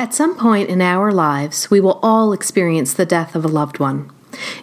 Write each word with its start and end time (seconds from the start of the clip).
At 0.00 0.14
some 0.14 0.34
point 0.34 0.70
in 0.70 0.80
our 0.80 1.12
lives, 1.12 1.70
we 1.70 1.78
will 1.78 2.00
all 2.02 2.32
experience 2.32 2.94
the 2.94 3.04
death 3.04 3.34
of 3.34 3.44
a 3.44 3.48
loved 3.48 3.80
one. 3.80 4.10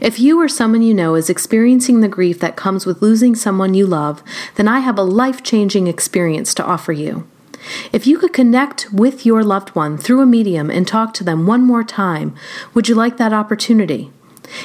If 0.01 0.19
you 0.19 0.41
or 0.41 0.47
someone 0.47 0.81
you 0.81 0.95
know 0.95 1.13
is 1.13 1.29
experiencing 1.29 2.01
the 2.01 2.07
grief 2.07 2.39
that 2.39 2.55
comes 2.55 2.87
with 2.87 3.03
losing 3.03 3.35
someone 3.35 3.75
you 3.75 3.85
love, 3.85 4.23
then 4.55 4.67
I 4.67 4.79
have 4.79 4.97
a 4.97 5.03
life 5.03 5.43
changing 5.43 5.85
experience 5.85 6.55
to 6.55 6.65
offer 6.65 6.91
you. 6.91 7.27
If 7.93 8.07
you 8.07 8.17
could 8.17 8.33
connect 8.33 8.91
with 8.91 9.27
your 9.27 9.43
loved 9.43 9.75
one 9.75 9.95
through 9.95 10.21
a 10.21 10.25
medium 10.25 10.71
and 10.71 10.87
talk 10.87 11.13
to 11.13 11.23
them 11.23 11.45
one 11.45 11.61
more 11.61 11.83
time, 11.83 12.33
would 12.73 12.89
you 12.89 12.95
like 12.95 13.17
that 13.17 13.31
opportunity? 13.31 14.09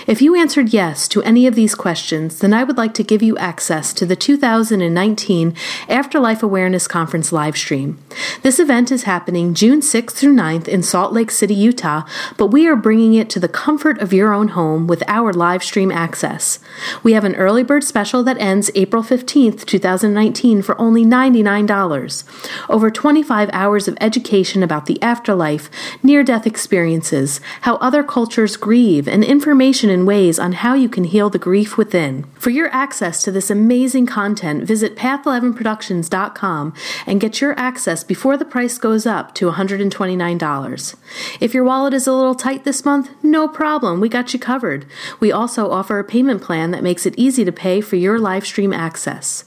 If 0.07 0.23
you 0.23 0.35
answered 0.35 0.73
yes 0.73 1.09
to 1.09 1.23
any 1.23 1.47
of 1.47 1.55
these 1.55 1.75
questions, 1.75 2.39
then 2.39 2.55
I 2.55 2.65
would 2.65 2.77
like 2.77 2.95
to 2.95 3.03
give 3.03 3.23
you 3.23 3.37
access 3.39 3.93
to 3.95 4.07
the 4.07 4.17
2019 4.17 5.55
Afterlife 5.89 6.43
Awareness 6.43 6.87
Conference 6.89 7.33
live 7.33 7.57
stream. 7.57 7.99
This 8.43 8.59
event 8.59 8.93
is 8.93 9.05
happening 9.05 9.55
June 9.55 9.81
6th 9.81 10.13
through 10.13 10.35
9th 10.35 10.69
in 10.69 10.83
Salt 10.83 11.13
Lake 11.13 11.31
City, 11.31 11.55
Utah, 11.55 12.03
but 12.37 12.49
we 12.49 12.67
are 12.67 12.77
bringing 12.77 13.15
it 13.15 13.29
to 13.31 13.41
the 13.41 13.49
comfort 13.49 14.01
of 14.01 14.13
your 14.13 14.33
own 14.33 14.49
home 14.49 14.87
with 14.87 15.03
our 15.09 15.33
live 15.33 15.65
stream 15.65 15.91
access. 15.91 16.59
We 17.03 17.13
have 17.15 17.25
an 17.25 17.37
early 17.37 17.63
bird 17.63 17.85
special 17.85 18.23
that 18.25 18.39
ends 18.39 18.71
April 18.75 19.03
15th, 19.03 19.65
2019 19.65 20.63
for 20.63 20.81
only 20.81 21.05
$99. 21.05 22.25
Over 22.69 22.91
25 22.91 23.51
hours 23.53 23.89
of 23.89 23.97
education 24.01 24.63
about 24.63 24.87
the 24.87 25.03
afterlife, 25.03 25.71
near 26.03 26.23
death 26.23 26.47
experiences, 26.47 27.41
how 27.63 27.77
other 27.77 28.03
cultures 28.03 28.57
grieve, 28.57 29.09
and 29.09 29.25
information 29.25 29.72
information 29.73 29.89
and 30.01 30.07
ways 30.07 30.39
on 30.39 30.53
how 30.53 30.75
you 30.75 30.87
can 30.87 31.05
heal 31.05 31.31
the 31.31 31.39
grief 31.39 31.79
within. 31.79 32.25
For 32.35 32.51
your 32.51 32.69
access 32.75 33.23
to 33.23 33.33
this 33.33 33.51
amazing 33.51 34.05
content, 34.05 34.65
visit 34.65 34.97
path11productions.com 34.97 36.75
and 37.07 37.21
get 37.21 37.41
your 37.41 37.59
access 37.59 38.05
before 38.05 38.37
the 38.37 38.45
price 38.45 38.77
goes 38.77 39.07
up 39.07 39.35
to 39.37 39.51
$129. 39.51 40.95
If 41.41 41.55
your 41.55 41.65
wallet 41.65 41.95
is 41.95 42.07
a 42.07 42.13
little 42.13 42.35
tight 42.35 42.65
this 42.65 42.85
month, 42.85 43.09
no 43.23 43.49
problem, 43.49 43.99
we 43.99 44.11
got 44.11 44.35
you 44.35 44.39
covered. 44.39 44.85
We 45.21 45.33
also 45.33 45.71
offer 45.71 45.99
a 45.99 46.05
payment 46.05 46.43
plan 46.43 46.71
that 46.73 46.83
makes 46.83 47.07
it 47.07 47.15
easy 47.17 47.43
to 47.47 47.53
pay 47.53 47.81
for 47.81 47.97
your 47.97 48.19
live 48.19 48.45
stream 48.45 48.75
access. 48.75 49.43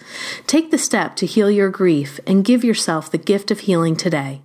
Take 0.48 0.72
the 0.72 0.80
step 0.80 1.16
to 1.18 1.28
heal 1.28 1.52
your 1.52 1.70
grief 1.70 2.20
and 2.26 2.44
give 2.44 2.64
yourself 2.64 3.12
the 3.12 3.20
gift 3.20 3.52
of 3.52 3.60
healing 3.62 3.96
today. 3.96 4.45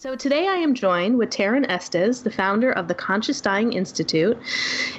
So 0.00 0.16
today 0.16 0.48
I 0.48 0.54
am 0.54 0.72
joined 0.72 1.18
with 1.18 1.28
Tarron 1.28 1.66
Estes, 1.68 2.22
the 2.22 2.30
founder 2.30 2.72
of 2.72 2.88
the 2.88 2.94
Conscious 2.94 3.38
Dying 3.38 3.74
Institute, 3.74 4.38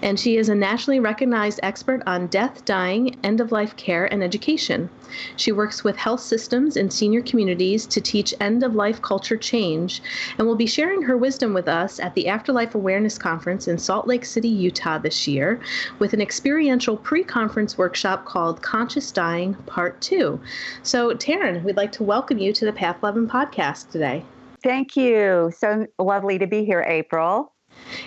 and 0.04 0.20
she 0.20 0.38
is 0.38 0.48
a 0.48 0.54
nationally 0.54 1.00
recognized 1.00 1.60
expert 1.64 2.04
on 2.06 2.28
death, 2.28 2.64
dying, 2.66 3.18
end 3.24 3.42
of 3.42 3.52
life 3.52 3.76
care, 3.78 4.06
and 4.06 4.24
education. 4.24 4.92
She 5.36 5.52
works 5.52 5.84
with 5.84 5.98
health 5.98 6.20
systems 6.20 6.78
and 6.78 6.94
senior 6.94 7.24
communities 7.24 7.88
to 7.88 8.00
teach 8.00 8.36
end 8.40 8.62
of 8.62 8.76
life 8.76 9.02
culture 9.02 9.38
change 9.38 10.04
and 10.38 10.46
will 10.46 10.56
be 10.56 10.68
sharing 10.68 11.02
her 11.02 11.18
wisdom 11.18 11.56
with 11.56 11.68
us 11.68 12.00
at 12.00 12.14
the 12.14 12.28
Afterlife 12.28 12.76
Awareness 12.76 13.18
Conference 13.18 13.68
in 13.68 13.80
Salt 13.80 14.06
Lake 14.06 14.24
City, 14.24 14.50
Utah 14.50 15.00
this 15.00 15.28
year 15.28 15.60
with 15.98 16.14
an 16.14 16.22
experiential 16.22 16.96
pre 16.96 17.24
conference 17.24 17.76
workshop 17.76 18.26
called 18.26 18.62
Conscious 18.62 19.12
Dying 19.12 19.56
Part 19.66 20.00
2. 20.02 20.40
So, 20.84 21.16
Tarron, 21.16 21.64
we'd 21.64 21.76
like 21.76 21.92
to 21.94 22.04
welcome 22.04 22.38
you 22.38 22.54
to 22.54 22.66
the 22.66 22.72
Path 22.72 22.98
11 23.02 23.28
podcast 23.30 23.90
today. 23.90 24.24
Thank 24.64 24.96
you. 24.96 25.52
So 25.58 25.88
lovely 25.98 26.38
to 26.40 26.48
be 26.48 26.66
here, 26.66 26.84
April. 26.88 27.51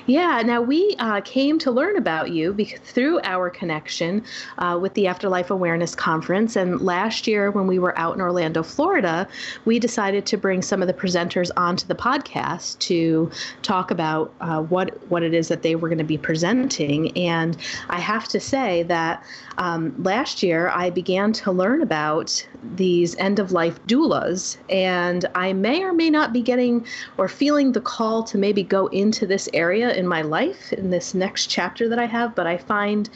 Yeah, 0.07 0.43
now 0.45 0.61
we 0.61 0.95
uh, 0.99 1.21
came 1.23 1.59
to 1.61 1.71
learn 1.71 1.97
about 1.97 2.31
you 2.31 2.53
because, 2.53 2.81
through 2.81 3.21
our 3.23 3.51
connection 3.51 4.25
uh, 4.59 4.79
with 4.81 4.95
the 4.95 5.07
Afterlife 5.07 5.51
Awareness 5.51 5.95
Conference. 5.95 6.57
And 6.57 6.81
last 6.81 7.27
year, 7.27 7.51
when 7.51 7.67
we 7.67 7.79
were 7.79 7.97
out 7.99 8.15
in 8.15 8.21
Orlando, 8.21 8.63
Florida, 8.63 9.27
we 9.65 9.79
decided 9.79 10.27
to 10.27 10.37
bring 10.37 10.63
some 10.63 10.83
of 10.83 10.89
the 10.89 10.95
presenters 10.95 11.51
onto 11.57 11.87
the 11.87 11.95
podcast 11.95 12.79
to 12.81 13.31
talk 13.63 13.91
about 13.91 14.33
uh, 14.41 14.63
what 14.63 15.11
what 15.11 15.23
it 15.23 15.35
is 15.35 15.49
that 15.49 15.63
they 15.63 15.75
were 15.75 15.89
going 15.89 15.99
to 15.99 16.05
be 16.05 16.19
presenting. 16.19 17.17
And 17.17 17.57
I 17.89 18.01
have 18.01 18.29
to 18.29 18.41
say 18.41 18.83
that 18.85 19.25
um, 19.59 19.95
last 20.03 20.43
year 20.43 20.69
I 20.69 20.91
began 20.91 21.33
to 21.35 21.53
learn 21.53 21.83
about 21.83 22.47
these 22.77 23.17
end 23.17 23.39
of 23.39 23.53
life 23.53 23.83
doulas, 23.87 24.57
and 24.69 25.25
I 25.35 25.53
may 25.53 25.83
or 25.83 25.93
may 25.93 26.11
not 26.11 26.33
be 26.33 26.43
getting 26.43 26.87
or 27.17 27.29
feeling 27.29 27.73
the 27.73 27.81
call 27.81 28.23
to 28.25 28.39
maybe 28.39 28.63
go 28.63 28.87
into 28.89 29.27
this 29.27 29.49
area 29.53 29.64
in 29.73 30.07
my 30.07 30.23
life 30.23 30.73
in 30.73 30.91
this 30.91 31.15
next 31.15 31.47
chapter 31.47 31.89
that 31.89 31.99
I 31.99 32.07
have, 32.07 32.35
but 32.35 32.47
I 32.47 32.57
find 32.57 33.09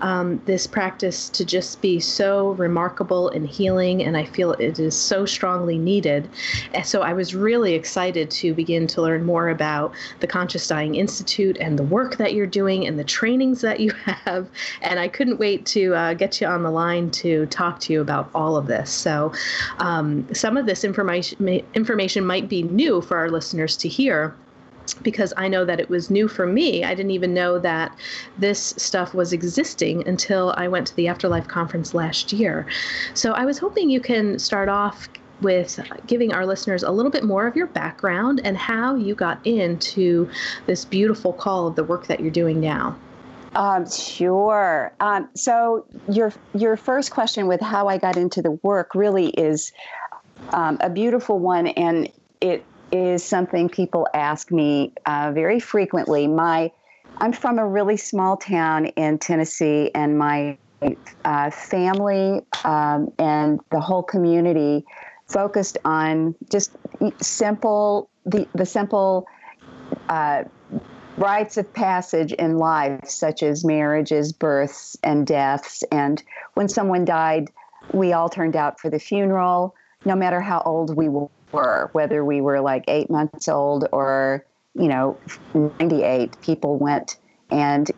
um, 0.00 0.40
this 0.44 0.66
practice 0.66 1.28
to 1.30 1.44
just 1.44 1.80
be 1.80 2.00
so 2.00 2.52
remarkable 2.52 3.28
and 3.30 3.46
healing, 3.46 4.02
and 4.02 4.16
I 4.16 4.24
feel 4.24 4.52
it 4.52 4.78
is 4.78 4.96
so 4.96 5.26
strongly 5.26 5.78
needed. 5.78 6.28
And 6.74 6.86
so 6.86 7.02
I 7.02 7.12
was 7.12 7.34
really 7.34 7.74
excited 7.74 8.30
to 8.32 8.54
begin 8.54 8.86
to 8.88 9.02
learn 9.02 9.24
more 9.24 9.48
about 9.48 9.92
the 10.20 10.26
Conscious 10.26 10.66
Dying 10.66 10.94
Institute 10.94 11.56
and 11.60 11.78
the 11.78 11.84
work 11.84 12.16
that 12.16 12.34
you're 12.34 12.46
doing 12.46 12.86
and 12.86 12.98
the 12.98 13.04
trainings 13.04 13.60
that 13.60 13.80
you 13.80 13.90
have. 14.04 14.48
And 14.82 14.98
I 15.00 15.08
couldn't 15.08 15.38
wait 15.38 15.66
to 15.66 15.94
uh, 15.94 16.14
get 16.14 16.40
you 16.40 16.46
on 16.46 16.62
the 16.62 16.70
line 16.70 17.10
to 17.12 17.46
talk 17.46 17.80
to 17.80 17.92
you 17.92 18.00
about 18.00 18.30
all 18.34 18.56
of 18.56 18.66
this. 18.66 18.90
So 18.90 19.32
um, 19.78 20.26
some 20.34 20.56
of 20.56 20.66
this 20.66 20.84
information 20.84 21.46
information 21.74 22.24
might 22.24 22.48
be 22.48 22.62
new 22.62 23.00
for 23.00 23.16
our 23.16 23.30
listeners 23.30 23.76
to 23.78 23.88
hear 23.88 24.34
because 24.94 25.32
I 25.36 25.48
know 25.48 25.64
that 25.64 25.80
it 25.80 25.88
was 25.88 26.10
new 26.10 26.28
for 26.28 26.46
me. 26.46 26.84
I 26.84 26.94
didn't 26.94 27.12
even 27.12 27.34
know 27.34 27.58
that 27.58 27.96
this 28.38 28.74
stuff 28.76 29.14
was 29.14 29.32
existing 29.32 30.06
until 30.06 30.54
I 30.56 30.68
went 30.68 30.86
to 30.88 30.96
the 30.96 31.08
Afterlife 31.08 31.48
conference 31.48 31.94
last 31.94 32.32
year. 32.32 32.66
So 33.14 33.32
I 33.32 33.44
was 33.44 33.58
hoping 33.58 33.90
you 33.90 34.00
can 34.00 34.38
start 34.38 34.68
off 34.68 35.08
with 35.42 35.80
giving 36.06 36.32
our 36.32 36.46
listeners 36.46 36.82
a 36.82 36.90
little 36.90 37.10
bit 37.10 37.24
more 37.24 37.46
of 37.46 37.56
your 37.56 37.66
background 37.66 38.40
and 38.44 38.56
how 38.56 38.94
you 38.94 39.14
got 39.14 39.44
into 39.46 40.30
this 40.66 40.84
beautiful 40.84 41.32
call 41.32 41.66
of 41.66 41.76
the 41.76 41.84
work 41.84 42.06
that 42.06 42.20
you're 42.20 42.30
doing 42.30 42.60
now. 42.60 42.96
Um, 43.54 43.88
sure. 43.90 44.92
Um, 45.00 45.28
so 45.34 45.86
your 46.10 46.32
your 46.54 46.76
first 46.76 47.10
question 47.10 47.46
with 47.46 47.60
how 47.60 47.88
I 47.88 47.96
got 47.96 48.16
into 48.16 48.42
the 48.42 48.50
work 48.62 48.94
really 48.94 49.28
is 49.30 49.72
um, 50.50 50.76
a 50.80 50.90
beautiful 50.90 51.38
one, 51.38 51.68
and 51.68 52.10
it 52.40 52.64
is 52.92 53.24
something 53.24 53.68
people 53.68 54.06
ask 54.14 54.50
me 54.50 54.92
uh, 55.06 55.32
very 55.32 55.60
frequently. 55.60 56.26
My, 56.26 56.70
I'm 57.18 57.32
from 57.32 57.58
a 57.58 57.66
really 57.66 57.96
small 57.96 58.36
town 58.36 58.86
in 58.86 59.18
Tennessee, 59.18 59.90
and 59.94 60.18
my 60.18 60.58
uh, 61.24 61.50
family 61.50 62.42
um, 62.64 63.12
and 63.18 63.60
the 63.70 63.80
whole 63.80 64.02
community 64.02 64.84
focused 65.26 65.78
on 65.84 66.34
just 66.50 66.76
simple 67.20 68.08
the 68.24 68.46
the 68.54 68.66
simple 68.66 69.26
uh, 70.08 70.44
rites 71.16 71.56
of 71.56 71.72
passage 71.72 72.32
in 72.32 72.58
life, 72.58 73.08
such 73.08 73.42
as 73.42 73.64
marriages, 73.64 74.32
births, 74.32 74.96
and 75.02 75.26
deaths. 75.26 75.82
And 75.90 76.22
when 76.54 76.68
someone 76.68 77.04
died, 77.04 77.50
we 77.92 78.12
all 78.12 78.28
turned 78.28 78.56
out 78.56 78.78
for 78.78 78.90
the 78.90 78.98
funeral, 78.98 79.74
no 80.04 80.14
matter 80.14 80.40
how 80.40 80.62
old 80.66 80.94
we 80.96 81.08
were 81.56 81.90
whether 81.92 82.24
we 82.24 82.40
were 82.40 82.60
like 82.60 82.84
eight 82.88 83.10
months 83.10 83.48
old 83.48 83.88
or, 83.92 84.44
you 84.74 84.88
know, 84.88 85.18
98, 85.54 86.40
people 86.40 86.76
went 86.76 87.16
and 87.50 87.90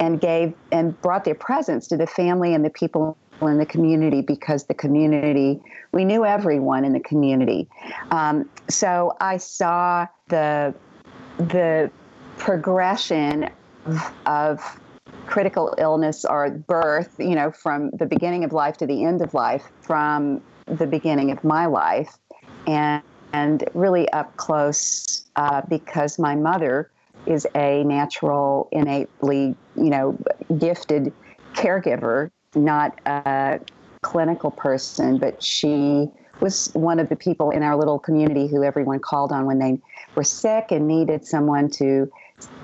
and 0.00 0.20
gave 0.20 0.52
and 0.72 1.00
brought 1.00 1.24
their 1.24 1.34
presents 1.34 1.86
to 1.88 1.96
the 1.96 2.06
family 2.06 2.54
and 2.54 2.64
the 2.64 2.70
people 2.70 3.16
in 3.42 3.58
the 3.58 3.66
community 3.66 4.22
because 4.22 4.64
the 4.64 4.74
community 4.74 5.60
we 5.92 6.04
knew 6.04 6.24
everyone 6.24 6.84
in 6.84 6.92
the 6.92 7.00
community. 7.00 7.68
Um, 8.10 8.48
so 8.68 9.16
i 9.20 9.36
saw 9.36 10.06
the 10.28 10.74
the 11.38 11.90
progression 12.38 13.48
of 14.26 14.60
critical 15.26 15.74
illness 15.78 16.24
or 16.24 16.50
birth 16.50 17.14
you 17.18 17.34
know 17.34 17.50
from 17.50 17.90
the 17.90 18.06
beginning 18.06 18.44
of 18.44 18.52
life 18.52 18.76
to 18.76 18.86
the 18.86 19.04
end 19.04 19.22
of 19.22 19.34
life 19.34 19.64
from 19.80 20.40
the 20.66 20.86
beginning 20.86 21.30
of 21.30 21.42
my 21.44 21.66
life 21.66 22.18
and, 22.66 23.02
and 23.32 23.64
really 23.74 24.08
up 24.10 24.36
close 24.36 25.24
uh, 25.36 25.62
because 25.68 26.18
my 26.18 26.34
mother 26.34 26.90
is 27.26 27.46
a 27.54 27.82
natural, 27.84 28.68
innately, 28.72 29.54
you 29.76 29.90
know, 29.90 30.16
gifted 30.58 31.12
caregiver, 31.54 32.30
not 32.54 32.98
a 33.06 33.60
clinical 34.02 34.50
person, 34.50 35.18
but 35.18 35.42
she 35.42 36.08
was 36.40 36.70
one 36.74 37.00
of 37.00 37.08
the 37.08 37.16
people 37.16 37.50
in 37.50 37.62
our 37.62 37.76
little 37.76 37.98
community 37.98 38.46
who 38.46 38.62
everyone 38.62 38.98
called 38.98 39.32
on 39.32 39.46
when 39.46 39.58
they 39.58 39.80
were 40.14 40.24
sick 40.24 40.70
and 40.70 40.86
needed 40.86 41.26
someone 41.26 41.70
to 41.70 42.10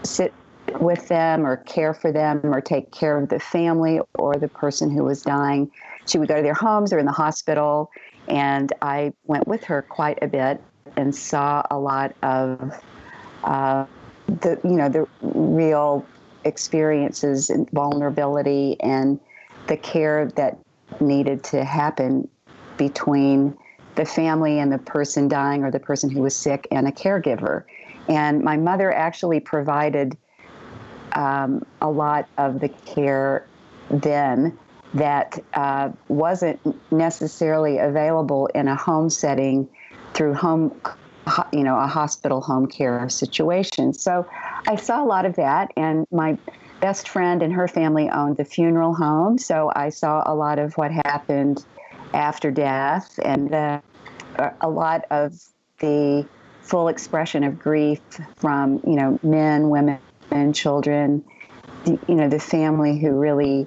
sit 0.02 0.32
with 0.80 1.08
them 1.08 1.46
or 1.46 1.56
care 1.58 1.94
for 1.94 2.12
them 2.12 2.40
or 2.44 2.60
take 2.60 2.92
care 2.92 3.18
of 3.18 3.28
the 3.28 3.38
family 3.38 4.00
or 4.14 4.34
the 4.34 4.48
person 4.48 4.90
who 4.90 5.04
was 5.04 5.22
dying. 5.22 5.70
She 6.06 6.18
would 6.18 6.28
go 6.28 6.36
to 6.36 6.42
their 6.42 6.54
homes 6.54 6.92
or 6.92 6.98
in 6.98 7.06
the 7.06 7.12
hospital, 7.12 7.90
and 8.32 8.72
I 8.80 9.12
went 9.24 9.46
with 9.46 9.62
her 9.64 9.82
quite 9.82 10.18
a 10.22 10.26
bit 10.26 10.60
and 10.96 11.14
saw 11.14 11.62
a 11.70 11.78
lot 11.78 12.16
of 12.22 12.72
uh, 13.44 13.84
the 14.26 14.58
you 14.64 14.70
know 14.70 14.88
the 14.88 15.06
real 15.20 16.04
experiences 16.44 17.50
and 17.50 17.70
vulnerability 17.70 18.76
and 18.80 19.20
the 19.68 19.76
care 19.76 20.28
that 20.36 20.58
needed 21.00 21.44
to 21.44 21.62
happen 21.62 22.26
between 22.78 23.56
the 23.96 24.04
family 24.06 24.58
and 24.58 24.72
the 24.72 24.78
person 24.78 25.28
dying 25.28 25.62
or 25.62 25.70
the 25.70 25.78
person 25.78 26.08
who 26.08 26.22
was 26.22 26.34
sick 26.34 26.66
and 26.70 26.88
a 26.88 26.90
caregiver. 26.90 27.64
And 28.08 28.42
my 28.42 28.56
mother 28.56 28.90
actually 28.92 29.40
provided 29.40 30.16
um, 31.12 31.64
a 31.82 31.90
lot 31.90 32.26
of 32.38 32.60
the 32.60 32.70
care 32.70 33.46
then 33.90 34.58
that 34.94 35.42
uh, 35.54 35.90
wasn't 36.08 36.60
necessarily 36.92 37.78
available 37.78 38.46
in 38.48 38.68
a 38.68 38.76
home 38.76 39.08
setting 39.10 39.68
through 40.14 40.34
home 40.34 40.78
you 41.52 41.62
know 41.62 41.78
a 41.78 41.86
hospital 41.86 42.40
home 42.40 42.66
care 42.66 43.08
situation. 43.08 43.92
So 43.94 44.26
i 44.66 44.76
saw 44.76 45.02
a 45.02 45.06
lot 45.06 45.24
of 45.24 45.36
that 45.36 45.72
and 45.76 46.06
my 46.10 46.36
best 46.80 47.08
friend 47.08 47.42
and 47.42 47.52
her 47.52 47.68
family 47.68 48.10
owned 48.10 48.36
the 48.36 48.44
funeral 48.44 48.94
home. 48.94 49.38
So 49.38 49.70
i 49.74 49.88
saw 49.88 50.22
a 50.26 50.34
lot 50.34 50.58
of 50.58 50.74
what 50.74 50.90
happened 51.04 51.64
after 52.12 52.50
death 52.50 53.18
and 53.24 53.50
the, 53.50 53.82
a 54.60 54.68
lot 54.68 55.04
of 55.10 55.32
the 55.78 56.26
full 56.60 56.88
expression 56.88 57.44
of 57.44 57.58
grief 57.58 58.00
from 58.36 58.80
you 58.86 58.94
know 58.94 59.18
men 59.22 59.68
women 59.70 59.98
and 60.30 60.54
children 60.54 61.24
you 61.84 62.14
know 62.14 62.28
the 62.28 62.38
family 62.38 62.98
who 62.98 63.10
really 63.10 63.66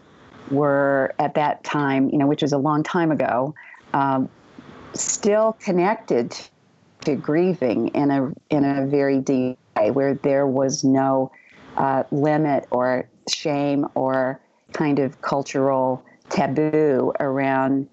were 0.51 1.13
at 1.19 1.33
that 1.33 1.63
time 1.63 2.09
you 2.09 2.18
know 2.18 2.27
which 2.27 2.42
was 2.42 2.53
a 2.53 2.57
long 2.57 2.83
time 2.83 3.12
ago 3.12 3.53
um, 3.94 4.30
still 4.94 5.53
connected 5.59 6.38
to 7.01 7.15
grieving 7.15 7.89
in 7.89 8.12
a 8.12 8.31
in 8.50 8.63
a 8.63 8.86
very 8.86 9.19
deep 9.19 9.57
way 9.77 9.92
where 9.92 10.15
there 10.15 10.47
was 10.47 10.83
no 10.83 11.31
uh, 11.77 12.03
limit 12.12 12.65
or 12.71 13.07
shame 13.30 13.86
or 13.95 14.39
kind 14.74 15.00
of 15.00 15.21
cultural 15.21 16.03
taboo 16.30 17.13
around 17.19 17.88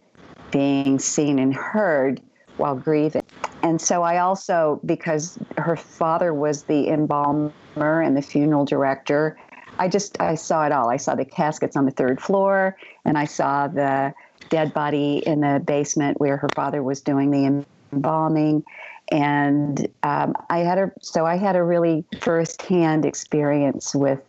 being 0.50 0.98
seen 0.98 1.38
and 1.38 1.55
heard 1.55 2.20
while 2.56 2.75
grieving. 2.75 3.22
And 3.62 3.81
so 3.81 4.02
I 4.02 4.19
also, 4.19 4.81
because 4.84 5.38
her 5.56 5.76
father 5.76 6.34
was 6.34 6.64
the 6.64 6.88
embalmer 6.88 7.52
and 7.76 8.16
the 8.16 8.22
funeral 8.22 8.64
director, 8.64 9.38
I 9.82 9.88
just 9.88 10.20
I 10.20 10.37
saw 10.37 10.64
it 10.64 10.70
all. 10.70 10.90
I 10.90 10.96
saw 10.96 11.17
the 11.17 11.25
caskets 11.25 11.76
on 11.76 11.87
the 11.87 11.90
third 11.90 12.20
floor, 12.20 12.76
and 13.05 13.19
I 13.19 13.25
saw 13.25 13.67
the 13.67 14.14
dead 14.49 14.73
body 14.73 15.25
in 15.26 15.40
the 15.40 15.61
basement 15.67 16.20
where 16.20 16.37
her 16.37 16.49
father 16.55 16.84
was 16.84 17.00
doing 17.00 17.32
the 17.32 17.64
embalming. 17.93 18.62
And 19.11 19.88
um, 20.05 20.37
I 20.50 20.58
had 20.58 20.79
a 20.79 20.93
so 21.00 21.26
I 21.26 21.37
had 21.37 21.56
a 21.56 21.64
really 21.64 22.05
firsthand 22.20 23.05
experience 23.05 23.93
with 23.93 24.20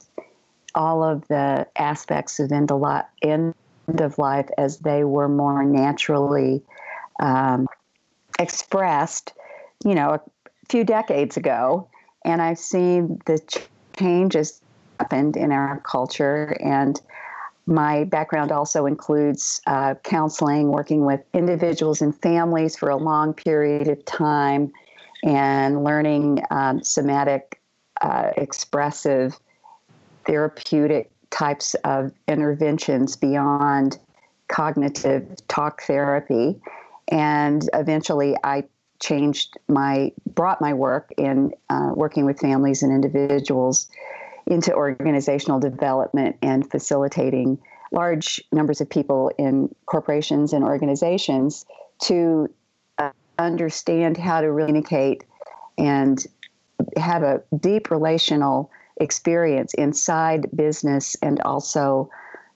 all 0.73 1.03
of 1.03 1.27
the 1.27 1.67
aspects 1.75 2.39
of 2.39 2.51
end 2.51 2.71
of, 2.71 2.81
life, 2.81 3.05
end 3.21 3.53
of 3.99 4.17
life 4.17 4.49
as 4.57 4.79
they 4.79 5.03
were 5.03 5.29
more 5.29 5.63
naturally 5.63 6.63
um, 7.19 7.67
expressed, 8.39 9.33
you 9.85 9.93
know, 9.93 10.09
a 10.15 10.21
few 10.67 10.83
decades 10.83 11.37
ago. 11.37 11.87
And 12.25 12.41
I've 12.41 12.57
seen 12.57 13.21
the 13.27 13.39
changes 13.95 14.62
happened 15.03 15.35
in 15.35 15.51
our 15.51 15.79
culture. 15.81 16.55
And 16.61 16.99
my 17.65 18.05
background 18.05 18.51
also 18.51 18.85
includes 18.85 19.61
uh, 19.67 19.95
counseling, 20.03 20.69
working 20.69 21.05
with 21.05 21.21
individuals 21.33 22.01
and 22.01 22.15
families 22.21 22.75
for 22.75 22.89
a 22.89 22.97
long 22.97 23.33
period 23.33 23.87
of 23.87 24.03
time, 24.05 24.71
and 25.23 25.83
learning 25.83 26.43
um, 26.51 26.83
somatic, 26.83 27.61
uh, 28.01 28.31
expressive, 28.37 29.39
therapeutic 30.25 31.09
types 31.29 31.75
of 31.85 32.11
interventions 32.27 33.15
beyond 33.15 33.97
cognitive 34.49 35.25
talk 35.47 35.81
therapy. 35.83 36.59
And 37.09 37.69
eventually, 37.73 38.35
I 38.43 38.65
changed 38.99 39.57
my, 39.67 40.11
brought 40.33 40.61
my 40.61 40.73
work 40.73 41.11
in 41.17 41.53
uh, 41.69 41.91
working 41.93 42.25
with 42.25 42.39
families 42.39 42.83
and 42.83 42.91
individuals 42.91 43.89
into 44.47 44.73
organizational 44.73 45.59
development 45.59 46.35
and 46.41 46.69
facilitating 46.69 47.57
large 47.91 48.41
numbers 48.51 48.81
of 48.81 48.89
people 48.89 49.31
in 49.37 49.73
corporations 49.85 50.51
and 50.51 50.63
organizations 50.63 51.65
to 52.01 52.49
uh, 52.97 53.11
understand 53.37 54.17
how 54.17 54.41
to 54.41 54.47
communicate 54.47 55.23
and 55.77 56.25
have 56.97 57.23
a 57.23 57.41
deep 57.59 57.91
relational 57.91 58.69
experience 58.97 59.73
inside 59.75 60.47
business 60.55 61.15
and 61.21 61.39
also 61.41 62.09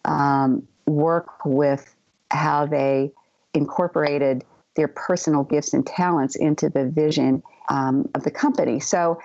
um, 0.05 0.67
work 0.85 1.45
with 1.45 1.95
how 2.31 2.65
they 2.65 3.11
incorporated 3.53 4.43
their 4.75 4.87
personal 4.87 5.43
gifts 5.43 5.73
and 5.73 5.85
talents 5.85 6.35
into 6.35 6.69
the 6.69 6.85
vision 6.85 7.41
um, 7.69 8.07
of 8.15 8.23
the 8.23 8.31
company. 8.31 8.79
So 8.79 9.19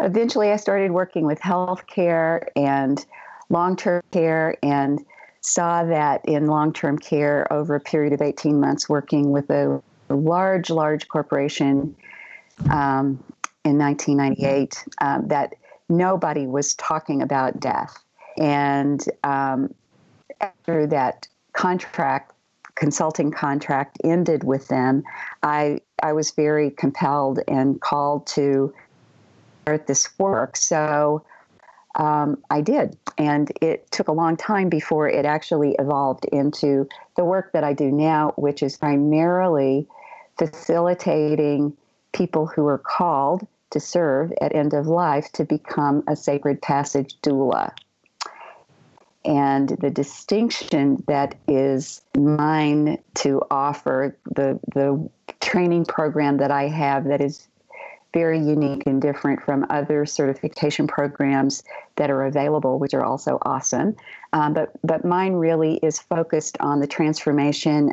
eventually 0.00 0.50
I 0.50 0.56
started 0.56 0.90
working 0.90 1.26
with 1.26 1.40
healthcare 1.40 2.46
and 2.56 3.04
long 3.48 3.76
term 3.76 4.02
care 4.10 4.56
and 4.62 5.04
saw 5.40 5.84
that 5.84 6.24
in 6.24 6.46
long 6.46 6.72
term 6.72 6.98
care 6.98 7.50
over 7.52 7.74
a 7.74 7.80
period 7.80 8.12
of 8.12 8.22
18 8.22 8.60
months 8.60 8.88
working 8.88 9.30
with 9.30 9.50
a 9.50 9.82
large, 10.08 10.70
large 10.70 11.08
corporation 11.08 11.94
um, 12.70 13.22
in 13.64 13.78
1998 13.78 14.84
um, 15.00 15.28
that 15.28 15.54
nobody 15.88 16.46
was 16.46 16.74
talking 16.74 17.22
about 17.22 17.60
death. 17.60 17.96
And 18.36 19.02
um, 19.24 19.74
after 20.40 20.86
that 20.86 21.26
contract, 21.52 22.32
consulting 22.74 23.30
contract 23.32 23.98
ended 24.04 24.44
with 24.44 24.68
them, 24.68 25.02
I, 25.42 25.80
I 26.02 26.12
was 26.12 26.30
very 26.30 26.70
compelled 26.70 27.40
and 27.48 27.80
called 27.80 28.26
to 28.28 28.72
start 29.68 29.86
this 29.86 30.08
work. 30.18 30.56
So 30.56 31.22
um, 31.96 32.42
I 32.50 32.62
did. 32.62 32.96
And 33.18 33.52
it 33.60 33.90
took 33.90 34.08
a 34.08 34.12
long 34.12 34.36
time 34.36 34.70
before 34.70 35.08
it 35.08 35.26
actually 35.26 35.76
evolved 35.78 36.24
into 36.26 36.88
the 37.16 37.24
work 37.24 37.52
that 37.52 37.64
I 37.64 37.74
do 37.74 37.90
now, 37.90 38.32
which 38.36 38.62
is 38.62 38.78
primarily 38.78 39.86
facilitating 40.38 41.76
people 42.12 42.46
who 42.46 42.66
are 42.66 42.78
called 42.78 43.46
to 43.70 43.80
serve 43.80 44.32
at 44.40 44.54
end 44.54 44.72
of 44.72 44.86
life 44.86 45.30
to 45.32 45.44
become 45.44 46.02
a 46.08 46.16
sacred 46.16 46.62
passage 46.62 47.14
doula. 47.22 47.72
And 49.26 49.68
the 49.68 49.90
distinction 49.90 51.04
that 51.08 51.34
is 51.46 52.00
mine 52.16 52.96
to 53.16 53.42
offer, 53.50 54.16
the, 54.24 54.58
the 54.72 55.10
training 55.40 55.84
program 55.84 56.38
that 56.38 56.50
I 56.50 56.68
have 56.68 57.04
that 57.04 57.20
is 57.20 57.46
very 58.14 58.38
unique 58.38 58.84
and 58.86 59.02
different 59.02 59.42
from 59.42 59.66
other 59.70 60.06
certification 60.06 60.86
programs 60.86 61.62
that 61.96 62.10
are 62.10 62.24
available, 62.24 62.78
which 62.78 62.94
are 62.94 63.04
also 63.04 63.38
awesome. 63.42 63.94
Um, 64.32 64.54
but 64.54 64.72
but 64.82 65.04
mine 65.04 65.34
really 65.34 65.76
is 65.82 65.98
focused 65.98 66.56
on 66.60 66.80
the 66.80 66.86
transformation 66.86 67.92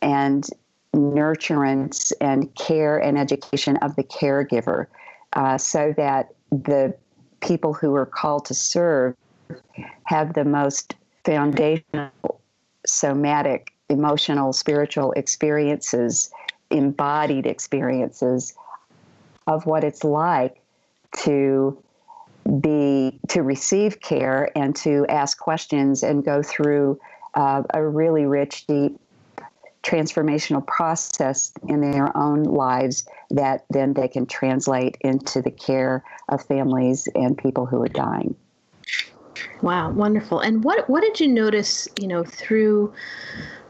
and 0.00 0.46
nurturance 0.94 2.12
and 2.20 2.54
care 2.54 2.98
and 2.98 3.18
education 3.18 3.76
of 3.78 3.94
the 3.96 4.04
caregiver, 4.04 4.86
uh, 5.34 5.58
so 5.58 5.92
that 5.96 6.34
the 6.50 6.94
people 7.40 7.74
who 7.74 7.94
are 7.94 8.06
called 8.06 8.46
to 8.46 8.54
serve 8.54 9.14
have 10.04 10.32
the 10.32 10.44
most 10.44 10.94
foundational 11.24 12.10
somatic, 12.86 13.72
emotional, 13.90 14.52
spiritual 14.52 15.12
experiences, 15.12 16.30
embodied 16.70 17.46
experiences 17.46 18.54
of 19.48 19.66
what 19.66 19.82
it's 19.82 20.04
like 20.04 20.60
to 21.16 21.82
be 22.60 23.18
to 23.28 23.42
receive 23.42 24.00
care 24.00 24.50
and 24.56 24.76
to 24.76 25.04
ask 25.08 25.38
questions 25.38 26.02
and 26.02 26.24
go 26.24 26.42
through 26.42 26.98
uh, 27.34 27.62
a 27.74 27.84
really 27.84 28.26
rich 28.26 28.66
deep 28.66 28.98
transformational 29.82 30.66
process 30.66 31.52
in 31.66 31.80
their 31.90 32.14
own 32.16 32.42
lives 32.42 33.06
that 33.30 33.64
then 33.70 33.94
they 33.94 34.08
can 34.08 34.26
translate 34.26 34.96
into 35.00 35.40
the 35.40 35.50
care 35.50 36.04
of 36.28 36.44
families 36.44 37.08
and 37.14 37.38
people 37.38 37.64
who 37.64 37.82
are 37.82 37.88
dying. 37.88 38.34
Wow 39.62 39.90
wonderful. 39.90 40.40
And 40.40 40.62
what 40.62 40.88
what 40.90 41.00
did 41.00 41.20
you 41.20 41.28
notice 41.28 41.88
you 41.98 42.06
know 42.06 42.22
through 42.22 42.92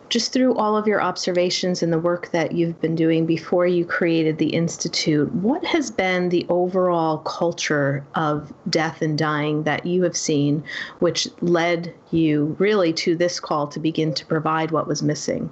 just 0.09 0.33
through 0.33 0.55
all 0.55 0.77
of 0.77 0.87
your 0.87 1.03
observations 1.03 1.83
and 1.83 1.93
the 1.93 1.99
work 1.99 2.31
that 2.33 2.53
you've 2.53 2.81
been 2.81 2.95
doing 2.95 3.27
before 3.27 3.67
you 3.67 3.85
created 3.85 4.39
the 4.39 4.49
Institute, 4.49 5.33
what 5.35 5.65
has 5.65 5.91
been 5.91 6.31
the 6.31 6.47
overall 6.49 7.19
culture 7.19 8.07
of 8.15 8.53
death 8.71 9.03
and 9.03 9.19
dying 9.19 9.65
that 9.65 9.85
you 9.85 10.03
have 10.03 10.17
seen, 10.17 10.65
which 11.01 11.29
led 11.41 11.95
you 12.11 12.57
really 12.59 12.93
to 12.93 13.17
this 13.17 13.39
call 13.39 13.67
to 13.69 13.79
begin 13.79 14.15
to 14.15 14.25
provide 14.27 14.71
what 14.71 14.87
was 14.87 15.03
missing? 15.03 15.51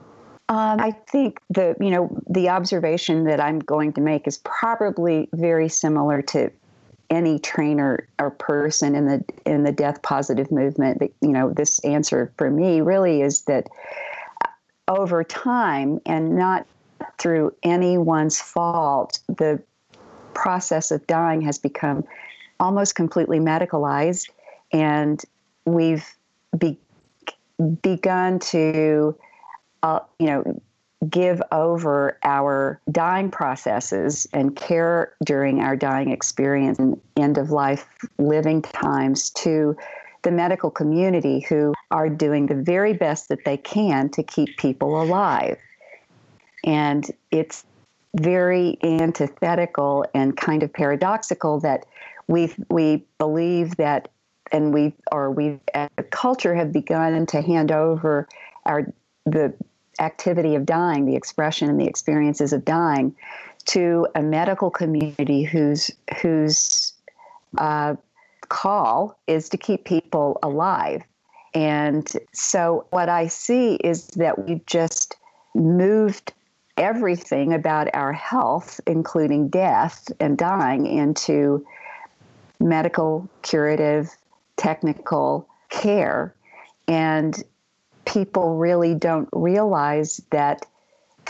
Um, 0.48 0.80
I 0.80 0.92
think 0.92 1.40
the 1.50 1.75
you 1.80 1.90
know 1.90 2.16
the 2.30 2.48
observation 2.50 3.25
that 3.25 3.40
I'm 3.40 3.58
going 3.58 3.92
to 3.94 4.00
make 4.00 4.28
is 4.28 4.38
probably 4.38 5.28
very 5.32 5.68
similar 5.68 6.22
to 6.22 6.52
any 7.10 7.38
trainer 7.40 8.08
or 8.20 8.30
person 8.30 8.94
in 8.94 9.06
the 9.06 9.25
in 9.44 9.64
the 9.64 9.72
death 9.72 10.02
positive 10.02 10.52
movement. 10.52 11.02
You 11.20 11.30
know 11.30 11.52
this 11.52 11.80
answer 11.80 12.32
for 12.38 12.48
me 12.48 12.80
really 12.80 13.22
is 13.22 13.42
that 13.42 13.66
over 14.88 15.25
time 15.25 16.00
and 16.07 16.37
not 16.37 16.66
through 17.19 17.55
anyone's 17.62 18.40
fault, 18.40 19.19
the 19.28 19.62
process 20.35 20.90
of 20.90 21.07
dying 21.07 21.40
has 21.40 21.59
become 21.59 22.05
almost 22.61 22.95
completely 22.95 23.38
medicalized, 23.38 24.31
and 24.73 25.23
we've 25.64 26.07
be, 26.59 26.78
begun 27.83 28.38
to 28.38 29.16
uh, 29.83 30.00
you 30.19 30.26
know, 30.26 30.61
give 31.09 31.43
over 31.52 32.19
our 32.23 32.81
dying 32.90 33.31
processes 33.31 34.26
and 34.33 34.57
care 34.57 35.12
during 35.25 35.61
our 35.61 35.76
dying 35.76 36.11
experience 36.11 36.78
and 36.78 37.00
end 37.16 37.38
of 37.38 37.50
life 37.50 37.87
living 38.19 38.62
times 38.62 39.31
to 39.31 39.76
the 40.23 40.31
medical 40.31 40.71
community 40.71 41.40
who 41.40 41.73
are 41.90 42.09
doing 42.09 42.47
the 42.47 42.55
very 42.55 42.93
best 42.93 43.28
that 43.28 43.45
they 43.45 43.57
can 43.57 44.09
to 44.11 44.23
keep 44.23 44.57
people 44.57 45.00
alive. 45.00 45.59
And 46.64 47.09
it's 47.31 47.64
very 48.16 48.78
antithetical 48.83 50.05
and 50.14 50.37
kind 50.37 50.62
of 50.62 50.73
paradoxical 50.73 51.61
that 51.61 51.87
we 52.28 52.52
we 52.71 53.05
believe 53.19 53.76
that 53.76 54.09
and 54.52 54.73
we 54.73 54.95
or 55.12 55.31
we 55.31 55.61
as 55.75 55.88
a 55.99 56.02
culture 56.02 56.55
have 56.55 56.73
begun 56.73 57.26
to 57.26 57.43
hand 57.43 57.71
over 57.71 58.26
our 58.64 58.87
the 59.25 59.52
activity 59.99 60.55
of 60.55 60.66
dying, 60.66 61.07
the 61.07 61.16
expression 61.16 61.69
and 61.69 61.81
the 61.81 61.87
experiences 61.87 62.52
of 62.52 62.64
dying, 62.64 63.14
to 63.66 64.07
a 64.14 64.23
medical 64.23 64.71
community 64.71 65.43
whose 65.43 65.90
whose 66.21 66.93
uh, 67.59 67.95
call 68.49 69.19
is 69.26 69.49
to 69.49 69.57
keep 69.57 69.85
people 69.85 70.38
alive. 70.43 71.02
And 71.56 72.06
so, 72.34 72.84
what 72.90 73.08
I 73.08 73.28
see 73.28 73.76
is 73.76 74.08
that 74.08 74.46
we've 74.46 74.66
just 74.66 75.16
moved 75.54 76.34
everything 76.76 77.54
about 77.54 77.88
our 77.94 78.12
health, 78.12 78.78
including 78.86 79.48
death 79.48 80.06
and 80.20 80.36
dying, 80.36 80.84
into 80.84 81.64
medical, 82.60 83.26
curative, 83.40 84.14
technical 84.58 85.48
care. 85.70 86.34
And 86.88 87.42
people 88.04 88.58
really 88.58 88.94
don't 88.94 89.30
realize 89.32 90.20
that 90.32 90.66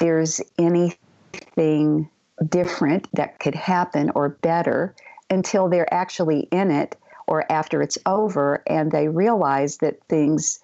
there's 0.01 0.41
anything 0.59 2.11
different 2.49 3.07
that 3.13 3.39
could 3.39 3.55
happen 3.55 4.11
or 4.17 4.31
better 4.31 4.93
until 5.31 5.69
they're 5.69 5.95
actually 5.95 6.49
in 6.51 6.73
it 6.73 6.97
or 7.27 7.51
after 7.51 7.83
it's 7.83 7.99
over 8.07 8.63
and 8.67 8.91
they 8.93 9.09
realize 9.09 9.79
that 9.79 10.03
things 10.09 10.61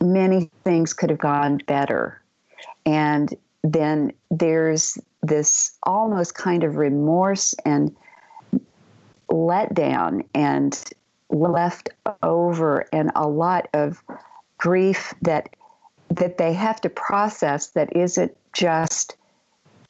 many 0.00 0.50
things 0.64 0.92
could 0.92 1.10
have 1.10 1.18
gone 1.18 1.58
better 1.66 2.20
and 2.84 3.34
then 3.64 4.12
there's 4.30 4.98
this 5.22 5.76
almost 5.82 6.34
kind 6.34 6.62
of 6.62 6.76
remorse 6.76 7.54
and 7.64 7.94
letdown 9.30 10.24
and 10.34 10.84
left 11.30 11.88
over 12.22 12.86
and 12.92 13.10
a 13.16 13.28
lot 13.28 13.68
of 13.74 14.02
grief 14.58 15.12
that 15.22 15.48
that 16.08 16.38
they 16.38 16.52
have 16.52 16.80
to 16.80 16.88
process 16.88 17.68
that 17.68 17.94
isn't 17.96 18.36
just 18.52 19.16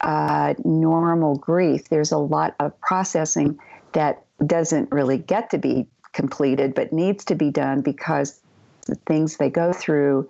uh, 0.01 0.55
normal 0.65 1.35
grief. 1.35 1.89
There's 1.89 2.11
a 2.11 2.17
lot 2.17 2.55
of 2.59 2.79
processing 2.81 3.59
that 3.93 4.23
doesn't 4.45 4.91
really 4.91 5.17
get 5.17 5.49
to 5.51 5.57
be 5.57 5.87
completed, 6.13 6.73
but 6.73 6.93
needs 6.93 7.25
to 7.25 7.35
be 7.35 7.49
done 7.49 7.81
because 7.81 8.39
the 8.85 8.95
things 8.95 9.37
they 9.37 9.49
go 9.49 9.73
through 9.73 10.29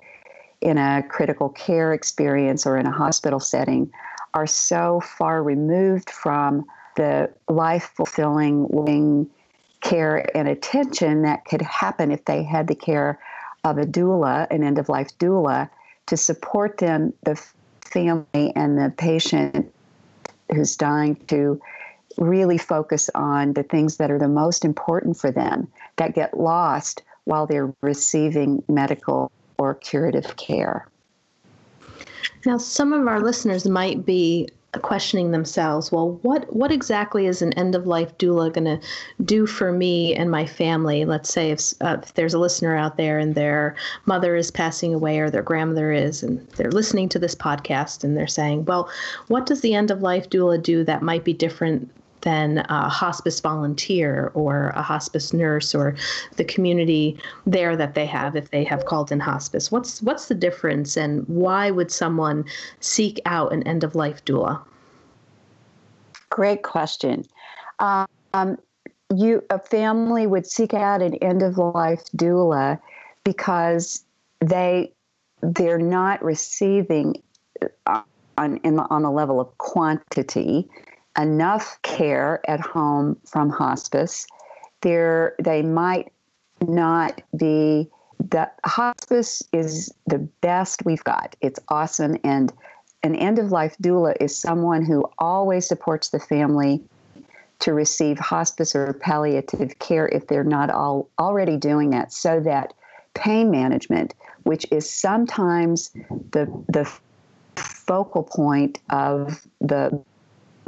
in 0.61 0.77
a 0.77 1.03
critical 1.07 1.49
care 1.49 1.93
experience 1.93 2.65
or 2.65 2.77
in 2.77 2.85
a 2.85 2.91
hospital 2.91 3.39
setting 3.39 3.91
are 4.33 4.47
so 4.47 5.01
far 5.01 5.43
removed 5.43 6.09
from 6.09 6.65
the 6.95 7.29
life 7.47 7.91
fulfilling 7.95 9.29
care 9.81 10.35
and 10.35 10.47
attention 10.47 11.21
that 11.21 11.45
could 11.45 11.61
happen 11.61 12.11
if 12.11 12.25
they 12.25 12.43
had 12.43 12.67
the 12.67 12.75
care 12.75 13.19
of 13.63 13.77
a 13.77 13.85
doula, 13.85 14.47
an 14.49 14.63
end 14.63 14.79
of 14.79 14.89
life 14.89 15.15
doula, 15.19 15.69
to 16.07 16.17
support 16.17 16.77
them, 16.77 17.13
the 17.23 17.39
family 17.81 18.51
and 18.55 18.77
the 18.77 18.93
patient 18.97 19.71
who's 20.53 20.75
dying 20.75 21.15
to 21.27 21.61
really 22.17 22.57
focus 22.57 23.09
on 23.15 23.53
the 23.53 23.63
things 23.63 23.97
that 23.97 24.11
are 24.11 24.19
the 24.19 24.27
most 24.27 24.65
important 24.65 25.17
for 25.17 25.31
them 25.31 25.67
that 25.97 26.15
get 26.15 26.37
lost 26.37 27.03
while 27.25 27.45
they're 27.45 27.73
receiving 27.81 28.63
medical 28.67 29.31
or 29.57 29.75
curative 29.75 30.35
care. 30.37 30.87
Now, 32.45 32.57
some 32.57 32.93
of 32.93 33.07
our 33.07 33.19
listeners 33.19 33.67
might 33.67 34.05
be 34.05 34.47
questioning 34.81 35.31
themselves 35.31 35.91
well 35.91 36.11
what 36.23 36.53
what 36.53 36.71
exactly 36.71 37.25
is 37.25 37.41
an 37.41 37.53
end 37.53 37.73
of 37.73 37.87
life 37.87 38.15
doula 38.17 38.51
going 38.51 38.65
to 38.65 38.79
do 39.23 39.45
for 39.45 39.71
me 39.71 40.13
and 40.13 40.29
my 40.29 40.45
family 40.45 41.05
let's 41.05 41.31
say 41.31 41.51
if, 41.51 41.73
uh, 41.81 41.97
if 42.03 42.13
there's 42.13 42.33
a 42.33 42.39
listener 42.39 42.75
out 42.75 42.97
there 42.97 43.17
and 43.17 43.33
their 43.33 43.75
mother 44.05 44.35
is 44.35 44.51
passing 44.51 44.93
away 44.93 45.19
or 45.19 45.29
their 45.29 45.41
grandmother 45.41 45.91
is 45.91 46.21
and 46.21 46.45
they're 46.49 46.71
listening 46.71 47.07
to 47.07 47.17
this 47.17 47.33
podcast 47.33 48.03
and 48.03 48.15
they're 48.15 48.27
saying 48.27 48.65
well 48.65 48.89
what 49.27 49.45
does 49.45 49.61
the 49.61 49.73
end 49.73 49.89
of 49.89 50.01
life 50.01 50.29
doula 50.29 50.61
do 50.61 50.83
that 50.83 51.01
might 51.01 51.23
be 51.23 51.33
different 51.33 51.89
than 52.21 52.59
a 52.69 52.89
hospice 52.89 53.39
volunteer 53.39 54.31
or 54.33 54.69
a 54.69 54.81
hospice 54.81 55.33
nurse 55.33 55.75
or 55.75 55.95
the 56.35 56.43
community 56.43 57.17
there 57.45 57.75
that 57.75 57.93
they 57.93 58.05
have 58.05 58.35
if 58.35 58.51
they 58.51 58.63
have 58.63 58.85
called 58.85 59.11
in 59.11 59.19
hospice. 59.19 59.71
What's 59.71 60.01
what's 60.01 60.27
the 60.27 60.35
difference 60.35 60.97
and 60.97 61.27
why 61.27 61.71
would 61.71 61.91
someone 61.91 62.45
seek 62.79 63.19
out 63.25 63.53
an 63.53 63.63
end 63.63 63.83
of 63.83 63.95
life 63.95 64.23
doula? 64.25 64.61
Great 66.29 66.63
question. 66.63 67.23
Um, 67.79 68.57
you 69.15 69.43
a 69.49 69.59
family 69.59 70.27
would 70.27 70.45
seek 70.45 70.73
out 70.73 71.01
an 71.01 71.15
end 71.15 71.41
of 71.41 71.57
life 71.57 72.03
doula 72.15 72.79
because 73.23 74.03
they 74.39 74.91
they're 75.41 75.77
not 75.77 76.23
receiving 76.23 77.21
uh, 77.85 78.01
on 78.37 78.57
in, 78.57 78.79
on 78.79 79.03
the 79.03 79.11
level 79.11 79.39
of 79.39 79.57
quantity 79.57 80.67
enough 81.17 81.79
care 81.81 82.41
at 82.47 82.59
home 82.59 83.17
from 83.25 83.49
hospice. 83.49 84.27
There, 84.81 85.35
they 85.39 85.61
might 85.61 86.11
not 86.61 87.21
be. 87.35 87.89
The 88.29 88.49
hospice 88.65 89.43
is 89.53 89.93
the 90.07 90.17
best 90.41 90.85
we've 90.85 91.03
got. 91.03 91.35
It's 91.41 91.59
awesome, 91.69 92.17
and 92.23 92.51
an 93.03 93.15
end 93.15 93.39
of 93.39 93.51
life 93.51 93.75
doula 93.81 94.15
is 94.19 94.35
someone 94.35 94.83
who 94.83 95.05
always 95.19 95.67
supports 95.67 96.09
the 96.09 96.19
family 96.19 96.81
to 97.59 97.73
receive 97.73 98.19
hospice 98.19 98.75
or 98.75 98.93
palliative 98.93 99.77
care 99.79 100.07
if 100.09 100.27
they're 100.27 100.43
not 100.43 100.69
all 100.69 101.09
already 101.19 101.57
doing 101.57 101.91
that, 101.91 102.11
so 102.11 102.39
that 102.39 102.73
pain 103.13 103.49
management, 103.49 104.13
which 104.43 104.65
is 104.71 104.89
sometimes 104.89 105.91
the 106.31 106.45
the 106.69 106.89
focal 107.55 108.23
point 108.23 108.79
of 108.89 109.47
the 109.61 110.03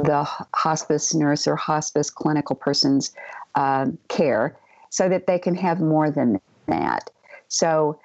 the 0.04 0.24
hospice 0.54 1.14
nurse 1.14 1.46
or 1.46 1.56
hospice 1.56 2.10
clinical 2.10 2.56
person's 2.56 3.12
uh, 3.54 3.86
care 4.08 4.56
so 4.90 5.08
that 5.08 5.26
they 5.26 5.38
can 5.38 5.54
have 5.54 5.80
more 5.80 6.10
than 6.10 6.40
that. 6.66 7.10
So, 7.48 7.98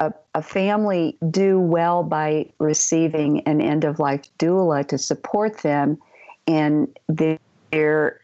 a, 0.00 0.12
a 0.34 0.42
family 0.42 1.16
do 1.30 1.58
well 1.58 2.04
by 2.04 2.46
receiving 2.58 3.40
an 3.40 3.60
end 3.60 3.84
of 3.84 3.98
life 3.98 4.22
doula 4.38 4.86
to 4.88 4.98
support 4.98 5.58
them 5.58 5.98
in 6.46 6.88
their 7.08 8.20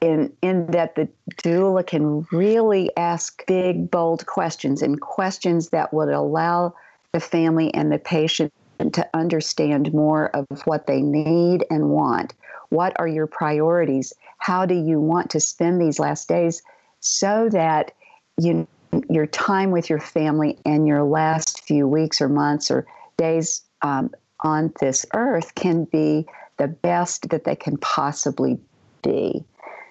in 0.00 0.32
in 0.42 0.66
that 0.68 0.94
the 0.94 1.08
doula 1.42 1.86
can 1.86 2.26
really 2.32 2.94
ask 2.96 3.46
big 3.46 3.90
bold 3.90 4.26
questions 4.26 4.82
and 4.82 5.00
questions 5.00 5.70
that 5.70 5.92
would 5.92 6.08
allow 6.08 6.74
the 7.12 7.20
family 7.20 7.72
and 7.74 7.90
the 7.90 7.98
patient 7.98 8.52
to 8.88 9.08
understand 9.14 9.92
more 9.92 10.34
of 10.34 10.46
what 10.64 10.86
they 10.86 11.02
need 11.02 11.64
and 11.70 11.90
want. 11.90 12.34
What 12.70 12.98
are 12.98 13.08
your 13.08 13.26
priorities? 13.26 14.12
How 14.38 14.64
do 14.64 14.74
you 14.74 15.00
want 15.00 15.30
to 15.30 15.40
spend 15.40 15.80
these 15.80 15.98
last 15.98 16.28
days 16.28 16.62
so 17.00 17.48
that 17.50 17.92
you 18.38 18.66
your 19.08 19.26
time 19.26 19.70
with 19.70 19.88
your 19.88 20.00
family 20.00 20.58
and 20.66 20.86
your 20.86 21.04
last 21.04 21.62
few 21.64 21.86
weeks 21.86 22.20
or 22.20 22.28
months 22.28 22.70
or 22.70 22.86
days 23.16 23.62
um, 23.82 24.10
on 24.40 24.72
this 24.80 25.06
earth 25.14 25.54
can 25.54 25.84
be 25.84 26.26
the 26.56 26.66
best 26.66 27.28
that 27.30 27.44
they 27.44 27.54
can 27.54 27.76
possibly 27.78 28.58
be. 29.02 29.44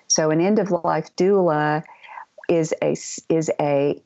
So 0.07 0.31
an 0.31 0.41
end 0.41 0.59
of 0.59 0.71
life 0.71 1.15
doula 1.15 1.83
is 2.49 2.73
a 2.81 2.95
is 3.29 3.51
a 3.59 4.01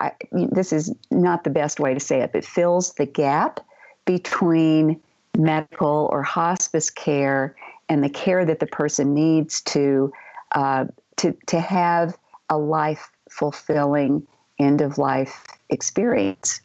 I, 0.00 0.12
this 0.32 0.72
is 0.72 0.94
not 1.10 1.44
the 1.44 1.50
best 1.50 1.78
way 1.78 1.92
to 1.92 2.00
say 2.00 2.20
it, 2.22 2.32
but 2.32 2.44
fills 2.44 2.94
the 2.94 3.06
gap 3.06 3.60
between 4.04 5.00
medical 5.36 6.08
or 6.12 6.22
hospice 6.22 6.90
care 6.90 7.56
and 7.88 8.02
the 8.02 8.08
care 8.08 8.44
that 8.44 8.60
the 8.60 8.66
person 8.66 9.14
needs 9.14 9.60
to 9.62 10.12
uh, 10.52 10.84
to 11.16 11.36
to 11.46 11.60
have 11.60 12.16
a 12.50 12.58
life 12.58 13.10
fulfilling 13.30 14.26
end 14.58 14.80
of 14.80 14.98
life 14.98 15.44
experience. 15.70 16.60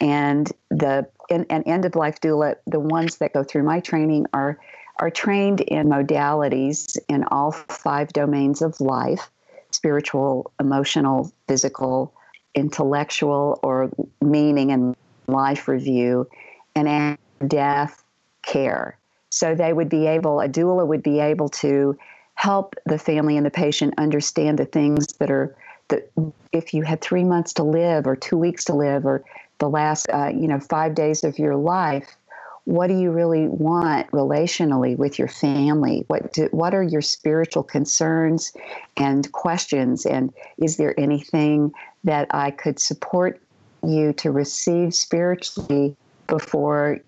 And 0.00 0.50
the 0.70 1.08
and, 1.30 1.46
and 1.50 1.66
end 1.66 1.84
of 1.84 1.96
life 1.96 2.20
doula, 2.20 2.56
the 2.66 2.80
ones 2.80 3.16
that 3.18 3.32
go 3.32 3.42
through 3.42 3.62
my 3.64 3.80
training 3.80 4.26
are 4.32 4.58
are 4.98 5.10
trained 5.10 5.60
in 5.62 5.88
modalities 5.88 6.98
in 7.08 7.24
all 7.24 7.52
five 7.52 8.08
domains 8.12 8.62
of 8.62 8.80
life 8.80 9.30
spiritual, 9.70 10.52
emotional, 10.60 11.32
physical, 11.48 12.12
intellectual, 12.54 13.58
or 13.62 13.90
meaning 14.20 14.70
and 14.70 14.94
life 15.26 15.66
review, 15.66 16.28
and 16.74 17.18
death 17.46 18.02
care. 18.42 18.98
So 19.30 19.54
they 19.54 19.72
would 19.72 19.88
be 19.88 20.06
able, 20.06 20.40
a 20.40 20.48
doula 20.48 20.86
would 20.86 21.02
be 21.02 21.20
able 21.20 21.48
to 21.48 21.96
help 22.34 22.74
the 22.86 22.98
family 22.98 23.36
and 23.36 23.46
the 23.46 23.50
patient 23.50 23.94
understand 23.98 24.58
the 24.58 24.64
things 24.64 25.06
that 25.18 25.30
are 25.30 25.54
that 25.88 26.10
if 26.52 26.72
you 26.72 26.82
had 26.82 27.00
three 27.00 27.24
months 27.24 27.52
to 27.52 27.62
live 27.62 28.06
or 28.06 28.16
two 28.16 28.36
weeks 28.36 28.64
to 28.64 28.74
live 28.74 29.04
or 29.04 29.22
the 29.58 29.68
last 29.68 30.06
uh, 30.12 30.28
you 30.28 30.48
know 30.48 30.58
five 30.58 30.94
days 30.94 31.22
of 31.22 31.38
your 31.38 31.56
life 31.56 32.16
what 32.64 32.86
do 32.86 32.98
you 32.98 33.10
really 33.10 33.48
want 33.48 34.08
relationally 34.12 34.96
with 34.96 35.18
your 35.18 35.28
family 35.28 36.04
what 36.08 36.32
do, 36.32 36.48
what 36.52 36.74
are 36.74 36.82
your 36.82 37.02
spiritual 37.02 37.62
concerns 37.62 38.52
and 38.96 39.30
questions 39.32 40.06
and 40.06 40.32
is 40.58 40.78
there 40.78 40.98
anything 40.98 41.72
that 42.02 42.26
i 42.30 42.50
could 42.50 42.80
support 42.80 43.40
you 43.84 44.12
to 44.12 44.30
receive 44.30 44.94
spiritually 44.94 45.96
before 46.26 47.00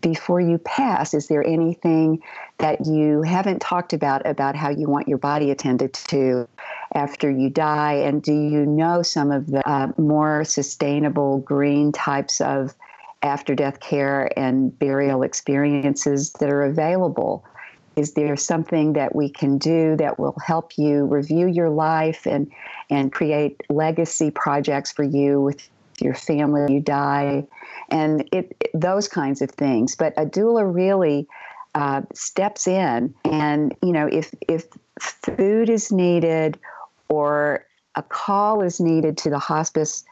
before 0.00 0.40
you 0.40 0.58
pass, 0.58 1.14
is 1.14 1.28
there 1.28 1.46
anything 1.46 2.22
that 2.58 2.86
you 2.86 3.22
haven't 3.22 3.60
talked 3.60 3.92
about 3.92 4.26
about 4.26 4.56
how 4.56 4.68
you 4.68 4.88
want 4.88 5.08
your 5.08 5.18
body 5.18 5.50
attended 5.50 5.94
to 5.94 6.46
after 6.94 7.30
you 7.30 7.50
die? 7.50 7.94
And 7.94 8.22
do 8.22 8.32
you 8.32 8.66
know 8.66 9.02
some 9.02 9.30
of 9.30 9.46
the 9.46 9.66
uh, 9.68 9.92
more 9.96 10.44
sustainable 10.44 11.38
green 11.38 11.92
types 11.92 12.40
of 12.40 12.74
after 13.22 13.54
death 13.54 13.80
care 13.80 14.30
and 14.38 14.76
burial 14.78 15.22
experiences 15.22 16.32
that 16.40 16.50
are 16.50 16.62
available? 16.62 17.44
Is 17.96 18.14
there 18.14 18.36
something 18.36 18.94
that 18.94 19.14
we 19.14 19.28
can 19.28 19.58
do 19.58 19.96
that 19.96 20.18
will 20.18 20.36
help 20.44 20.78
you 20.78 21.04
review 21.06 21.48
your 21.48 21.68
life 21.70 22.26
and, 22.26 22.50
and 22.88 23.12
create 23.12 23.60
legacy 23.68 24.30
projects 24.30 24.92
for 24.92 25.02
you 25.02 25.40
with 25.40 25.68
your 26.00 26.14
family 26.14 26.72
you 26.72 26.80
die 26.80 27.44
and 27.90 28.22
it, 28.32 28.56
it, 28.60 28.70
those 28.74 29.08
kinds 29.08 29.42
of 29.42 29.50
things. 29.50 29.96
But 29.96 30.14
a 30.16 30.24
doula 30.24 30.72
really 30.72 31.28
uh, 31.74 32.02
steps 32.14 32.66
in 32.66 33.14
and 33.24 33.74
you 33.82 33.92
know 33.92 34.06
if 34.06 34.34
if 34.48 34.66
food 35.00 35.70
is 35.70 35.92
needed 35.92 36.58
or 37.08 37.64
a 37.94 38.02
call 38.02 38.62
is 38.62 38.80
needed 38.80 39.16
to 39.18 39.30
the 39.30 39.38
hospice 39.38 40.04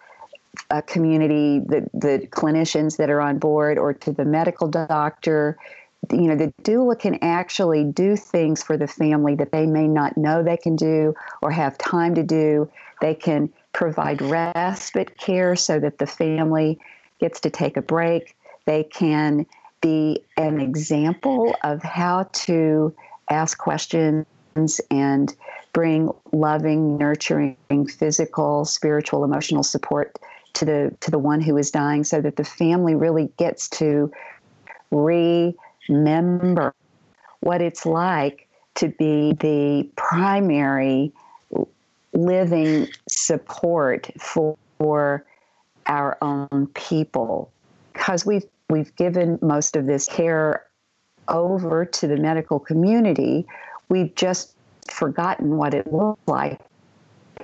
uh, 0.71 0.81
community 0.83 1.61
the, 1.61 1.89
the 1.95 2.27
clinicians 2.31 2.97
that 2.97 3.11
are 3.11 3.21
on 3.21 3.39
board 3.39 3.77
or 3.77 3.93
to 3.93 4.13
the 4.13 4.25
medical 4.25 4.69
doctor 4.69 5.59
you 6.13 6.23
know 6.23 6.37
the 6.37 6.53
doula 6.63 6.99
can 6.99 7.19
actually 7.23 7.85
do 7.85 8.17
things 8.17 8.63
for 8.63 8.77
the 8.77 8.87
family 8.87 9.35
that 9.35 9.53
they 9.53 9.67
may 9.67 9.87
not 9.87 10.17
know 10.17 10.43
they 10.43 10.57
can 10.57 10.75
do 10.75 11.15
or 11.43 11.51
have 11.51 11.77
time 11.77 12.15
to 12.15 12.23
do 12.23 12.71
they 13.01 13.15
can 13.15 13.53
provide 13.73 14.21
respite 14.23 15.17
care 15.19 15.55
so 15.55 15.79
that 15.79 15.99
the 15.99 16.07
family 16.07 16.79
gets 17.21 17.41
to 17.41 17.51
take 17.51 17.77
a 17.77 17.83
break. 17.83 18.37
They 18.65 18.85
can 18.85 19.47
be 19.81 20.25
an 20.37 20.61
example 20.61 21.55
of 21.63 21.83
how 21.83 22.29
to 22.33 22.95
ask 23.31 23.59
questions 23.59 24.27
and 24.91 25.35
bring 25.73 26.11
loving, 26.33 26.99
nurturing, 26.99 27.57
physical, 27.89 28.65
spiritual, 28.65 29.25
emotional 29.25 29.63
support 29.63 30.19
to 30.55 30.65
the 30.65 30.97
to 31.01 31.11
the 31.11 31.19
one 31.19 31.41
who 31.41 31.57
is 31.57 31.71
dying 31.71 32.03
so 32.03 32.21
that 32.21 32.37
the 32.37 32.45
family 32.45 32.95
really 32.95 33.31
gets 33.37 33.69
to 33.69 34.11
remember 35.89 36.75
what 37.41 37.61
it's 37.61 37.87
like 37.87 38.49
to 38.77 38.89
be 38.89 39.33
the 39.41 39.89
primary 39.97 41.13
living 42.13 42.89
support 43.09 44.11
for, 44.19 44.57
for 44.79 45.25
our 45.87 46.17
own 46.23 46.69
people. 46.75 47.51
Because 47.93 48.25
we've 48.25 48.45
we've 48.71 48.95
given 48.97 49.39
most 49.41 49.77
of 49.77 49.87
this 49.87 50.07
care 50.07 50.67
over 51.29 51.85
to 51.85 52.07
the 52.07 52.17
medical 52.17 52.59
community 52.59 53.47
we've 53.89 54.15
just 54.15 54.55
forgotten 54.91 55.57
what 55.57 55.75
it 55.75 55.93
looks 55.93 56.21
like 56.27 56.61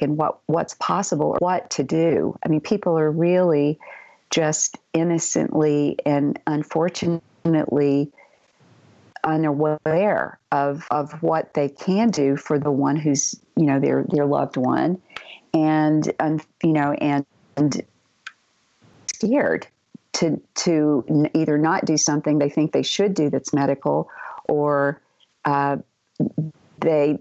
and 0.01 0.17
what 0.17 0.39
what's 0.47 0.75
possible 0.75 1.37
what 1.39 1.71
to 1.71 1.83
do. 1.83 2.37
I 2.45 2.49
mean 2.49 2.61
people 2.61 2.99
are 2.99 3.11
really 3.11 3.79
just 4.31 4.77
innocently 4.93 5.97
and 6.05 6.39
unfortunately 6.47 8.11
unaware 9.25 10.39
of 10.53 10.87
of 10.91 11.13
what 11.23 11.55
they 11.55 11.69
can 11.69 12.11
do 12.11 12.37
for 12.37 12.59
the 12.59 12.71
one 12.71 12.97
who's 12.97 13.35
you 13.57 13.65
know 13.65 13.81
their 13.81 14.05
their 14.11 14.27
loved 14.27 14.57
one 14.57 15.01
and 15.53 16.13
um, 16.21 16.41
you 16.63 16.73
know 16.73 16.93
and, 16.93 17.25
and 17.57 17.83
scared 19.07 19.67
to 20.13 20.41
to 20.55 21.29
either 21.35 21.59
not 21.59 21.85
do 21.85 21.97
something 21.97 22.39
they 22.39 22.49
think 22.49 22.73
they 22.73 22.83
should 22.83 23.15
do 23.15 23.31
that's 23.31 23.53
medical 23.53 24.09
or 24.49 25.01
uh, 25.45 25.77
they 26.81 27.19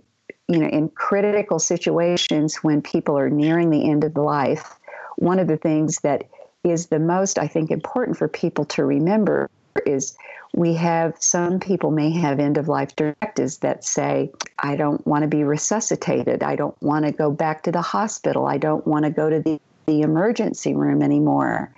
you 0.47 0.59
know 0.59 0.67
in 0.67 0.89
critical 0.89 1.59
situations 1.59 2.57
when 2.57 2.81
people 2.81 3.17
are 3.17 3.29
nearing 3.29 3.69
the 3.69 3.89
end 3.89 4.03
of 4.03 4.15
life 4.15 4.75
one 5.17 5.39
of 5.39 5.47
the 5.47 5.57
things 5.57 5.99
that 5.99 6.25
is 6.63 6.87
the 6.87 6.99
most 6.99 7.39
i 7.39 7.47
think 7.47 7.71
important 7.71 8.17
for 8.17 8.27
people 8.27 8.65
to 8.65 8.83
remember 8.83 9.49
is 9.85 10.17
we 10.53 10.75
have 10.75 11.15
some 11.19 11.59
people 11.59 11.89
may 11.89 12.11
have 12.11 12.39
end 12.39 12.57
of 12.57 12.67
life 12.67 12.95
directives 12.95 13.57
that 13.59 13.83
say, 13.83 14.31
I 14.59 14.75
don't 14.75 15.05
want 15.07 15.23
to 15.23 15.27
be 15.27 15.43
resuscitated. 15.43 16.43
I 16.43 16.55
don't 16.55 16.79
want 16.81 17.05
to 17.05 17.11
go 17.11 17.31
back 17.31 17.63
to 17.63 17.71
the 17.71 17.81
hospital. 17.81 18.45
I 18.45 18.57
don't 18.57 18.85
want 18.85 19.05
to 19.05 19.11
go 19.11 19.29
to 19.29 19.39
the, 19.39 19.59
the 19.87 20.01
emergency 20.01 20.75
room 20.75 21.01
anymore. 21.01 21.73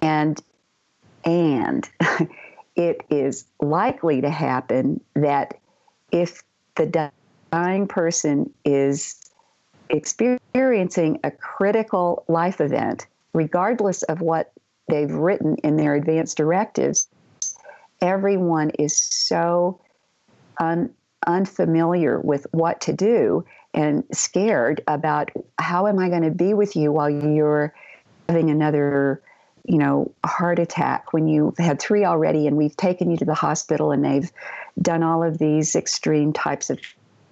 And 0.00 0.40
and 1.24 1.88
it 2.76 3.02
is 3.10 3.44
likely 3.60 4.20
to 4.20 4.30
happen 4.30 5.00
that 5.14 5.58
if 6.12 6.42
the 6.76 7.10
dying 7.50 7.88
person 7.88 8.52
is 8.64 9.16
experiencing 9.90 11.18
a 11.24 11.30
critical 11.32 12.24
life 12.28 12.60
event, 12.60 13.06
regardless 13.32 14.04
of 14.04 14.20
what 14.20 14.52
they've 14.88 15.10
written 15.10 15.56
in 15.56 15.76
their 15.76 15.94
advance 15.94 16.34
directives, 16.34 17.08
everyone 18.00 18.70
is 18.78 18.96
so 18.96 19.80
un, 20.58 20.90
unfamiliar 21.26 22.20
with 22.20 22.46
what 22.52 22.80
to 22.82 22.92
do 22.92 23.44
and 23.74 24.04
scared 24.12 24.82
about 24.86 25.30
how 25.58 25.86
am 25.86 25.98
I 25.98 26.08
going 26.08 26.22
to 26.22 26.30
be 26.30 26.54
with 26.54 26.74
you 26.76 26.92
while 26.92 27.10
you're 27.10 27.74
having 28.28 28.50
another 28.50 29.22
you 29.64 29.76
know 29.76 30.10
heart 30.24 30.58
attack 30.58 31.12
when 31.12 31.28
you've 31.28 31.58
had 31.58 31.78
three 31.78 32.04
already 32.04 32.46
and 32.46 32.56
we've 32.56 32.76
taken 32.76 33.10
you 33.10 33.18
to 33.18 33.24
the 33.24 33.34
hospital 33.34 33.92
and 33.92 34.04
they've 34.04 34.32
done 34.80 35.02
all 35.02 35.22
of 35.22 35.38
these 35.38 35.76
extreme 35.76 36.32
types 36.32 36.70
of 36.70 36.78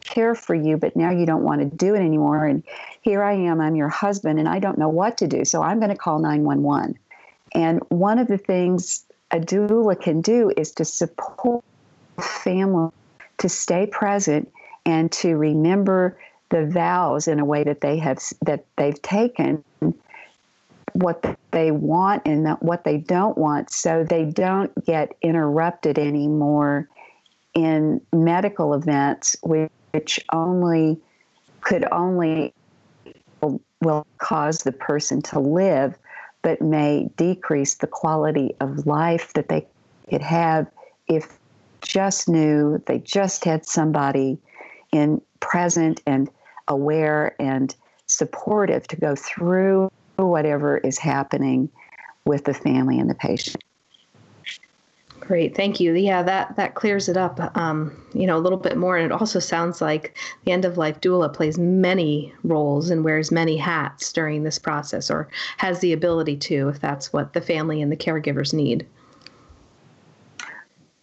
care 0.03 0.35
for 0.35 0.55
you 0.55 0.77
but 0.77 0.95
now 0.95 1.11
you 1.11 1.25
don't 1.27 1.43
want 1.43 1.61
to 1.61 1.77
do 1.77 1.95
it 1.95 2.01
anymore. 2.01 2.45
And 2.45 2.63
here 3.03 3.23
I 3.23 3.33
am 3.33 3.61
I'm 3.61 3.75
your 3.75 3.89
husband 3.89 4.39
and 4.39 4.49
I 4.49 4.59
don't 4.59 4.79
know 4.79 4.89
what 4.89 5.19
to 5.19 5.27
do. 5.27 5.45
So 5.45 5.63
I'm 5.63 5.79
going 5.79 5.91
to 5.91 5.97
call 5.97 6.19
911 6.19 6.99
and 7.55 7.81
one 7.89 8.19
of 8.19 8.29
the 8.29 8.39
things 8.39 9.05
a 9.31 9.39
doula 9.39 10.01
can 10.01 10.21
do 10.21 10.53
is 10.57 10.73
to 10.73 10.85
support 10.85 11.65
the 12.17 12.23
family 12.23 12.91
to 13.39 13.49
stay 13.49 13.87
present 13.87 14.51
and 14.85 15.11
to 15.13 15.37
remember 15.37 16.17
the 16.51 16.67
vows 16.67 17.29
in 17.29 17.41
a 17.41 17.45
way 17.45 17.65
that 17.65 17.81
they 17.81 17.99
have 17.99 18.19
that 18.43 18.65
they've 18.77 19.01
taken 19.03 19.63
what 20.93 21.39
they 21.51 21.71
want 21.71 22.23
and 22.25 22.49
what 22.61 22.85
they 22.85 22.97
don't 22.97 23.37
want 23.37 23.71
so 23.71 24.05
they 24.05 24.25
don't 24.25 24.87
get 24.87 25.15
interrupted 25.23 25.99
anymore 25.99 26.89
in 27.55 28.01
medical 28.13 28.75
events 28.75 29.37
which 29.43 30.21
only 30.33 30.99
could 31.61 31.87
only 31.91 32.55
will 33.81 34.07
cause 34.19 34.63
the 34.63 34.73
person 34.73 35.21
to 35.23 35.39
live, 35.39 35.97
but 36.47 36.63
may 36.63 37.11
decrease 37.17 37.75
the 37.75 37.89
quality 37.89 38.55
of 38.61 38.87
life 38.87 39.33
that 39.33 39.49
they 39.49 39.67
could 40.09 40.23
have 40.23 40.69
if 41.09 41.41
just 41.83 42.29
knew 42.29 42.81
they 42.87 43.01
just 43.01 43.45
had 43.45 43.67
somebody 43.67 44.39
in 44.93 45.21
present 45.41 46.01
and 46.07 46.31
aware 46.69 47.35
and 47.43 47.75
supportive 48.07 48.87
to 48.87 48.95
go 48.95 49.17
through 49.17 49.91
whatever 50.19 50.79
is 50.79 50.99
happening 50.99 51.69
with 52.25 52.45
the 52.45 52.55
family 52.55 53.01
and 53.01 53.11
the 53.11 53.15
patient. 53.17 53.65
Great, 55.27 55.57
thank 55.57 55.81
you. 55.81 55.93
Yeah, 55.95 56.23
that 56.23 56.55
that 56.55 56.77
clears 56.77 57.09
it 57.09 57.17
up, 57.17 57.41
um, 57.57 58.01
you 58.15 58.29
know, 58.29 58.37
a 58.37 58.39
little 58.39 58.59
bit 58.59 58.77
more. 58.77 58.97
And 58.97 59.07
it 59.07 59.13
also 59.13 59.41
sounds 59.41 59.81
like 59.81 60.17
the 60.45 60.53
end 60.53 60.65
of 60.65 60.79
life 60.79 61.01
doula 61.01 61.33
plays 61.35 61.59
many 61.59 62.33
roles 62.45 62.91
and 62.91 63.05
wears 63.05 63.33
many 63.33 63.57
hats 63.57 64.13
during 64.13 64.45
this 64.45 64.57
process, 64.57 65.11
or 65.11 65.29
has 65.57 65.81
the 65.81 65.93
ability 65.93 66.37
to, 66.37 66.69
if 66.69 66.79
that's 66.79 67.13
what 67.13 67.33
the 67.33 67.41
family 67.41 67.83
and 67.83 67.91
the 67.91 67.97
caregivers 67.97 68.55
need. 68.55 68.87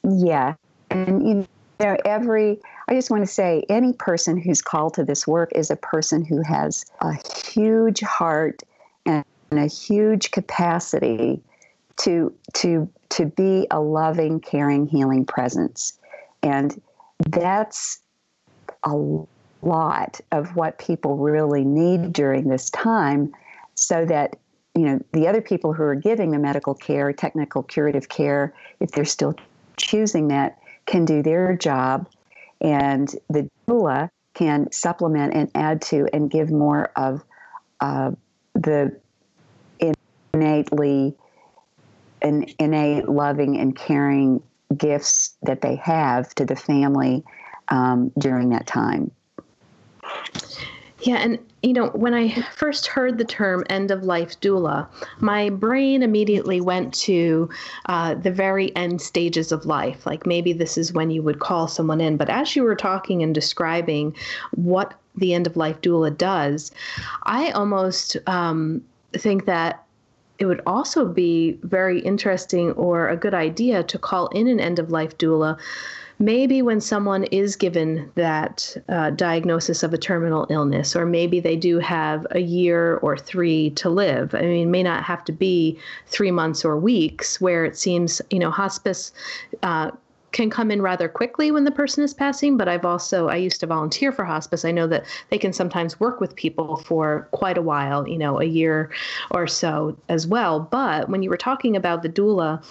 Yeah, 0.04 0.54
and 0.90 1.28
you 1.28 1.48
know, 1.82 1.98
every 2.06 2.62
I 2.88 2.94
just 2.94 3.12
want 3.12 3.24
to 3.24 3.32
say, 3.32 3.66
any 3.68 3.92
person 3.92 4.38
who's 4.38 4.62
called 4.62 4.94
to 4.94 5.04
this 5.04 5.28
work 5.28 5.52
is 5.54 5.70
a 5.70 5.76
person 5.76 6.24
who 6.24 6.42
has 6.44 6.86
a 7.02 7.14
huge 7.46 8.00
heart 8.00 8.64
and 9.06 9.26
a 9.52 9.68
huge 9.68 10.32
capacity 10.32 11.42
to 11.98 12.34
to 12.54 12.90
to 13.10 13.26
be 13.26 13.68
a 13.72 13.80
loving, 13.80 14.40
caring, 14.40 14.88
healing 14.88 15.26
presence. 15.26 16.00
And 16.42 16.82
that's 17.28 18.00
a 18.84 18.96
lot 19.62 20.20
of 20.32 20.56
what 20.56 20.78
people 20.78 21.18
really 21.18 21.64
need 21.64 22.12
during 22.12 22.50
this 22.50 22.70
time 22.72 23.34
so 23.76 24.06
that 24.06 24.36
you 24.76 24.84
know 24.84 25.00
the 25.14 25.28
other 25.28 25.42
people 25.42 25.74
who 25.74 25.84
are 25.84 25.96
giving 25.96 26.32
the 26.32 26.40
medical 26.40 26.74
care 26.74 27.14
technical 27.14 27.64
curative 27.64 28.10
care 28.10 28.54
if 28.80 28.92
they're 28.92 29.06
still 29.06 29.36
choosing 29.78 30.28
that 30.28 30.60
can 30.86 31.06
do 31.06 31.22
their 31.24 31.56
job 31.56 32.10
and 32.62 33.16
the 33.30 33.50
doula 33.68 34.10
can 34.34 34.70
supplement 34.72 35.34
and 35.34 35.50
add 35.56 35.82
to 35.82 36.08
and 36.12 36.30
give 36.30 36.52
more 36.52 36.92
of 36.96 37.24
uh, 37.80 38.12
the 38.54 38.96
innately 40.34 41.16
an 42.24 42.46
innate 42.60 43.10
loving 43.10 43.58
and 43.58 43.76
caring 43.76 44.42
gifts 44.78 45.36
that 45.44 45.62
they 45.62 45.76
have 45.76 46.34
to 46.36 46.46
the 46.46 46.56
family 46.56 47.24
um, 47.70 48.12
during 48.18 48.50
that 48.50 48.66
time. 48.66 49.12
Yeah, 51.02 51.18
and 51.18 51.38
you 51.64 51.74
know, 51.74 51.88
when 51.88 52.14
I 52.14 52.42
first 52.56 52.88
heard 52.88 53.18
the 53.18 53.26
term 53.26 53.66
end 53.70 53.92
of 53.92 54.04
life 54.04 54.40
doula, 54.40 54.88
my 55.20 55.50
brain 55.50 56.02
immediately 56.02 56.62
went 56.62 56.94
to 56.96 57.50
uh, 57.88 58.16
the 58.16 58.32
very 58.32 58.74
end 58.76 59.02
stages 59.02 59.52
of 59.52 59.66
life. 59.66 60.06
Like 60.06 60.26
maybe 60.26 60.54
this 60.54 60.78
is 60.78 60.94
when 60.94 61.10
you 61.10 61.22
would 61.22 61.40
call 61.40 61.68
someone 61.68 62.00
in. 62.00 62.16
But 62.16 62.30
as 62.30 62.56
you 62.56 62.64
were 62.64 62.76
talking 62.76 63.22
and 63.22 63.36
describing 63.36 64.16
what 64.52 64.94
the 65.16 65.34
end 65.34 65.46
of 65.46 65.58
life 65.58 65.80
doula 65.82 66.18
does, 66.18 66.72
I 67.24 67.52
almost 67.52 68.18
um, 68.28 68.82
think 69.14 69.46
that 69.46 69.84
it 70.44 70.48
would 70.48 70.62
also 70.68 71.06
be 71.06 71.58
very 71.64 72.02
interesting 72.02 72.74
or 72.74 73.08
a 73.08 73.16
good 73.16 73.34
idea 73.34 73.82
to 73.84 73.98
call 73.98 74.28
in 74.28 74.48
an 74.50 74.60
end 74.60 74.78
of 74.78 74.92
life 74.92 75.18
doula 75.18 75.58
maybe 76.20 76.62
when 76.62 76.80
someone 76.80 77.24
is 77.26 77.56
given 77.56 78.12
that 78.16 78.78
uh, 78.88 79.10
diagnosis 79.10 79.84
of 79.84 79.94
a 79.94 79.98
terminal 79.98 80.46
illness, 80.50 80.96
or 80.96 81.06
maybe 81.06 81.40
they 81.40 81.56
do 81.56 81.80
have 81.80 82.26
a 82.32 82.40
year 82.40 82.98
or 82.98 83.18
three 83.18 83.72
to 83.72 83.90
live. 83.90 84.34
I 84.36 84.42
mean, 84.42 84.68
it 84.68 84.72
may 84.72 84.84
not 84.84 85.04
have 85.04 85.24
to 85.26 85.32
be 85.32 85.78
three 86.08 86.32
months 86.32 86.64
or 86.64 86.78
weeks, 86.78 87.42
where 87.42 87.66
it 87.66 87.78
seems, 87.78 88.22
you 88.30 88.40
know, 88.40 88.52
hospice. 88.52 89.12
Uh, 89.64 89.92
can 90.34 90.50
come 90.50 90.70
in 90.70 90.82
rather 90.82 91.08
quickly 91.08 91.52
when 91.52 91.64
the 91.64 91.72
person 91.72 92.04
is 92.04 92.14
passing 92.14 92.58
but 92.58 92.68
i've 92.68 92.86
also 92.86 93.30
i 93.30 93.36
used 93.36 93.60
to 93.60 93.68
volunteer 93.68 94.12
for 94.12 94.26
hospice 94.26 94.66
i 94.66 94.72
know 94.72 94.88
that 94.88 95.06
they 95.30 95.38
can 95.38 95.54
sometimes 95.54 96.00
work 96.00 96.20
with 96.20 96.36
people 96.36 96.78
for 96.78 97.28
quite 97.32 97.58
a 97.58 97.62
while 97.62 98.08
you 98.08 98.18
know 98.18 98.42
a 98.42 98.46
year 98.46 98.92
or 99.32 99.48
so 99.48 99.96
as 100.10 100.28
well 100.28 100.60
but 100.60 101.08
when 101.08 101.24
you 101.24 101.30
were 101.30 101.38
talking 101.38 101.76
about 101.76 102.02
the 102.02 102.10
doula 102.10 102.62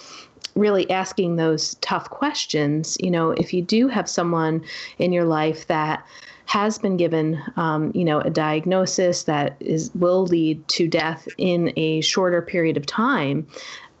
really 0.55 0.89
asking 0.89 1.35
those 1.35 1.75
tough 1.75 2.09
questions. 2.09 2.97
You 2.99 3.11
know, 3.11 3.31
if 3.31 3.53
you 3.53 3.61
do 3.61 3.87
have 3.87 4.09
someone 4.09 4.63
in 4.99 5.11
your 5.11 5.25
life 5.25 5.67
that 5.67 6.05
has 6.45 6.77
been 6.77 6.97
given, 6.97 7.41
um, 7.55 7.91
you 7.95 8.03
know, 8.03 8.19
a 8.19 8.29
diagnosis 8.29 9.23
that 9.23 9.55
is 9.59 9.91
will 9.95 10.25
lead 10.25 10.67
to 10.67 10.87
death 10.87 11.27
in 11.37 11.71
a 11.77 12.01
shorter 12.01 12.41
period 12.41 12.77
of 12.77 12.85
time, 12.85 13.47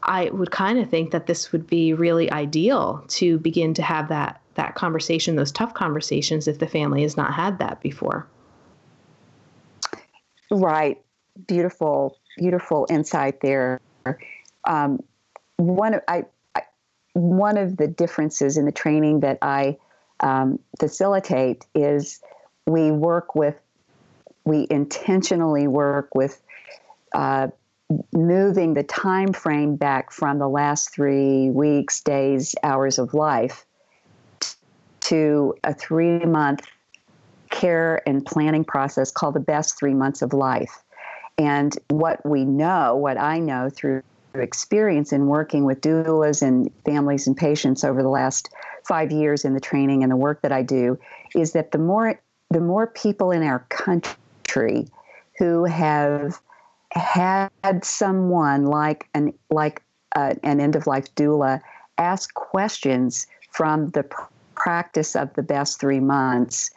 I 0.03 0.29
would 0.31 0.51
kind 0.51 0.79
of 0.79 0.89
think 0.89 1.11
that 1.11 1.27
this 1.27 1.51
would 1.51 1.65
be 1.65 1.93
really 1.93 2.29
ideal 2.31 3.03
to 3.09 3.37
begin 3.39 3.73
to 3.75 3.81
have 3.81 4.09
that 4.09 4.41
that 4.55 4.75
conversation, 4.75 5.35
those 5.35 5.51
tough 5.51 5.73
conversations, 5.73 6.47
if 6.47 6.59
the 6.59 6.67
family 6.67 7.01
has 7.01 7.17
not 7.17 7.33
had 7.33 7.57
that 7.57 7.81
before. 7.81 8.27
Right, 10.51 11.01
beautiful, 11.47 12.17
beautiful 12.37 12.85
insight 12.89 13.41
there. 13.41 13.81
Um, 14.65 15.01
one, 15.57 15.99
I 16.07 16.25
one 17.13 17.57
of 17.57 17.77
the 17.77 17.87
differences 17.87 18.57
in 18.57 18.65
the 18.65 18.71
training 18.71 19.21
that 19.21 19.37
I 19.41 19.77
um, 20.19 20.59
facilitate 20.79 21.65
is 21.73 22.21
we 22.65 22.91
work 22.91 23.35
with, 23.35 23.55
we 24.45 24.67
intentionally 24.69 25.67
work 25.67 26.13
with 26.13 26.41
uh, 27.13 27.47
moving 28.11 28.73
the 28.73 28.83
time 28.83 29.33
frame 29.33 29.75
back 29.75 30.11
from 30.11 30.39
the 30.39 30.47
last 30.47 30.93
three 30.93 31.49
weeks, 31.49 32.01
days, 32.01 32.55
hours 32.63 32.99
of 32.99 33.13
life 33.13 33.65
to 35.01 35.53
a 35.63 35.73
three 35.73 36.19
month 36.19 36.61
care 37.49 38.01
and 38.07 38.25
planning 38.25 38.63
process 38.63 39.11
called 39.11 39.35
the 39.35 39.39
best 39.39 39.77
three 39.77 39.93
months 39.93 40.21
of 40.21 40.33
life. 40.33 40.83
And 41.37 41.77
what 41.89 42.25
we 42.25 42.45
know, 42.45 42.95
what 42.95 43.17
I 43.17 43.39
know 43.39 43.69
through 43.69 44.01
experience 44.35 45.13
in 45.13 45.27
working 45.27 45.63
with 45.63 45.81
doulas 45.81 46.41
and 46.41 46.71
families 46.85 47.27
and 47.27 47.37
patients 47.37 47.83
over 47.83 48.01
the 48.01 48.09
last 48.09 48.49
five 48.87 49.11
years 49.11 49.45
in 49.45 49.53
the 49.53 49.59
training 49.59 50.03
and 50.03 50.11
the 50.11 50.15
work 50.15 50.41
that 50.41 50.51
I 50.51 50.63
do 50.63 50.97
is 51.35 51.53
that 51.53 51.71
the 51.71 51.77
more 51.77 52.19
the 52.49 52.59
more 52.59 52.87
people 52.87 53.31
in 53.31 53.43
our 53.43 53.65
country 53.69 54.87
who 55.37 55.65
have 55.65 56.39
had 56.93 57.83
someone 57.83 58.65
like 58.65 59.07
an 59.13 59.33
like 59.49 59.81
uh, 60.15 60.35
an 60.43 60.59
end 60.59 60.75
of 60.75 60.87
life 60.87 61.13
doula 61.15 61.59
ask 61.97 62.33
questions 62.33 63.27
from 63.51 63.89
the 63.91 64.03
pr- 64.03 64.23
practice 64.55 65.15
of 65.15 65.33
the 65.33 65.43
best 65.43 65.79
three 65.79 65.99
months 65.99 66.71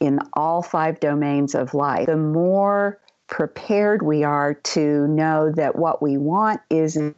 in 0.00 0.18
all 0.34 0.62
five 0.62 1.00
domains 1.00 1.54
of 1.54 1.74
life, 1.74 2.06
the 2.06 2.16
more 2.16 2.98
prepared 3.26 4.02
we 4.02 4.22
are 4.22 4.54
to 4.54 5.06
know 5.08 5.50
that 5.52 5.76
what 5.76 6.02
we 6.02 6.16
want 6.16 6.60
isn't 6.70 7.16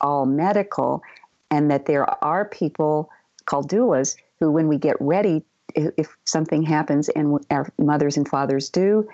all 0.00 0.26
medical 0.26 1.02
and 1.50 1.70
that 1.70 1.86
there 1.86 2.06
are 2.24 2.44
people 2.46 3.10
called 3.44 3.70
doulas 3.70 4.16
who, 4.40 4.50
when 4.50 4.68
we 4.68 4.78
get 4.78 4.96
ready, 5.00 5.42
if 5.74 6.16
something 6.24 6.62
happens 6.62 7.08
and 7.10 7.38
our 7.50 7.70
mothers 7.78 8.16
and 8.16 8.28
fathers 8.28 8.70
do 8.70 9.06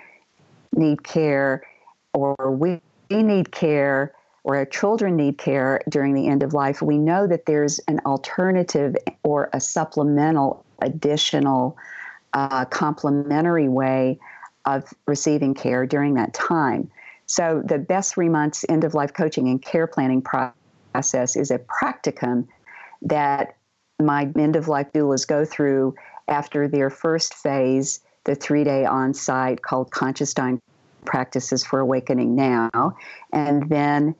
need 0.75 1.03
care, 1.03 1.63
or 2.13 2.35
we 2.51 2.81
need 3.09 3.51
care, 3.51 4.13
or 4.43 4.55
our 4.55 4.65
children 4.65 5.15
need 5.15 5.37
care 5.37 5.81
during 5.89 6.13
the 6.13 6.27
end 6.27 6.43
of 6.43 6.53
life, 6.53 6.81
we 6.81 6.97
know 6.97 7.27
that 7.27 7.45
there's 7.45 7.79
an 7.87 7.99
alternative 8.05 8.95
or 9.23 9.49
a 9.53 9.59
supplemental, 9.59 10.65
additional, 10.81 11.77
uh, 12.33 12.65
complementary 12.65 13.67
way 13.67 14.19
of 14.65 14.93
receiving 15.07 15.53
care 15.53 15.85
during 15.85 16.13
that 16.13 16.33
time. 16.33 16.89
So, 17.25 17.61
the 17.65 17.77
best 17.77 18.13
three 18.13 18.29
months 18.29 18.65
end 18.69 18.83
of 18.83 18.93
life 18.93 19.13
coaching 19.13 19.47
and 19.47 19.61
care 19.61 19.87
planning 19.87 20.21
process 20.21 21.35
is 21.35 21.51
a 21.51 21.59
practicum 21.59 22.47
that 23.03 23.55
my 23.99 24.31
end 24.35 24.55
of 24.55 24.67
life 24.67 24.91
doulas 24.93 25.27
go 25.27 25.45
through 25.45 25.95
after 26.27 26.67
their 26.67 26.89
first 26.89 27.33
phase, 27.33 27.99
the 28.23 28.35
three 28.35 28.63
day 28.63 28.85
on 28.85 29.13
site 29.13 29.61
called 29.61 29.91
Conscious 29.91 30.33
Dying 30.33 30.61
Practices 31.05 31.65
for 31.65 31.79
Awakening 31.79 32.35
Now. 32.35 32.95
And 33.33 33.69
then 33.69 34.15